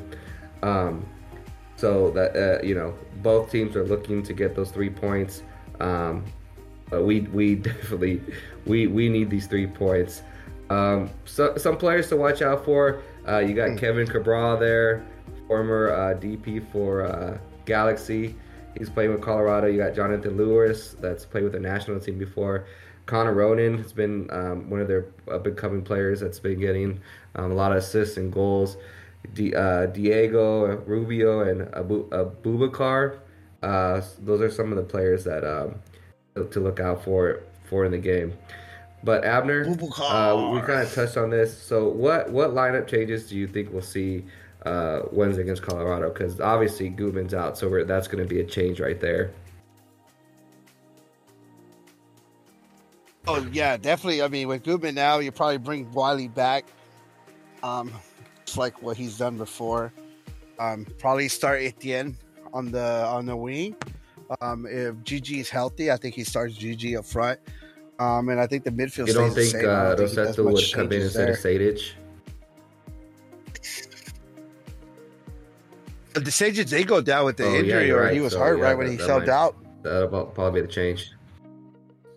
Um, 0.63 1.09
so 1.77 2.11
that 2.11 2.37
uh, 2.37 2.63
you 2.67 2.75
know, 2.75 2.95
both 3.23 3.51
teams 3.51 3.77
are 3.77 3.85
looking 3.85 4.23
to 4.25 4.33
get 4.33 4.57
those 4.57 4.73
three 4.73 4.91
points. 4.91 5.45
Um, 5.79 6.25
but 6.91 7.05
we 7.05 7.21
we 7.21 7.55
definitely 7.71 8.21
we 8.67 8.89
we 8.89 9.09
need 9.09 9.31
these 9.31 9.47
three 9.47 9.69
points. 9.69 10.23
Um, 10.69 11.11
so, 11.25 11.57
some 11.57 11.77
players 11.77 12.09
to 12.09 12.17
watch 12.17 12.43
out 12.43 12.65
for. 12.65 13.03
Uh, 13.29 13.39
you 13.39 13.55
got 13.55 13.79
Kevin 13.79 14.07
Cabral 14.07 14.57
there, 14.57 15.07
former 15.47 15.93
uh, 15.93 16.19
DP 16.19 16.67
for 16.73 17.05
uh, 17.05 17.39
Galaxy. 17.67 18.35
He's 18.77 18.91
playing 18.91 19.13
with 19.13 19.23
Colorado. 19.23 19.69
You 19.69 19.79
got 19.79 19.95
Jonathan 19.95 20.37
Lewis, 20.37 20.97
that's 21.01 21.25
played 21.25 21.45
with 21.45 21.53
the 21.53 21.61
national 21.61 22.01
team 22.01 22.19
before. 22.19 22.67
Connor 23.07 23.33
Ronan 23.33 23.79
has 23.79 23.93
been 23.93 24.29
um, 24.31 24.69
one 24.69 24.81
of 24.81 24.89
their 24.89 25.07
up 25.31 25.47
and 25.47 25.57
coming 25.57 25.83
players 25.83 26.21
that's 26.21 26.41
been 26.41 26.59
getting 26.59 27.01
um, 27.37 27.53
a 27.53 27.55
lot 27.55 27.71
of 27.73 27.79
assists 27.79 28.17
and 28.17 28.33
goals. 28.33 28.77
Di- 29.35 29.55
uh, 29.55 29.87
Diego 29.87 30.77
Rubio 30.79 31.41
and 31.41 31.63
Abu- 31.75 32.09
Abubakar. 32.11 33.19
Uh, 33.63 34.01
those 34.21 34.41
are 34.41 34.51
some 34.51 34.71
of 34.73 34.77
the 34.77 34.85
players 34.85 35.25
that 35.25 35.45
um, 35.45 35.77
to 36.51 36.61
look 36.61 36.81
out 36.81 37.03
for 37.05 37.41
for 37.65 37.85
in 37.85 37.93
the 37.93 37.99
game. 37.99 38.33
But 39.03 39.25
Abner, 39.25 39.65
uh, 39.65 40.51
we 40.53 40.61
kind 40.61 40.81
of 40.81 40.93
touched 40.93 41.17
on 41.17 41.31
this. 41.31 41.57
So 41.57 41.89
what 41.89 42.31
what 42.31 42.51
lineup 42.51 42.87
changes 42.89 43.29
do 43.29 43.37
you 43.37 43.47
think 43.47 43.73
we'll 43.73 43.83
see 43.83 44.25
uh, 44.65 45.03
Wednesday 45.13 45.43
against 45.43 45.63
Colorado? 45.63 46.09
Because 46.11 46.41
obviously 46.41 46.91
Gubin's 46.91 47.35
out, 47.35 47.57
so 47.57 47.69
we're, 47.69 47.85
that's 47.85 48.09
going 48.09 48.23
to 48.27 48.29
be 48.29 48.41
a 48.41 48.45
change 48.45 48.81
right 48.81 49.01
there. 49.01 49.33
Oh 53.27 53.45
yeah, 53.53 53.77
definitely. 53.77 54.23
I 54.23 54.29
mean, 54.29 54.49
with 54.49 54.63
Gutman 54.63 54.95
now, 54.95 55.19
you 55.19 55.33
probably 55.33 55.59
bring 55.59 55.91
Wiley 55.93 56.29
back. 56.29 56.65
Um, 57.63 57.93
it's 58.43 58.57
like 58.57 58.81
what 58.83 58.97
he's 58.97 59.19
done 59.19 59.37
before. 59.37 59.93
Um, 60.59 60.87
probably 60.99 61.29
start 61.29 61.61
Etienne 61.63 62.17
on 62.53 62.71
the 62.71 63.05
on 63.07 63.27
the 63.27 63.37
wing. 63.37 63.77
Um, 64.41 64.67
if 64.67 64.95
GG 64.97 65.39
is 65.41 65.51
healthy, 65.51 65.91
I 65.91 65.97
think 65.97 66.15
he 66.15 66.25
starts 66.25 66.57
GG 66.57 66.99
up 66.99 67.05
front. 67.05 67.41
Um, 67.99 68.29
and 68.29 68.39
I 68.41 68.47
think 68.47 68.65
the 68.65 68.71
midfield. 68.71 69.09
You 69.09 69.15
don't 69.15 69.31
stays 69.33 69.53
think 69.53 69.65
the 69.65 69.69
same. 69.69 69.71
I 69.71 69.73
uh, 69.73 69.95
don't 69.95 70.09
think 70.09 70.11
he 70.11 70.43
Rossetto 70.43 70.45
would 70.45 70.73
come 70.73 70.83
in 70.85 70.91
changes 70.91 71.05
instead 71.17 71.29
of 71.31 71.43
there. 71.43 71.59
Sejdic? 71.73 71.93
But 76.15 76.25
the 76.25 76.31
Sages 76.31 76.71
they 76.71 76.85
go 76.85 77.01
down 77.03 77.27
with 77.27 77.37
the 77.37 77.45
Oh, 77.45 77.55
injury, 77.55 77.89
you're 77.89 77.99
or 77.99 78.05
right. 78.05 78.15
he 78.15 78.21
was 78.21 78.33
So, 78.33 78.39
hurt 78.41 78.59
yeah, 78.59 78.65
right 78.65 78.79
when 78.79 78.91
he 78.91 78.97
that 78.97 79.09
subbed 79.09 79.27
might- 79.27 79.29
out. 79.29 79.57
That'll 79.83 80.09
probably 80.27 80.63
be 80.63 80.67
the 80.67 80.73
change. 80.73 81.11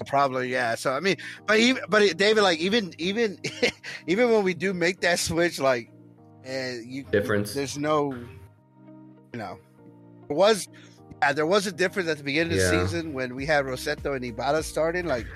Probably, 0.10 0.50
yeah. 0.50 0.74
So 0.74 0.92
I 0.92 1.00
mean, 1.00 1.18
but 1.46 1.60
even 1.60 1.84
but 1.88 2.18
David, 2.18 2.42
like 2.42 2.58
even 2.60 2.94
even 2.98 3.38
even 4.08 4.32
when 4.32 4.44
we 4.44 4.56
do 4.56 4.74
make 4.74 5.02
that 5.02 5.20
switch, 5.20 5.60
like, 5.60 5.92
and 6.44 6.84
you 6.84 7.04
Difference. 7.04 7.54
there's 7.54 7.78
no, 7.78 8.28
you 9.34 9.40
know, 9.40 9.60
there 10.28 10.36
was 10.36 10.68
yeah, 11.22 11.34
there 11.34 11.46
was 11.46 11.68
a 11.68 11.72
difference 11.72 12.10
at 12.10 12.18
the 12.18 12.24
beginning 12.24 12.54
of 12.54 12.58
the 12.58 12.66
season 12.66 13.14
when 13.14 13.36
we 13.36 13.46
had 13.46 13.66
Rossetto 13.66 14.16
and 14.16 14.26
Ibarra 14.26 14.64
starting. 14.64 15.06
Like 15.06 15.28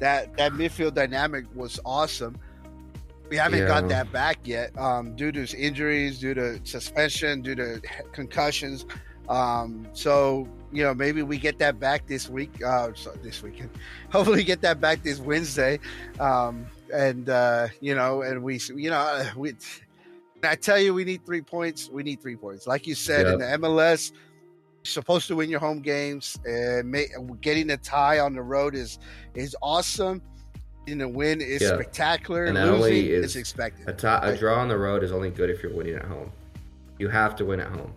that 0.00 0.36
that 0.38 0.52
midfield 0.54 0.94
dynamic 0.94 1.44
was 1.54 1.78
awesome. 1.84 2.36
We 3.30 3.36
haven't 3.36 3.60
Yeah. 3.60 3.68
got 3.68 3.88
that 3.88 4.10
back 4.10 4.38
yet, 4.44 4.76
um, 4.76 5.14
due 5.14 5.30
to 5.32 5.46
injuries, 5.56 6.18
due 6.18 6.34
to 6.34 6.60
suspension, 6.64 7.42
due 7.42 7.54
to 7.54 7.80
concussions. 8.12 8.86
Um, 9.28 9.88
so 9.92 10.48
you 10.76 10.82
know, 10.82 10.92
maybe 10.92 11.22
we 11.22 11.38
get 11.38 11.58
that 11.58 11.80
back 11.80 12.06
this 12.06 12.28
week. 12.28 12.62
Uh, 12.62 12.90
so 12.94 13.10
this 13.22 13.42
weekend, 13.42 13.70
hopefully, 14.10 14.36
we 14.38 14.44
get 14.44 14.60
that 14.60 14.78
back 14.80 15.02
this 15.02 15.18
Wednesday. 15.18 15.80
Um, 16.20 16.66
and 16.92 17.30
uh, 17.30 17.68
you 17.80 17.94
know, 17.94 18.22
and 18.22 18.42
we, 18.42 18.60
you 18.74 18.90
know, 18.90 19.26
we. 19.36 19.54
I 20.44 20.54
tell 20.54 20.78
you, 20.78 20.92
we 20.92 21.04
need 21.04 21.24
three 21.24 21.40
points. 21.40 21.88
We 21.90 22.02
need 22.02 22.20
three 22.20 22.36
points, 22.36 22.66
like 22.66 22.86
you 22.86 22.94
said 22.94 23.26
in 23.26 23.38
the 23.38 23.46
MLS. 23.58 24.12
You're 24.12 24.90
supposed 24.90 25.26
to 25.28 25.34
win 25.36 25.48
your 25.48 25.60
home 25.60 25.80
games, 25.80 26.38
and 26.44 26.90
may, 26.90 27.06
getting 27.40 27.70
a 27.70 27.76
tie 27.78 28.18
on 28.18 28.34
the 28.34 28.42
road 28.42 28.74
is 28.74 28.98
is 29.34 29.56
awesome. 29.62 30.20
Getting 30.84 31.00
a 31.02 31.08
win 31.08 31.40
is 31.40 31.62
Yeah. 31.62 31.74
spectacular. 31.74 32.44
And 32.44 32.54
Losing 32.54 32.74
only 32.74 33.10
is, 33.12 33.24
is 33.24 33.36
expected. 33.36 33.88
A 33.88 34.36
draw 34.36 34.60
on 34.60 34.68
the 34.68 34.78
road 34.78 35.02
is 35.02 35.10
only 35.10 35.30
good 35.30 35.48
if 35.48 35.62
you're 35.62 35.72
winning 35.72 35.96
at 35.96 36.04
home. 36.04 36.30
You 36.98 37.08
have 37.08 37.34
to 37.36 37.44
win 37.46 37.60
at 37.60 37.68
home. 37.68 37.92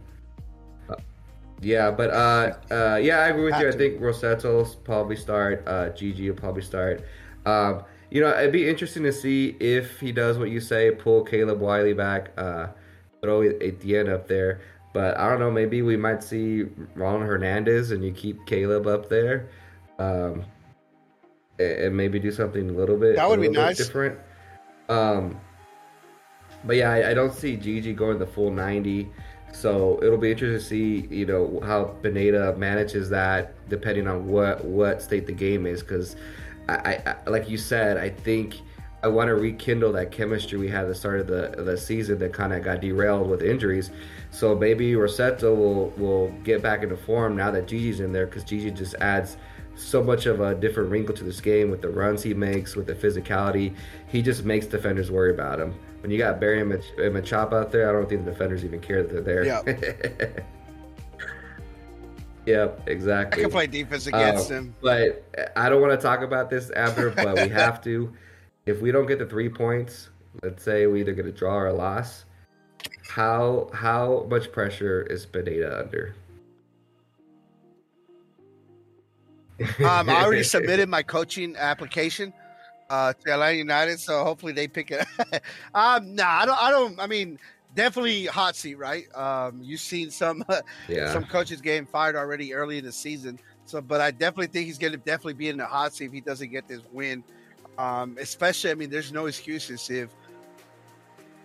Yeah, 1.62 1.92
but 1.92 2.10
uh, 2.12 2.56
uh, 2.72 3.00
yeah, 3.02 3.20
I 3.20 3.28
agree 3.28 3.46
with 3.46 3.54
Have 3.54 3.64
you. 3.64 3.70
I 3.70 3.72
think 3.72 4.00
Rossetto'll 4.00 4.66
probably 4.84 5.16
start. 5.16 5.64
Uh, 5.68 5.90
Gigi 5.90 6.30
will 6.30 6.38
probably 6.38 6.62
start. 6.62 7.04
Um, 7.46 7.84
you 8.10 8.22
know, 8.22 8.30
it'd 8.30 8.52
be 8.52 8.68
interesting 8.68 9.04
to 9.04 9.14
see 9.14 9.56
if 9.60 10.00
he 10.00 10.12
does 10.12 10.38
what 10.38 10.50
you 10.50 10.60
say, 10.60 10.92
pull 10.92 11.24
Caleb 11.24 11.60
Wiley 11.60 11.94
back, 11.94 12.32
uh, 12.38 12.68
throw 13.22 13.42
Etienne 13.42 14.10
up 14.10 14.28
there. 14.28 14.62
But 14.94 15.18
I 15.20 15.30
don't 15.30 15.40
know. 15.40 15.52
Maybe 15.52 15.82
we 15.82 15.98
might 15.98 16.24
see 16.24 16.64
Ron 16.96 17.22
Hernandez, 17.22 17.92
and 17.92 18.04
you 18.04 18.12
keep 18.12 18.46
Caleb 18.46 18.88
up 18.88 19.10
there. 19.10 19.50
Um, 20.00 20.46
and 21.60 21.72
and 21.72 21.98
maybe 21.98 22.20
do 22.20 22.32
something 22.32 22.70
a 22.70 22.74
little 22.74 22.98
bit 22.98 23.18
That 23.18 23.30
would 23.30 23.42
be 23.42 23.50
nice. 23.50 23.78
different. 23.78 24.18
Um, 24.88 25.40
but 26.64 26.78
yeah, 26.78 26.92
I, 26.92 27.12
I 27.12 27.14
don't 27.14 27.34
see 27.34 27.56
Gigi 27.56 27.94
going 27.94 28.18
the 28.18 28.26
full 28.26 28.50
ninety, 28.52 29.10
so 29.52 30.00
it'll 30.04 30.18
be 30.18 30.32
interesting 30.32 30.60
to 30.60 30.64
see 30.64 31.16
you 31.16 31.26
know 31.26 31.60
how 31.64 31.86
Pineda 32.02 32.56
manages 32.58 33.10
that 33.10 33.54
depending 33.70 34.08
on 34.08 34.28
what 34.28 34.64
what 34.64 35.02
state 35.02 35.26
the 35.26 35.34
game 35.34 35.66
is. 35.66 35.82
Because 35.82 36.16
I, 36.68 37.02
I, 37.06 37.30
like 37.30 37.50
you 37.50 37.58
said, 37.58 37.98
I 37.98 38.10
think 38.10 38.62
I 39.02 39.08
want 39.08 39.30
to 39.30 39.36
rekindle 39.36 39.94
that 39.94 40.12
chemistry 40.12 40.60
we 40.60 40.68
had 40.68 40.84
at 40.84 40.88
the 40.88 40.96
start 40.96 41.20
of 41.20 41.28
the 41.28 41.64
the 41.64 41.78
season 41.78 42.20
that 42.20 42.34
kind 42.34 42.54
of 42.54 42.64
got 42.64 42.82
derailed 42.82 43.30
with 43.30 43.42
injuries. 43.42 43.92
So 44.32 44.56
maybe 44.56 44.92
Rossetto 44.94 45.56
will 45.56 45.90
will 45.98 46.30
get 46.44 46.62
back 46.62 46.84
into 46.84 46.98
form 46.98 47.36
now 47.36 47.52
that 47.52 47.68
Gigi's 47.68 48.00
in 48.00 48.12
there 48.12 48.26
because 48.26 48.44
Gigi 48.44 48.72
just 48.72 48.96
adds 48.96 49.38
so 49.80 50.04
much 50.04 50.26
of 50.26 50.42
a 50.42 50.54
different 50.56 50.90
wrinkle 50.90 51.16
to 51.16 51.24
this 51.24 51.40
game 51.42 51.72
with 51.72 51.82
the 51.82 51.90
runs 51.90 52.22
he 52.22 52.34
makes, 52.34 52.76
with 52.76 52.88
the 52.88 52.94
physicality. 52.96 53.76
He 54.08 54.22
just 54.22 54.44
makes 54.44 54.66
defenders 54.66 55.10
worry 55.10 55.32
about 55.32 55.60
him. 55.60 55.74
When 56.02 56.12
you 56.12 56.18
got 56.18 56.40
Berry 56.40 56.62
and 56.62 56.72
Machop 56.72 57.54
out 57.54 57.72
there, 57.72 57.90
I 57.90 57.94
don't 57.94 58.08
think 58.08 58.26
the 58.26 58.32
defenders 58.32 58.64
even 58.64 58.80
care 58.80 59.04
that 59.04 59.26
they're 59.26 59.44
there. 59.44 60.46
yep, 62.46 62.82
I 62.88 62.90
exactly. 62.90 63.42
can 63.44 63.52
play 63.52 63.68
defense 63.68 64.08
against 64.08 64.52
Uh, 64.52 64.56
him. 64.56 64.76
But 64.82 65.26
I 65.56 65.70
don't 65.70 65.82
want 65.82 66.00
to 66.00 66.02
talk 66.02 66.22
about 66.22 66.50
this 66.50 66.70
after, 66.72 67.10
but 67.12 67.36
we 67.36 67.50
have 67.50 67.82
to. 67.84 68.14
If 68.66 68.82
we 68.82 68.92
don't 68.92 69.08
get 69.08 69.20
the 69.20 69.26
three 69.26 69.50
points, 69.50 70.10
let's 70.44 70.64
say 70.64 70.88
we 70.88 71.02
either 71.02 71.14
get 71.14 71.26
a 71.26 71.32
draw 71.32 71.56
or 71.56 71.68
a 71.68 71.74
loss, 71.74 72.26
how 73.08 73.70
how 73.74 74.28
much 74.30 74.52
pressure 74.52 75.02
is 75.04 75.26
Pineda 75.26 75.80
under? 75.80 76.16
Um, 79.80 80.10
I 80.10 80.24
already 80.24 80.44
submitted 80.56 80.90
my 80.90 81.04
coaching 81.04 81.56
application 81.58 82.34
uh, 82.90 83.14
to 83.14 83.34
Atlanta 83.34 83.58
United, 83.58 84.00
so 84.00 84.24
hopefully 84.24 84.54
they 84.54 84.68
pick 84.68 84.92
it. 84.92 85.06
um, 85.74 86.16
nah, 86.16 86.28
I 86.28 86.46
don't. 86.46 86.64
I 86.64 86.72
don't. 86.72 87.00
I 87.00 87.08
mean, 87.08 87.40
definitely 87.76 88.26
hot 88.26 88.56
seat, 88.56 88.76
right? 88.76 89.06
Um, 89.16 89.60
you've 89.62 89.80
seen 89.80 90.12
some 90.12 90.44
Yeah. 90.88 91.14
some 91.14 91.26
coaches 91.26 91.62
getting 91.62 91.86
fired 91.86 92.16
already 92.16 92.54
early 92.54 92.78
in 92.78 92.86
the 92.86 92.92
season. 92.92 93.40
So, 93.66 93.82
but 93.82 94.02
I 94.02 94.12
definitely 94.12 94.48
think 94.48 94.66
he's 94.66 94.80
going 94.80 94.94
to 94.94 94.98
definitely 94.98 95.34
be 95.34 95.50
in 95.50 95.58
the 95.58 95.66
hot 95.66 95.94
seat 95.94 96.06
if 96.06 96.12
he 96.14 96.22
doesn't 96.22 96.50
get 96.50 96.68
this 96.68 96.82
win. 96.92 97.24
Um, 97.78 98.18
especially, 98.20 98.72
I 98.72 98.74
mean, 98.74 98.90
there's 98.90 99.14
no 99.14 99.28
excuses 99.28 99.90
if 99.90 100.10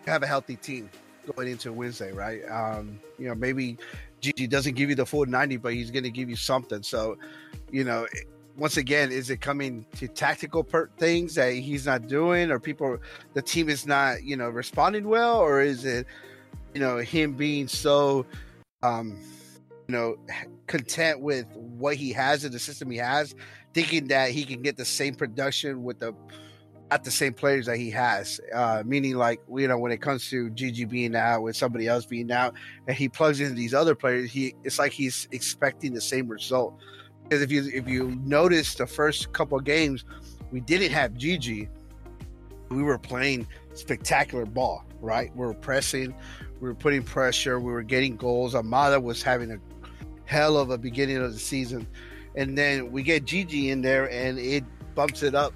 you 0.06 0.12
have 0.12 0.22
a 0.22 0.26
healthy 0.26 0.56
team 0.56 0.90
going 1.26 1.48
into 1.48 1.72
Wednesday, 1.72 2.12
right? 2.12 2.42
Um, 2.50 2.98
you 3.18 3.28
know, 3.28 3.34
maybe 3.34 3.78
Gigi 4.20 4.46
doesn't 4.46 4.74
give 4.74 4.88
you 4.88 4.94
the 4.94 5.06
full 5.06 5.26
90, 5.26 5.58
but 5.58 5.74
he's 5.74 5.90
going 5.90 6.04
to 6.04 6.10
give 6.10 6.28
you 6.28 6.36
something. 6.36 6.82
So, 6.82 7.16
you 7.70 7.84
know, 7.84 8.06
once 8.56 8.76
again, 8.76 9.10
is 9.10 9.30
it 9.30 9.40
coming 9.40 9.84
to 9.96 10.08
tactical 10.08 10.62
per- 10.62 10.88
things 10.98 11.34
that 11.34 11.52
he's 11.52 11.86
not 11.86 12.06
doing, 12.06 12.50
or 12.50 12.60
people, 12.60 12.98
the 13.34 13.42
team 13.42 13.68
is 13.68 13.86
not, 13.86 14.22
you 14.22 14.36
know, 14.36 14.48
responding 14.48 15.08
well, 15.08 15.38
or 15.38 15.60
is 15.60 15.84
it, 15.84 16.06
you 16.72 16.80
know, 16.80 16.98
him 16.98 17.32
being 17.32 17.68
so, 17.68 18.24
um, 18.82 19.18
you 19.88 19.92
know, 19.94 20.16
content 20.66 21.20
with 21.20 21.46
what 21.56 21.96
he 21.96 22.12
has 22.12 22.44
in 22.44 22.52
the 22.52 22.58
system 22.58 22.90
he 22.90 22.96
has, 22.98 23.34
thinking 23.74 24.08
that 24.08 24.30
he 24.30 24.44
can 24.44 24.62
get 24.62 24.76
the 24.76 24.84
same 24.84 25.14
production 25.14 25.82
with 25.82 25.98
the 25.98 26.14
at 26.90 27.02
the 27.04 27.10
same 27.10 27.32
players 27.32 27.66
that 27.66 27.76
he 27.76 27.90
has. 27.90 28.40
Uh, 28.54 28.82
meaning, 28.84 29.16
like 29.16 29.40
you 29.52 29.68
know, 29.68 29.78
when 29.78 29.92
it 29.92 30.00
comes 30.00 30.28
to 30.30 30.50
Gigi 30.50 30.84
being 30.84 31.16
out, 31.16 31.42
with 31.42 31.56
somebody 31.56 31.86
else 31.86 32.04
being 32.06 32.30
out, 32.30 32.54
and 32.86 32.96
he 32.96 33.08
plugs 33.08 33.40
in 33.40 33.54
these 33.54 33.74
other 33.74 33.94
players, 33.94 34.30
he 34.30 34.54
it's 34.64 34.78
like 34.78 34.92
he's 34.92 35.28
expecting 35.32 35.94
the 35.94 36.00
same 36.00 36.28
result. 36.28 36.78
Because 37.24 37.42
if 37.42 37.50
you 37.50 37.70
if 37.72 37.88
you 37.88 38.18
notice 38.24 38.74
the 38.74 38.86
first 38.86 39.32
couple 39.32 39.58
games, 39.60 40.04
we 40.50 40.60
didn't 40.60 40.92
have 40.92 41.14
Gigi. 41.14 41.68
We 42.70 42.82
were 42.82 42.98
playing 42.98 43.46
spectacular 43.74 44.46
ball, 44.46 44.84
right? 45.00 45.34
We 45.36 45.46
were 45.46 45.54
pressing, 45.54 46.14
we 46.60 46.68
were 46.68 46.74
putting 46.74 47.02
pressure, 47.02 47.60
we 47.60 47.72
were 47.72 47.82
getting 47.82 48.16
goals. 48.16 48.54
Almada 48.54 49.02
was 49.02 49.22
having 49.22 49.52
a 49.52 49.58
hell 50.24 50.56
of 50.56 50.70
a 50.70 50.78
beginning 50.78 51.18
of 51.18 51.32
the 51.32 51.38
season. 51.38 51.86
And 52.36 52.58
then 52.58 52.90
we 52.90 53.02
get 53.02 53.24
Gigi 53.24 53.70
in 53.70 53.82
there 53.82 54.10
and 54.10 54.38
it 54.38 54.64
bumps 54.94 55.22
it 55.22 55.34
up. 55.34 55.54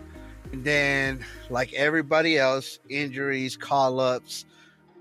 And 0.52 0.64
then, 0.64 1.24
like 1.50 1.72
everybody 1.74 2.38
else, 2.38 2.78
injuries, 2.88 3.56
call 3.56 4.00
ups, 4.00 4.46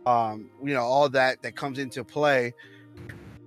um, 0.05 0.49
you 0.63 0.73
know, 0.73 0.83
all 0.83 1.09
that 1.09 1.41
that 1.41 1.55
comes 1.55 1.79
into 1.79 2.03
play. 2.03 2.53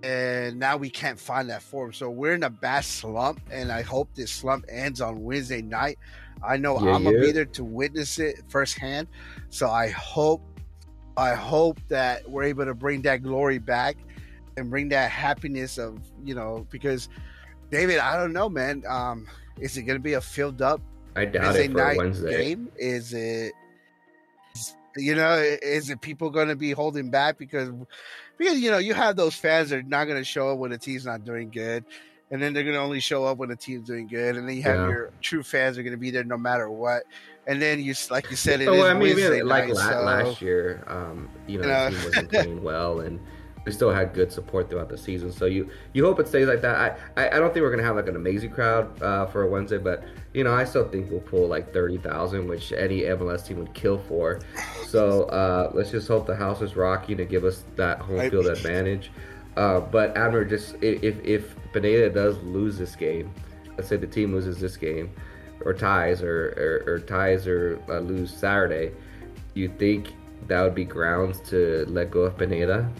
And 0.02 0.58
now 0.58 0.78
we 0.78 0.88
can't 0.88 1.20
find 1.20 1.50
that 1.50 1.62
form. 1.62 1.92
So 1.92 2.08
we're 2.08 2.34
in 2.34 2.42
a 2.42 2.50
bad 2.50 2.84
slump. 2.84 3.40
And 3.50 3.70
I 3.70 3.82
hope 3.82 4.08
this 4.14 4.30
slump 4.30 4.64
ends 4.68 5.00
on 5.00 5.22
Wednesday 5.22 5.60
night. 5.60 5.98
I 6.42 6.56
know 6.56 6.80
Yeah, 6.80 6.94
I'm 6.94 7.04
gonna 7.04 7.16
yeah. 7.16 7.22
be 7.26 7.32
there 7.32 7.44
to 7.44 7.64
witness 7.64 8.18
it 8.18 8.40
firsthand. 8.48 9.08
So 9.50 9.68
I 9.68 9.88
hope 9.88 10.42
I 11.16 11.34
hope 11.34 11.78
that 11.88 12.28
we're 12.30 12.44
able 12.44 12.64
to 12.64 12.74
bring 12.74 13.02
that 13.02 13.22
glory 13.22 13.58
back 13.58 13.98
and 14.56 14.70
bring 14.70 14.88
that 14.88 15.10
happiness 15.10 15.76
of, 15.76 15.98
you 16.24 16.34
know, 16.34 16.66
because 16.70 17.10
David, 17.70 17.98
I 17.98 18.16
don't 18.16 18.32
know, 18.32 18.48
man. 18.48 18.84
Um, 18.88 19.26
is 19.58 19.76
it 19.76 19.82
going 19.82 19.98
to 19.98 20.02
be 20.02 20.14
a 20.14 20.20
filled 20.20 20.62
up 20.62 20.80
I 21.16 21.24
doubt 21.24 21.42
Wednesday 21.42 21.64
it 21.64 21.72
for 21.72 21.76
night 21.78 21.96
Wednesday. 21.98 22.44
game? 22.44 22.68
Is 22.76 23.12
it, 23.12 23.52
you 24.96 25.14
know, 25.14 25.34
is 25.34 25.90
it 25.90 26.00
people 26.00 26.30
going 26.30 26.48
to 26.48 26.56
be 26.56 26.72
holding 26.72 27.10
back 27.10 27.38
because, 27.38 27.70
because 28.38 28.58
you 28.60 28.70
know, 28.70 28.78
you 28.78 28.94
have 28.94 29.16
those 29.16 29.34
fans 29.34 29.70
that 29.70 29.78
are 29.78 29.82
not 29.82 30.04
going 30.06 30.18
to 30.18 30.24
show 30.24 30.50
up 30.50 30.58
when 30.58 30.70
the 30.70 30.78
team's 30.78 31.06
not 31.06 31.24
doing 31.24 31.50
good, 31.50 31.84
and 32.30 32.42
then 32.42 32.52
they're 32.52 32.64
going 32.64 32.74
to 32.74 32.80
only 32.80 33.00
show 33.00 33.24
up 33.24 33.38
when 33.38 33.48
the 33.48 33.56
team's 33.56 33.86
doing 33.86 34.06
good, 34.08 34.36
and 34.36 34.48
then 34.48 34.56
you 34.56 34.62
have 34.62 34.76
Yeah. 34.76 34.88
your 34.88 35.10
true 35.20 35.42
fans 35.42 35.78
are 35.78 35.82
going 35.82 35.94
to 35.94 35.98
be 36.00 36.10
there 36.10 36.24
no 36.24 36.36
matter 36.36 36.68
what, 36.70 37.04
and 37.46 37.60
then 37.62 37.80
you, 37.80 37.94
like 38.10 38.30
you 38.30 38.36
said, 38.36 38.60
it 38.60 38.68
Oh, 38.68 38.74
is 38.74 38.84
I 38.84 38.92
mean, 38.94 39.00
Wednesday 39.16 39.42
like 39.42 39.68
night, 39.68 39.74
la- 39.76 39.90
so- 39.90 40.02
last 40.02 40.42
year, 40.42 40.82
um, 40.88 41.28
you 41.46 41.58
know, 41.58 41.66
You 41.66 41.68
know. 41.68 41.90
the 41.90 41.96
team 41.96 42.04
wasn't 42.04 42.30
playing 42.30 42.62
well, 42.64 43.00
and 43.00 43.20
we 43.64 43.72
still 43.72 43.90
had 43.90 44.14
good 44.14 44.32
support 44.32 44.70
throughout 44.70 44.88
the 44.88 44.96
season. 44.96 45.30
So 45.30 45.46
you 45.46 45.70
you 45.92 46.04
hope 46.04 46.18
it 46.18 46.28
stays 46.28 46.48
like 46.48 46.62
that. 46.62 46.76
I 47.16 47.22
I, 47.22 47.36
I 47.36 47.38
don't 47.38 47.52
think 47.52 47.62
we're 47.62 47.70
gonna 47.70 47.82
have 47.82 47.96
like 47.96 48.08
an 48.08 48.16
amazing 48.16 48.50
crowd 48.50 49.02
uh, 49.02 49.26
for 49.26 49.42
a 49.42 49.48
Wednesday, 49.48 49.78
but 49.78 50.04
you 50.32 50.44
know 50.44 50.52
I 50.52 50.64
still 50.64 50.88
think 50.88 51.10
we'll 51.10 51.20
pull 51.20 51.46
like 51.46 51.72
thirty 51.72 51.98
thousand, 51.98 52.48
which 52.48 52.72
any 52.72 53.02
MLS 53.02 53.46
team 53.46 53.58
would 53.58 53.74
kill 53.74 53.98
for. 53.98 54.40
So 54.86 55.24
uh, 55.24 55.70
let's 55.74 55.90
just 55.90 56.08
hope 56.08 56.26
the 56.26 56.36
house 56.36 56.62
is 56.62 56.76
rocking 56.76 57.16
to 57.18 57.24
give 57.24 57.44
us 57.44 57.64
that 57.76 57.98
home 57.98 58.30
field 58.30 58.46
advantage. 58.46 59.10
Uh, 59.56 59.80
but 59.80 60.16
Abner, 60.16 60.44
just 60.44 60.76
if 60.80 61.22
if 61.24 61.54
Pineda 61.72 62.10
does 62.10 62.38
lose 62.38 62.78
this 62.78 62.96
game, 62.96 63.32
let's 63.76 63.88
say 63.88 63.96
the 63.96 64.06
team 64.06 64.32
loses 64.32 64.58
this 64.58 64.76
game, 64.76 65.10
or 65.64 65.74
ties, 65.74 66.22
or 66.22 66.82
or, 66.86 66.94
or 66.94 66.98
ties 67.00 67.46
or 67.46 67.78
uh, 67.90 67.98
lose 67.98 68.32
Saturday, 68.32 68.92
you 69.54 69.68
think 69.68 70.14
that 70.46 70.62
would 70.62 70.74
be 70.74 70.84
grounds 70.84 71.40
to 71.50 71.84
let 71.88 72.10
go 72.10 72.22
of 72.22 72.38
Pineda? 72.38 72.90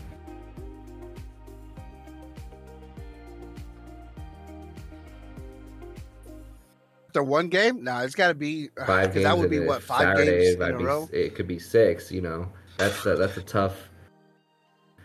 The 7.12 7.22
one 7.22 7.48
game? 7.48 7.84
No, 7.84 7.98
it's 7.98 8.14
got 8.14 8.28
to 8.28 8.34
be 8.34 8.68
five 8.86 9.12
games. 9.12 9.24
That 9.24 9.36
would 9.36 9.50
be 9.50 9.60
what 9.60 9.82
five 9.82 10.16
Saturday, 10.16 10.54
games 10.54 10.54
in 10.54 10.74
a 10.74 10.78
be, 10.78 10.84
row. 10.84 11.08
It 11.12 11.34
could 11.34 11.48
be 11.48 11.58
six. 11.58 12.12
You 12.12 12.20
know, 12.20 12.48
that's 12.76 13.04
a, 13.06 13.16
that's 13.16 13.36
a 13.36 13.42
tough. 13.42 13.88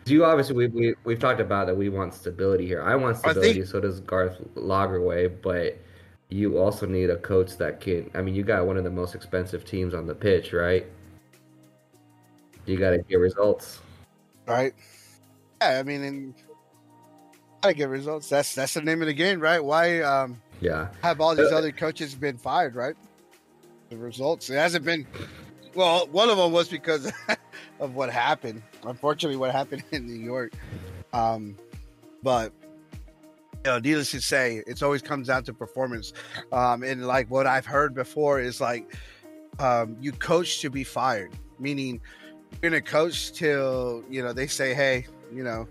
You 0.06 0.24
obviously 0.24 0.54
we, 0.54 0.66
we 0.68 0.94
we've 1.04 1.18
talked 1.18 1.40
about 1.40 1.66
that 1.66 1.76
we 1.76 1.88
want 1.88 2.14
stability 2.14 2.66
here. 2.66 2.82
I 2.82 2.94
want 2.94 3.16
stability. 3.16 3.54
think- 3.54 3.66
so 3.66 3.80
does 3.80 4.00
Garth 4.00 4.40
Lagerwey, 4.54 5.42
but 5.42 5.80
you 6.28 6.58
also 6.58 6.86
need 6.86 7.10
a 7.10 7.16
coach 7.16 7.56
that 7.58 7.80
can. 7.80 8.10
I 8.14 8.22
mean, 8.22 8.34
you 8.34 8.42
got 8.42 8.66
one 8.66 8.76
of 8.76 8.84
the 8.84 8.90
most 8.90 9.14
expensive 9.14 9.64
teams 9.64 9.94
on 9.94 10.06
the 10.06 10.14
pitch, 10.14 10.52
right? 10.52 10.86
You 12.66 12.76
got 12.76 12.90
to 12.90 12.98
get 12.98 13.16
results. 13.16 13.80
right? 14.46 14.74
Yeah, 15.60 15.78
I 15.78 15.82
mean, 15.84 16.02
and 16.02 16.34
I 17.62 17.72
get 17.72 17.88
results. 17.88 18.28
That's 18.28 18.54
that's 18.54 18.74
the 18.74 18.82
name 18.82 19.02
of 19.02 19.06
the 19.06 19.14
game, 19.14 19.40
right? 19.40 19.62
Why 19.62 20.00
um, 20.00 20.40
Yeah. 20.60 20.88
have 21.02 21.20
all 21.20 21.34
these 21.34 21.52
Uh, 21.52 21.56
other 21.58 21.72
coaches 21.72 22.14
been 22.14 22.38
fired, 22.38 22.74
right? 22.74 22.94
The 23.90 23.96
results. 23.96 24.50
It 24.50 24.54
hasn't 24.56 24.84
been. 24.84 25.06
Well, 25.74 26.06
one 26.08 26.30
of 26.30 26.38
them 26.38 26.52
was 26.52 26.68
because 26.68 27.12
of 27.80 27.94
what 27.94 28.10
happened. 28.10 28.62
Unfortunately, 28.84 29.36
what 29.36 29.52
happened 29.52 29.84
in 29.92 30.06
New 30.06 30.14
York. 30.14 30.52
Um, 31.12 31.56
but 32.22 32.52
you 33.64 33.72
know, 33.72 33.78
needless 33.78 34.10
to 34.12 34.20
say, 34.20 34.62
it's 34.66 34.82
always 34.82 35.02
comes 35.02 35.26
down 35.28 35.44
to 35.44 35.52
performance. 35.52 36.12
Um, 36.52 36.82
and 36.82 37.06
like 37.06 37.30
what 37.30 37.46
I've 37.46 37.66
heard 37.66 37.94
before 37.94 38.40
is 38.40 38.60
like, 38.60 38.94
um, 39.58 39.96
you 40.00 40.12
coach 40.12 40.60
to 40.60 40.70
be 40.70 40.84
fired, 40.84 41.32
meaning 41.58 42.00
you're 42.62 42.70
gonna 42.70 42.80
coach 42.80 43.32
till 43.32 44.04
you 44.08 44.22
know 44.22 44.32
they 44.32 44.46
say, 44.46 44.72
hey, 44.74 45.06
you 45.34 45.42
know, 45.44 45.66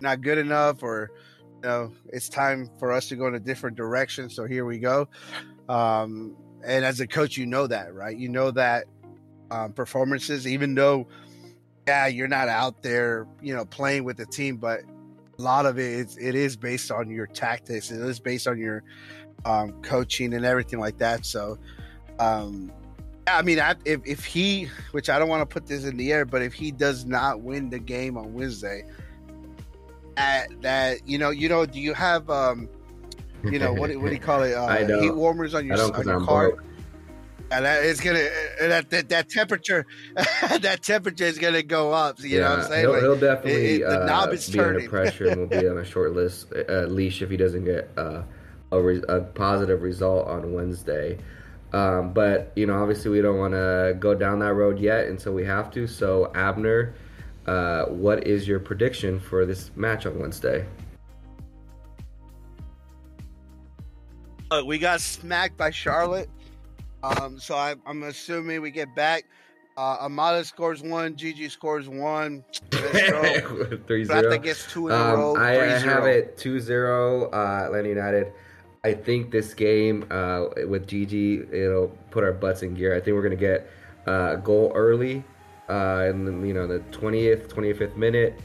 not 0.00 0.20
good 0.20 0.38
enough, 0.38 0.82
or 0.82 1.10
know, 1.64 1.92
it's 2.12 2.28
time 2.28 2.70
for 2.78 2.92
us 2.92 3.08
to 3.08 3.16
go 3.16 3.26
in 3.26 3.34
a 3.34 3.40
different 3.40 3.76
direction. 3.76 4.30
So 4.30 4.46
here 4.46 4.64
we 4.64 4.78
go. 4.78 5.08
Um, 5.68 6.36
and 6.64 6.84
as 6.84 7.00
a 7.00 7.06
coach, 7.06 7.36
you 7.36 7.46
know 7.46 7.66
that, 7.66 7.94
right? 7.94 8.16
You 8.16 8.28
know 8.28 8.50
that 8.52 8.84
um, 9.50 9.72
performances, 9.72 10.46
even 10.46 10.74
though, 10.74 11.08
yeah, 11.86 12.06
you're 12.06 12.28
not 12.28 12.48
out 12.48 12.82
there, 12.82 13.26
you 13.42 13.54
know, 13.54 13.64
playing 13.64 14.04
with 14.04 14.16
the 14.16 14.26
team, 14.26 14.56
but 14.56 14.80
a 15.38 15.42
lot 15.42 15.66
of 15.66 15.78
it 15.78 15.92
is 15.92 16.16
it 16.16 16.34
is 16.34 16.56
based 16.56 16.90
on 16.90 17.10
your 17.10 17.26
tactics. 17.26 17.90
It 17.90 18.00
is 18.00 18.20
based 18.20 18.46
on 18.46 18.58
your 18.58 18.82
um, 19.44 19.72
coaching 19.82 20.32
and 20.32 20.44
everything 20.44 20.78
like 20.78 20.98
that. 20.98 21.26
So, 21.26 21.58
um, 22.18 22.72
I 23.26 23.42
mean, 23.42 23.60
I, 23.60 23.74
if 23.84 24.00
if 24.06 24.24
he, 24.24 24.68
which 24.92 25.10
I 25.10 25.18
don't 25.18 25.28
want 25.28 25.42
to 25.42 25.52
put 25.52 25.66
this 25.66 25.84
in 25.84 25.96
the 25.96 26.12
air, 26.12 26.24
but 26.24 26.42
if 26.42 26.54
he 26.54 26.70
does 26.70 27.04
not 27.04 27.40
win 27.42 27.68
the 27.70 27.78
game 27.78 28.16
on 28.16 28.32
Wednesday, 28.32 28.84
that 30.16 30.48
that 30.62 31.08
you 31.08 31.18
know, 31.18 31.30
you 31.30 31.48
know, 31.48 31.66
do 31.66 31.80
you 31.80 31.94
have 31.94 32.28
um, 32.30 32.68
you 33.44 33.58
know, 33.58 33.72
what 33.72 33.90
do- 33.90 34.00
what 34.00 34.08
do 34.08 34.14
you 34.14 34.20
call 34.20 34.42
it? 34.42 34.54
Uh, 34.56 35.00
heat 35.00 35.14
warmers 35.14 35.54
on 35.54 35.66
your 35.66 35.80
on 35.80 36.04
your 36.06 36.16
I'm 36.16 36.26
car. 36.26 36.48
broke. 36.50 36.64
And 37.50 37.64
that 37.66 37.84
it's 37.84 38.00
gonna 38.00 38.20
uh, 38.62 38.68
that 38.68 38.90
that, 38.90 39.08
that 39.10 39.28
temperature 39.28 39.86
that 40.16 40.82
temperature 40.82 41.24
is 41.24 41.38
gonna 41.38 41.62
go 41.62 41.92
up. 41.92 42.18
You 42.20 42.40
know 42.40 42.50
what 42.50 42.58
I'm 42.60 42.64
saying? 42.66 42.80
He'll, 42.82 42.92
Like, 42.92 43.02
he'll 43.02 43.20
definitely 43.20 43.52
it- 43.66 43.80
it- 43.82 43.88
the 43.88 44.02
uh, 44.02 44.06
knob 44.06 44.32
is 44.32 44.48
be 44.48 44.58
turning. 44.58 44.76
under 44.76 44.88
pressure 44.88 45.26
and 45.28 45.40
will 45.40 45.46
be 45.60 45.68
on 45.68 45.78
a 45.78 45.84
short 45.84 46.12
list 46.16 46.52
uh, 46.68 46.82
leash 46.84 47.20
if 47.22 47.28
he 47.30 47.36
doesn't 47.36 47.64
get 47.64 47.90
uh, 47.98 48.22
a, 48.72 48.80
re- 48.80 49.02
a 49.08 49.20
positive 49.20 49.82
result 49.82 50.26
on 50.26 50.52
Wednesday. 50.54 51.18
Um, 51.74 52.12
but 52.14 52.50
you 52.56 52.66
know, 52.66 52.80
obviously, 52.80 53.10
we 53.10 53.20
don't 53.20 53.38
want 53.38 53.52
to 53.52 53.94
go 54.00 54.14
down 54.14 54.38
that 54.38 54.54
road 54.54 54.78
yet 54.78 55.06
until 55.08 55.34
we 55.34 55.44
have 55.44 55.70
to. 55.72 55.86
So, 55.86 56.32
Abner, 56.34 56.94
uh, 57.46 57.84
what 57.86 58.26
is 58.26 58.48
your 58.48 58.60
prediction 58.60 59.20
for 59.20 59.44
this 59.44 59.70
match 59.76 60.06
on 60.06 60.18
Wednesday? 60.18 60.66
Uh, 64.50 64.62
we 64.64 64.78
got 64.78 65.00
smacked 65.00 65.56
by 65.56 65.70
Charlotte. 65.70 66.28
Um, 67.02 67.38
so 67.38 67.54
I, 67.54 67.74
I'm 67.86 68.02
assuming 68.04 68.62
we 68.62 68.70
get 68.70 68.94
back. 68.94 69.24
Uh, 69.76 70.08
Almada 70.08 70.44
scores 70.44 70.82
one. 70.82 71.16
Gigi 71.16 71.48
scores 71.48 71.88
one. 71.88 72.44
Let's 72.72 73.10
go. 73.10 73.76
3 73.86 74.04
Plata 74.06 74.30
0. 74.30 74.38
gets 74.38 74.70
two 74.72 74.88
in 74.88 74.94
a 74.94 74.96
row. 74.96 75.36
Um, 75.36 75.42
I, 75.42 75.56
I 75.56 75.78
3-0. 75.78 75.82
have 75.82 76.04
it 76.06 76.38
2 76.38 76.60
0 76.60 77.30
uh, 77.30 77.64
Atlanta 77.66 77.88
United. 77.88 78.32
I 78.84 78.92
think 78.94 79.30
this 79.30 79.54
game 79.54 80.06
uh, 80.10 80.44
with 80.68 80.86
GG, 80.86 81.52
it'll 81.52 81.88
put 82.10 82.22
our 82.22 82.32
butts 82.32 82.62
in 82.62 82.74
gear. 82.74 82.94
I 82.94 83.00
think 83.00 83.14
we're 83.14 83.22
going 83.22 83.30
to 83.30 83.36
get 83.36 83.68
uh, 84.06 84.34
a 84.34 84.36
goal 84.36 84.72
early 84.74 85.24
uh, 85.68 86.06
in 86.08 86.24
the, 86.24 86.46
you 86.46 86.54
know, 86.54 86.66
the 86.66 86.80
20th, 86.96 87.48
25th 87.48 87.96
minute. 87.96 88.40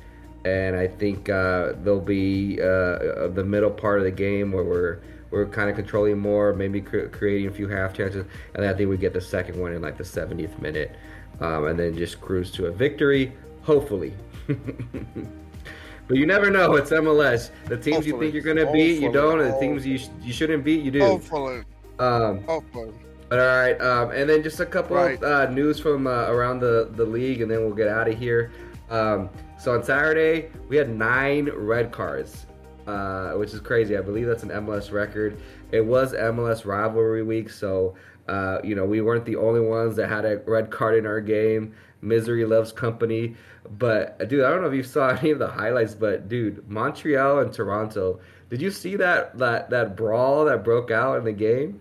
And 0.46 0.76
I 0.76 0.88
think 0.88 1.30
uh, 1.30 1.74
there'll 1.84 2.00
be 2.00 2.62
uh, 2.62 3.28
the 3.28 3.44
middle 3.46 3.70
part 3.72 4.00
of 4.00 4.06
the 4.06 4.12
game 4.12 4.52
where 4.52 4.64
we're 4.64 5.00
we're 5.32 5.46
kind 5.46 5.70
of 5.70 5.76
controlling 5.76 6.18
more, 6.18 6.54
maybe 6.54 6.82
cre- 6.82 7.06
creating 7.08 7.48
a 7.48 7.52
few 7.52 7.68
half 7.68 7.94
chances, 7.94 8.26
and 8.54 8.64
then 8.64 8.74
I 8.74 8.76
think 8.76 8.90
we 8.90 8.98
get 8.98 9.14
the 9.14 9.22
second 9.22 9.60
one 9.60 9.74
in 9.74 9.82
like 9.82 9.98
the 9.98 10.04
70th 10.04 10.60
minute, 10.60 10.96
um, 11.40 11.66
and 11.66 11.78
then 11.78 11.96
just 11.96 12.20
cruise 12.20 12.52
to 12.54 12.66
a 12.68 12.72
victory, 12.72 13.34
hopefully. 13.62 14.14
but 14.48 16.18
you 16.18 16.26
never 16.26 16.50
know. 16.50 16.76
It's 16.76 16.90
MLS. 16.90 17.52
The 17.66 17.78
teams 17.78 18.08
you 18.08 18.18
think 18.20 18.34
you're 18.34 18.42
gonna 18.42 18.72
beat, 18.72 19.00
you 19.00 19.12
don't, 19.12 19.40
and 19.40 19.54
the 19.54 19.60
teams 19.60 19.86
you 19.86 20.00
sh- 20.00 20.10
you 20.22 20.34
shouldn't 20.34 20.64
beat, 20.64 20.84
you 20.84 20.92
do. 20.92 21.02
Hopefully. 21.02 21.64
Um, 22.00 22.44
Hopefully. 22.44 22.94
But 23.30 23.40
all 23.40 23.46
right, 23.46 23.80
um, 23.82 24.12
and 24.12 24.30
then 24.30 24.42
just 24.44 24.60
a 24.60 24.66
couple 24.66 24.96
Right. 24.98 25.22
of 25.22 25.24
uh, 25.24 25.52
news 25.52 25.80
from 25.80 26.08
uh, 26.08 26.26
around 26.32 26.60
the, 26.60 26.90
the 26.96 27.06
league, 27.06 27.42
and 27.42 27.50
then 27.50 27.60
we'll 27.62 27.74
get 27.74 27.88
out 27.88 28.08
of 28.08 28.18
here. 28.18 28.52
Um, 28.90 29.30
so 29.60 29.74
on 29.74 29.84
Saturday, 29.84 30.50
we 30.68 30.76
had 30.78 30.90
nine 30.90 31.50
red 31.54 31.92
cards, 31.92 32.46
uh, 32.88 33.32
which 33.34 33.54
is 33.54 33.60
crazy. 33.60 33.96
I 33.98 34.02
believe 34.02 34.26
that's 34.26 34.44
an 34.44 34.50
MLS 34.50 34.92
record. 34.92 35.40
It 35.72 35.82
was 35.86 36.14
MLS 36.14 36.66
rivalry 36.66 37.22
week, 37.24 37.50
so 37.50 37.94
uh, 38.28 38.60
you 38.64 38.74
know 38.76 38.86
we 38.86 39.02
weren't 39.02 39.26
the 39.26 39.36
only 39.36 39.60
ones 39.62 39.96
that 39.98 40.10
had 40.10 40.26
a 40.26 40.38
red 40.48 40.72
card 40.72 40.96
in 40.98 41.06
our 41.06 41.22
game. 41.22 41.74
Misery 42.02 42.46
loves 42.46 42.72
company, 42.72 43.36
but 43.78 44.16
uh, 44.22 44.26
dude, 44.26 44.44
I 44.46 44.50
don't 44.50 44.62
know 44.62 44.70
if 44.70 44.74
you 44.74 44.84
saw 44.84 45.10
any 45.22 45.32
of 45.32 45.40
the 45.40 45.48
highlights, 45.48 45.94
but 45.94 46.30
dude, 46.30 46.68
Montreal 46.70 47.40
and 47.40 47.54
Toronto. 47.54 48.20
Did 48.50 48.62
you 48.62 48.72
see 48.72 48.96
that 48.96 49.38
that 49.38 49.70
that 49.70 49.96
brawl 49.96 50.46
that 50.46 50.64
broke 50.64 50.90
out 50.90 51.18
in 51.20 51.26
the 51.26 51.34
game? 51.34 51.80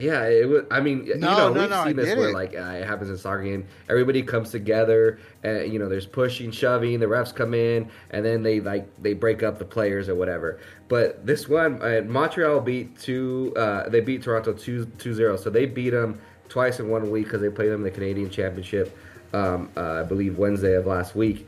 Yeah, 0.00 0.24
it 0.26 0.48
was. 0.48 0.64
I 0.70 0.80
mean, 0.80 1.04
you 1.04 1.18
know, 1.18 1.52
no, 1.52 1.60
we've 1.60 1.70
no, 1.70 1.80
I 1.80 1.86
seen 1.88 1.96
this 1.96 2.06
where 2.06 2.16
didn't. 2.16 2.32
like 2.32 2.54
uh, 2.54 2.78
it 2.80 2.86
happens 2.86 3.10
in 3.10 3.18
soccer 3.18 3.42
game. 3.42 3.66
Everybody 3.88 4.22
comes 4.22 4.50
together, 4.50 5.18
and 5.42 5.70
you 5.70 5.78
know, 5.78 5.88
there's 5.88 6.06
pushing, 6.06 6.50
shoving. 6.50 6.98
The 7.00 7.06
refs 7.06 7.34
come 7.34 7.52
in, 7.52 7.90
and 8.10 8.24
then 8.24 8.42
they 8.42 8.60
like 8.60 8.88
they 9.02 9.12
break 9.12 9.42
up 9.42 9.58
the 9.58 9.64
players 9.64 10.08
or 10.08 10.14
whatever. 10.14 10.58
But 10.88 11.26
this 11.26 11.48
one, 11.48 11.82
uh, 11.82 12.02
Montreal 12.06 12.60
beat 12.60 12.98
two. 12.98 13.52
Uh, 13.56 13.88
they 13.90 14.00
beat 14.00 14.22
Toronto 14.22 14.52
2 14.54 14.86
2-0. 14.86 15.38
So 15.38 15.50
they 15.50 15.66
beat 15.66 15.90
them 15.90 16.20
twice 16.48 16.80
in 16.80 16.88
one 16.88 17.10
week 17.10 17.24
because 17.24 17.42
they 17.42 17.50
played 17.50 17.68
them 17.68 17.80
in 17.80 17.84
the 17.84 17.90
Canadian 17.90 18.30
Championship. 18.30 18.96
Um, 19.32 19.70
uh, 19.76 20.00
I 20.00 20.02
believe 20.02 20.38
Wednesday 20.38 20.74
of 20.74 20.86
last 20.86 21.14
week. 21.14 21.46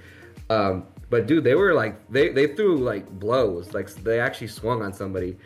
Um, 0.51 0.87
but 1.11 1.27
dude, 1.27 1.45
they 1.45 1.55
were 1.55 1.75
like 1.75 1.97
they 2.11 2.29
they 2.29 2.49
threw 2.49 2.77
like 2.79 3.09
blows. 3.19 3.75
Like 3.75 3.93
they 3.97 4.21
actually 4.21 4.49
swung 4.49 4.83
on 4.83 4.93
somebody. 4.93 5.37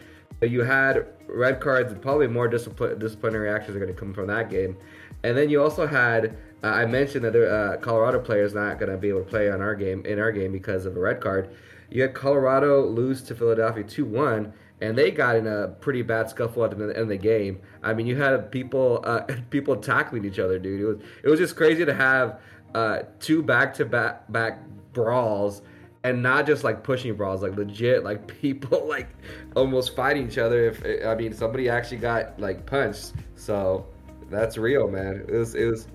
You 0.43 0.62
had 0.62 1.07
red 1.26 1.61
cards 1.61 1.93
and 1.93 2.01
probably 2.01 2.26
more 2.26 2.49
disciplinary 2.49 3.51
actions 3.51 3.76
are 3.76 3.80
going 3.80 3.93
to 3.93 3.99
come 3.99 4.12
from 4.12 4.26
that 4.26 4.51
game. 4.51 4.76
And 5.22 5.37
then 5.37 5.49
you 5.49 5.62
also 5.62 5.87
had 5.87 6.37
uh, 6.62 6.68
I 6.68 6.87
mentioned 6.87 7.24
that 7.24 7.32
the 7.32 7.51
uh, 7.51 7.76
Colorado 7.78 8.18
player 8.18 8.43
is 8.43 8.55
not 8.55 8.78
going 8.78 8.91
to 8.91 8.97
be 8.97 9.09
able 9.09 9.20
to 9.20 9.28
play 9.28 9.51
on 9.51 9.61
our 9.61 9.74
game 9.74 10.05
in 10.07 10.18
our 10.18 10.32
game 10.32 10.53
because 10.53 10.87
of 10.87 10.97
a 10.97 11.01
red 11.01 11.20
card. 11.20 11.55
You 11.91 12.03
had 12.03 12.14
Colorado 12.14 12.87
lose 12.87 13.22
to 13.22 13.34
Philadelphia 13.34 13.84
two 13.84 14.05
one, 14.05 14.53
and 14.80 14.97
they 14.97 15.11
got 15.11 15.37
in 15.37 15.47
a 15.47 15.68
pretty 15.68 16.03
bad 16.03 16.28
scuffle 16.30 16.64
at 16.64 16.76
the 16.76 16.84
end 16.84 16.97
of 16.97 17.09
the 17.09 17.16
game. 17.16 17.61
I 17.82 17.95
mean, 17.95 18.07
you 18.07 18.16
had 18.16 18.51
people 18.51 19.03
uh, 19.05 19.22
people 19.51 19.76
tackling 19.76 20.24
each 20.24 20.39
other, 20.39 20.59
dude. 20.59 20.80
It 20.80 20.84
was 20.84 20.99
it 21.24 21.28
was 21.28 21.39
just 21.39 21.57
crazy 21.57 21.84
to 21.84 21.95
have 21.95 22.41
uh, 22.74 23.01
two 23.20 23.43
back 23.43 23.74
to 23.74 23.84
back 23.84 24.30
back 24.32 24.61
brawls 24.93 25.62
and 26.07 26.22
not 26.22 26.46
just 26.46 26.64
like 26.64 26.82
pushing 26.82 27.14
brawls, 27.14 27.42
like 27.42 27.57
legit, 27.57 28.04
like 28.04 28.26
people 28.40 28.86
like 28.88 29.09
almost 29.54 29.94
fighting 29.96 30.26
each 30.28 30.38
other. 30.38 30.66
If 30.68 31.07
I 31.07 31.14
mean, 31.14 31.32
somebody 31.32 31.68
actually 31.68 31.98
got 31.98 32.38
like 32.38 32.66
punched, 32.66 33.12
so 33.34 33.86
that's 34.30 34.57
real, 34.59 34.88
man. 34.88 35.24
It 35.28 35.32
was, 35.34 35.54
it 35.54 35.64
was. 35.66 35.88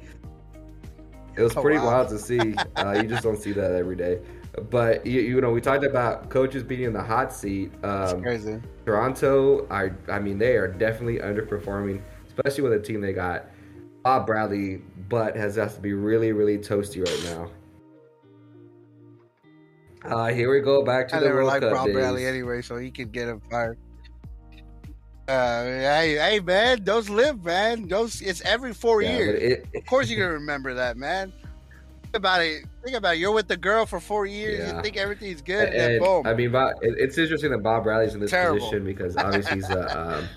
It 1.37 1.41
was 1.43 1.55
Oh, 1.55 1.61
pretty 1.61 1.79
wow. 1.79 1.85
wild 1.85 2.09
to 2.09 2.19
see. 2.19 2.55
Uh, 2.75 2.93
you 3.01 3.07
just 3.07 3.23
don't 3.23 3.37
see 3.37 3.53
that 3.53 3.71
every 3.71 3.95
day. 3.95 4.19
But 4.69 5.05
you, 5.05 5.21
you 5.21 5.39
know, 5.39 5.51
we 5.51 5.61
talked 5.61 5.85
about 5.85 6.29
coaches 6.29 6.61
being 6.61 6.83
in 6.83 6.91
the 6.93 7.01
hot 7.03 7.31
seat. 7.31 7.71
Um, 7.83 8.21
crazy. 8.21 8.59
Toronto, 8.85 9.65
I 9.69 9.91
I 10.09 10.19
mean, 10.19 10.37
they 10.37 10.55
are 10.57 10.67
definitely 10.67 11.19
underperforming, 11.19 12.01
especially 12.27 12.63
with 12.63 12.73
the 12.73 12.79
team 12.85 12.99
they 12.99 13.13
got. 13.13 13.45
Bob 14.03 14.25
Bradley, 14.25 14.81
but 15.07 15.37
has 15.37 15.55
has 15.55 15.75
to 15.75 15.81
be 15.81 15.93
really, 15.93 16.31
really 16.33 16.57
toasty 16.57 17.05
right 17.05 17.23
now. 17.35 17.49
Uh, 20.03 20.27
here 20.27 20.51
we 20.51 20.59
go 20.61 20.83
back 20.83 21.07
to 21.09 21.15
I 21.15 21.19
the 21.19 21.25
never 21.25 21.37
World 21.39 21.47
liked 21.49 21.63
Cup 21.63 21.73
Rob 21.73 21.85
days. 21.87 21.95
Bradley 21.95 22.25
anyway, 22.25 22.61
so 22.61 22.77
he 22.77 22.89
could 22.91 23.11
get 23.11 23.27
him 23.27 23.41
fired. 23.51 23.77
Uh, 25.27 25.63
hey, 25.63 26.15
hey, 26.15 26.39
man, 26.39 26.83
those 26.83 27.09
live, 27.09 27.43
man. 27.43 27.87
Those 27.87 28.21
it's 28.21 28.41
every 28.41 28.73
four 28.73 29.01
Yeah, 29.01 29.17
years. 29.17 29.41
it, 29.41 29.67
Of 29.75 29.85
course, 29.85 30.09
you're 30.09 30.19
gonna 30.19 30.39
remember 30.39 30.73
that, 30.73 30.97
man. 30.97 31.31
Think 32.03 32.15
about 32.15 32.41
it. 32.41 32.65
Think 32.83 32.97
about 32.97 33.15
it. 33.15 33.19
You're 33.19 33.31
with 33.31 33.47
the 33.47 33.55
girl 33.55 33.85
for 33.85 33.99
four 34.01 34.25
years. 34.25 34.59
Yeah. 34.59 34.75
You 34.77 34.81
think 34.81 34.97
everything's 34.97 35.41
good, 35.41 35.69
and, 35.69 35.93
and, 35.93 36.03
boom. 36.03 36.25
I 36.27 36.33
mean, 36.33 36.51
Bob, 36.51 36.73
it- 36.81 36.95
it's 36.97 37.17
interesting 37.17 37.51
that 37.51 37.59
Bob 37.59 37.83
Bradley's 37.83 38.13
in 38.15 38.19
this 38.19 38.31
Terrible. 38.31 38.57
position 38.59 38.83
because 38.83 39.15
obviously 39.15 39.55
he's 39.55 39.69
a 39.69 39.99
um, 40.17 40.27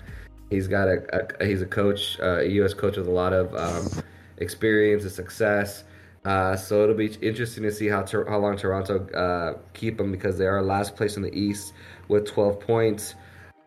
he's 0.49 0.67
got 0.67 0.87
a, 0.87 1.03
a 1.41 1.45
he's 1.45 1.61
a 1.61 1.65
coach, 1.65 2.17
uh, 2.21 2.37
a 2.41 2.45
U.S. 2.45 2.73
coach 2.73 2.95
with 2.95 3.07
a 3.07 3.11
lot 3.11 3.33
of 3.33 3.53
um, 3.55 4.03
experience 4.37 5.03
and 5.03 5.11
success. 5.11 5.83
Uh, 6.25 6.55
so 6.55 6.83
it'll 6.83 6.95
be 6.95 7.13
interesting 7.21 7.63
to 7.63 7.71
see 7.71 7.87
how 7.87 8.01
Tor- 8.01 8.25
how 8.27 8.39
long 8.39 8.57
Toronto 8.57 9.07
uh, 9.13 9.59
keep 9.73 9.97
them 9.97 10.11
because 10.11 10.37
they 10.37 10.47
are 10.47 10.61
last 10.61 10.95
place 10.95 11.17
in 11.17 11.21
the 11.21 11.33
East 11.33 11.73
with 12.07 12.25
12 12.25 12.59
points, 12.59 13.13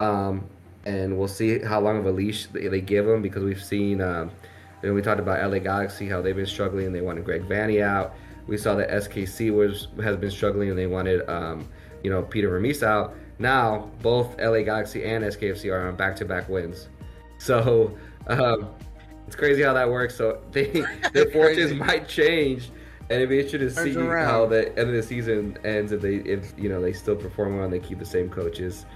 um, 0.00 0.44
and 0.84 1.16
we'll 1.16 1.28
see 1.28 1.60
how 1.60 1.80
long 1.80 1.98
of 1.98 2.06
a 2.06 2.10
leash 2.10 2.46
they, 2.46 2.66
they 2.66 2.80
give 2.80 3.06
them 3.06 3.22
because 3.22 3.44
we've 3.44 3.62
seen. 3.62 4.00
Um, 4.00 4.30
we 4.82 5.02
talked 5.02 5.20
about 5.20 5.50
LA 5.50 5.58
Galaxy 5.58 6.08
how 6.08 6.22
they've 6.22 6.36
been 6.36 6.46
struggling. 6.46 6.86
And 6.86 6.94
they 6.94 7.00
wanted 7.00 7.24
Greg 7.24 7.42
Vanney 7.48 7.82
out. 7.82 8.14
We 8.46 8.56
saw 8.56 8.74
that 8.76 8.88
SKC 8.90 9.52
was 9.52 9.88
has 10.02 10.16
been 10.16 10.30
struggling 10.30 10.70
and 10.70 10.78
they 10.78 10.86
wanted 10.86 11.28
um, 11.28 11.68
you 12.02 12.10
know 12.10 12.22
Peter 12.22 12.48
Vermes 12.48 12.82
out. 12.82 13.14
Now 13.38 13.90
both 14.02 14.38
LA 14.40 14.62
Galaxy 14.62 15.04
and 15.04 15.24
SKFC 15.24 15.72
are 15.72 15.88
on 15.88 15.96
back-to-back 15.96 16.48
wins. 16.48 16.88
So 17.38 17.96
um, 18.28 18.68
it's 19.28 19.36
crazy 19.36 19.62
how 19.62 19.74
that 19.74 19.88
works. 19.88 20.16
So 20.16 20.40
they 20.52 20.82
their 21.12 21.30
fortunes 21.30 21.74
might 21.74 22.08
change, 22.08 22.70
and 23.10 23.12
it'd 23.22 23.28
be 23.28 23.38
interesting 23.40 23.60
to 23.68 23.74
Turns 23.74 23.94
see 23.94 24.00
around. 24.00 24.26
how 24.26 24.46
the 24.46 24.68
end 24.78 24.88
of 24.88 24.94
the 24.94 25.02
season 25.02 25.58
ends 25.64 25.92
if 25.92 26.00
they 26.00 26.16
if 26.16 26.52
you 26.56 26.68
know 26.70 26.80
they 26.80 26.94
still 26.94 27.14
perform 27.16 27.56
well 27.56 27.64
and 27.64 27.72
they 27.72 27.78
keep 27.78 27.98
the 27.98 28.06
same 28.06 28.30
coaches. 28.30 28.86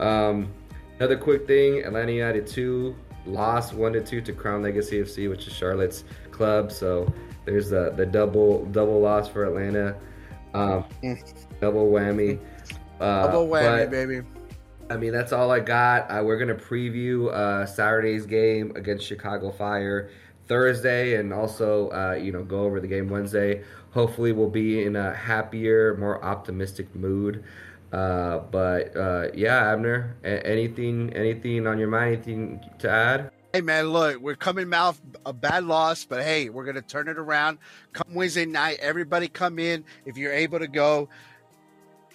Um, 0.00 0.52
another 0.98 1.16
quick 1.16 1.46
thing: 1.46 1.84
Atlanta 1.84 2.12
United 2.12 2.46
two 2.46 2.96
lost 3.24 3.72
one 3.72 3.92
to 3.92 4.00
two 4.00 4.20
to 4.20 4.32
Crown 4.32 4.62
Legacy 4.62 4.98
FC, 5.00 5.30
which 5.30 5.46
is 5.46 5.52
Charlotte's 5.52 6.02
club. 6.32 6.72
So 6.72 7.12
there's 7.44 7.70
the 7.70 7.92
the 7.96 8.04
double 8.04 8.64
double 8.66 9.00
loss 9.00 9.28
for 9.28 9.44
Atlanta, 9.44 9.96
um, 10.54 10.84
double 11.60 11.90
whammy. 11.90 12.40
Uh, 13.00 13.28
Double 13.28 13.46
whammy, 13.46 13.82
but- 13.84 13.90
baby. 13.92 14.22
I 14.90 14.96
mean, 14.96 15.12
that's 15.12 15.32
all 15.32 15.50
I 15.50 15.60
got. 15.60 16.10
Uh, 16.10 16.22
we're 16.24 16.38
gonna 16.38 16.54
preview 16.54 17.30
uh, 17.32 17.66
Saturday's 17.66 18.24
game 18.24 18.72
against 18.74 19.06
Chicago 19.06 19.50
Fire 19.50 20.10
Thursday, 20.46 21.16
and 21.16 21.32
also 21.32 21.90
uh, 21.90 22.14
you 22.14 22.32
know 22.32 22.42
go 22.42 22.60
over 22.60 22.80
the 22.80 22.86
game 22.86 23.08
Wednesday. 23.08 23.62
Hopefully, 23.90 24.32
we'll 24.32 24.48
be 24.48 24.82
in 24.84 24.96
a 24.96 25.14
happier, 25.14 25.94
more 25.98 26.24
optimistic 26.24 26.94
mood. 26.94 27.44
Uh, 27.92 28.38
but 28.38 28.96
uh, 28.96 29.28
yeah, 29.34 29.72
Abner, 29.72 30.16
a- 30.24 30.46
anything, 30.46 31.12
anything 31.14 31.66
on 31.66 31.78
your 31.78 31.88
mind? 31.88 32.14
Anything 32.14 32.60
to 32.78 32.90
add? 32.90 33.30
Hey 33.52 33.60
man, 33.62 33.88
look, 33.88 34.20
we're 34.20 34.36
coming 34.36 34.72
out 34.72 34.96
a 35.26 35.32
bad 35.32 35.64
loss, 35.64 36.04
but 36.04 36.22
hey, 36.22 36.48
we're 36.48 36.64
gonna 36.64 36.82
turn 36.82 37.08
it 37.08 37.18
around. 37.18 37.58
Come 37.92 38.14
Wednesday 38.14 38.46
night, 38.46 38.78
everybody 38.80 39.28
come 39.28 39.58
in 39.58 39.84
if 40.06 40.16
you're 40.16 40.32
able 40.32 40.58
to 40.58 40.68
go. 40.68 41.08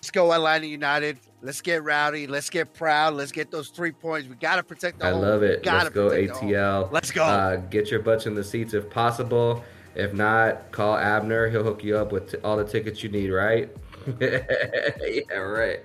Let's 0.04 0.12
go 0.12 0.34
Atlanta 0.34 0.68
United. 0.68 1.18
Let's 1.42 1.62
get 1.62 1.82
rowdy. 1.82 2.28
Let's 2.28 2.50
get 2.50 2.74
proud. 2.74 3.14
Let's 3.14 3.32
get 3.32 3.52
those 3.52 3.70
three 3.70 3.94
points. 3.94 4.28
We 4.28 4.36
gotta 4.36 4.62
protect 4.62 5.00
the 5.00 5.06
I 5.06 5.12
home. 5.12 5.22
love 5.22 5.44
it. 5.44 5.64
gotta 5.64 5.86
Let's 5.86 5.96
go 5.96 6.10
protect 6.10 6.28
the 6.28 6.40
home. 6.40 6.50
ATL. 6.50 6.92
Let's 6.92 7.10
go. 7.10 7.24
Uh, 7.24 7.56
get 7.56 7.90
your 7.90 8.02
butts 8.02 8.26
in 8.26 8.36
the 8.36 8.44
seats 8.44 8.74
if 8.74 8.90
possible. 8.90 9.64
If 9.96 10.12
not, 10.14 10.74
call 10.74 10.98
Abner. 10.98 11.48
He'll 11.50 11.64
hook 11.64 11.86
you 11.86 11.96
up 11.96 12.12
with 12.12 12.32
t- 12.32 12.38
all 12.44 12.58
the 12.58 12.66
tickets 12.66 13.02
you 13.02 13.08
need. 13.12 13.30
Right? 13.30 13.70
yeah, 14.20 15.36
right. 15.38 15.80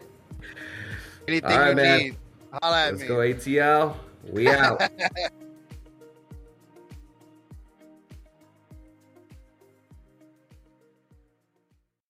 Anything 1.28 1.52
All 1.52 1.58
right, 1.60 1.68
you 1.68 1.76
man. 1.76 1.98
need, 2.00 2.16
holla 2.60 2.86
at 2.86 2.90
Let's 2.94 3.02
me. 3.02 3.06
go 3.06 3.16
ATL. 3.18 3.96
We 4.32 4.48
out. 4.48 4.82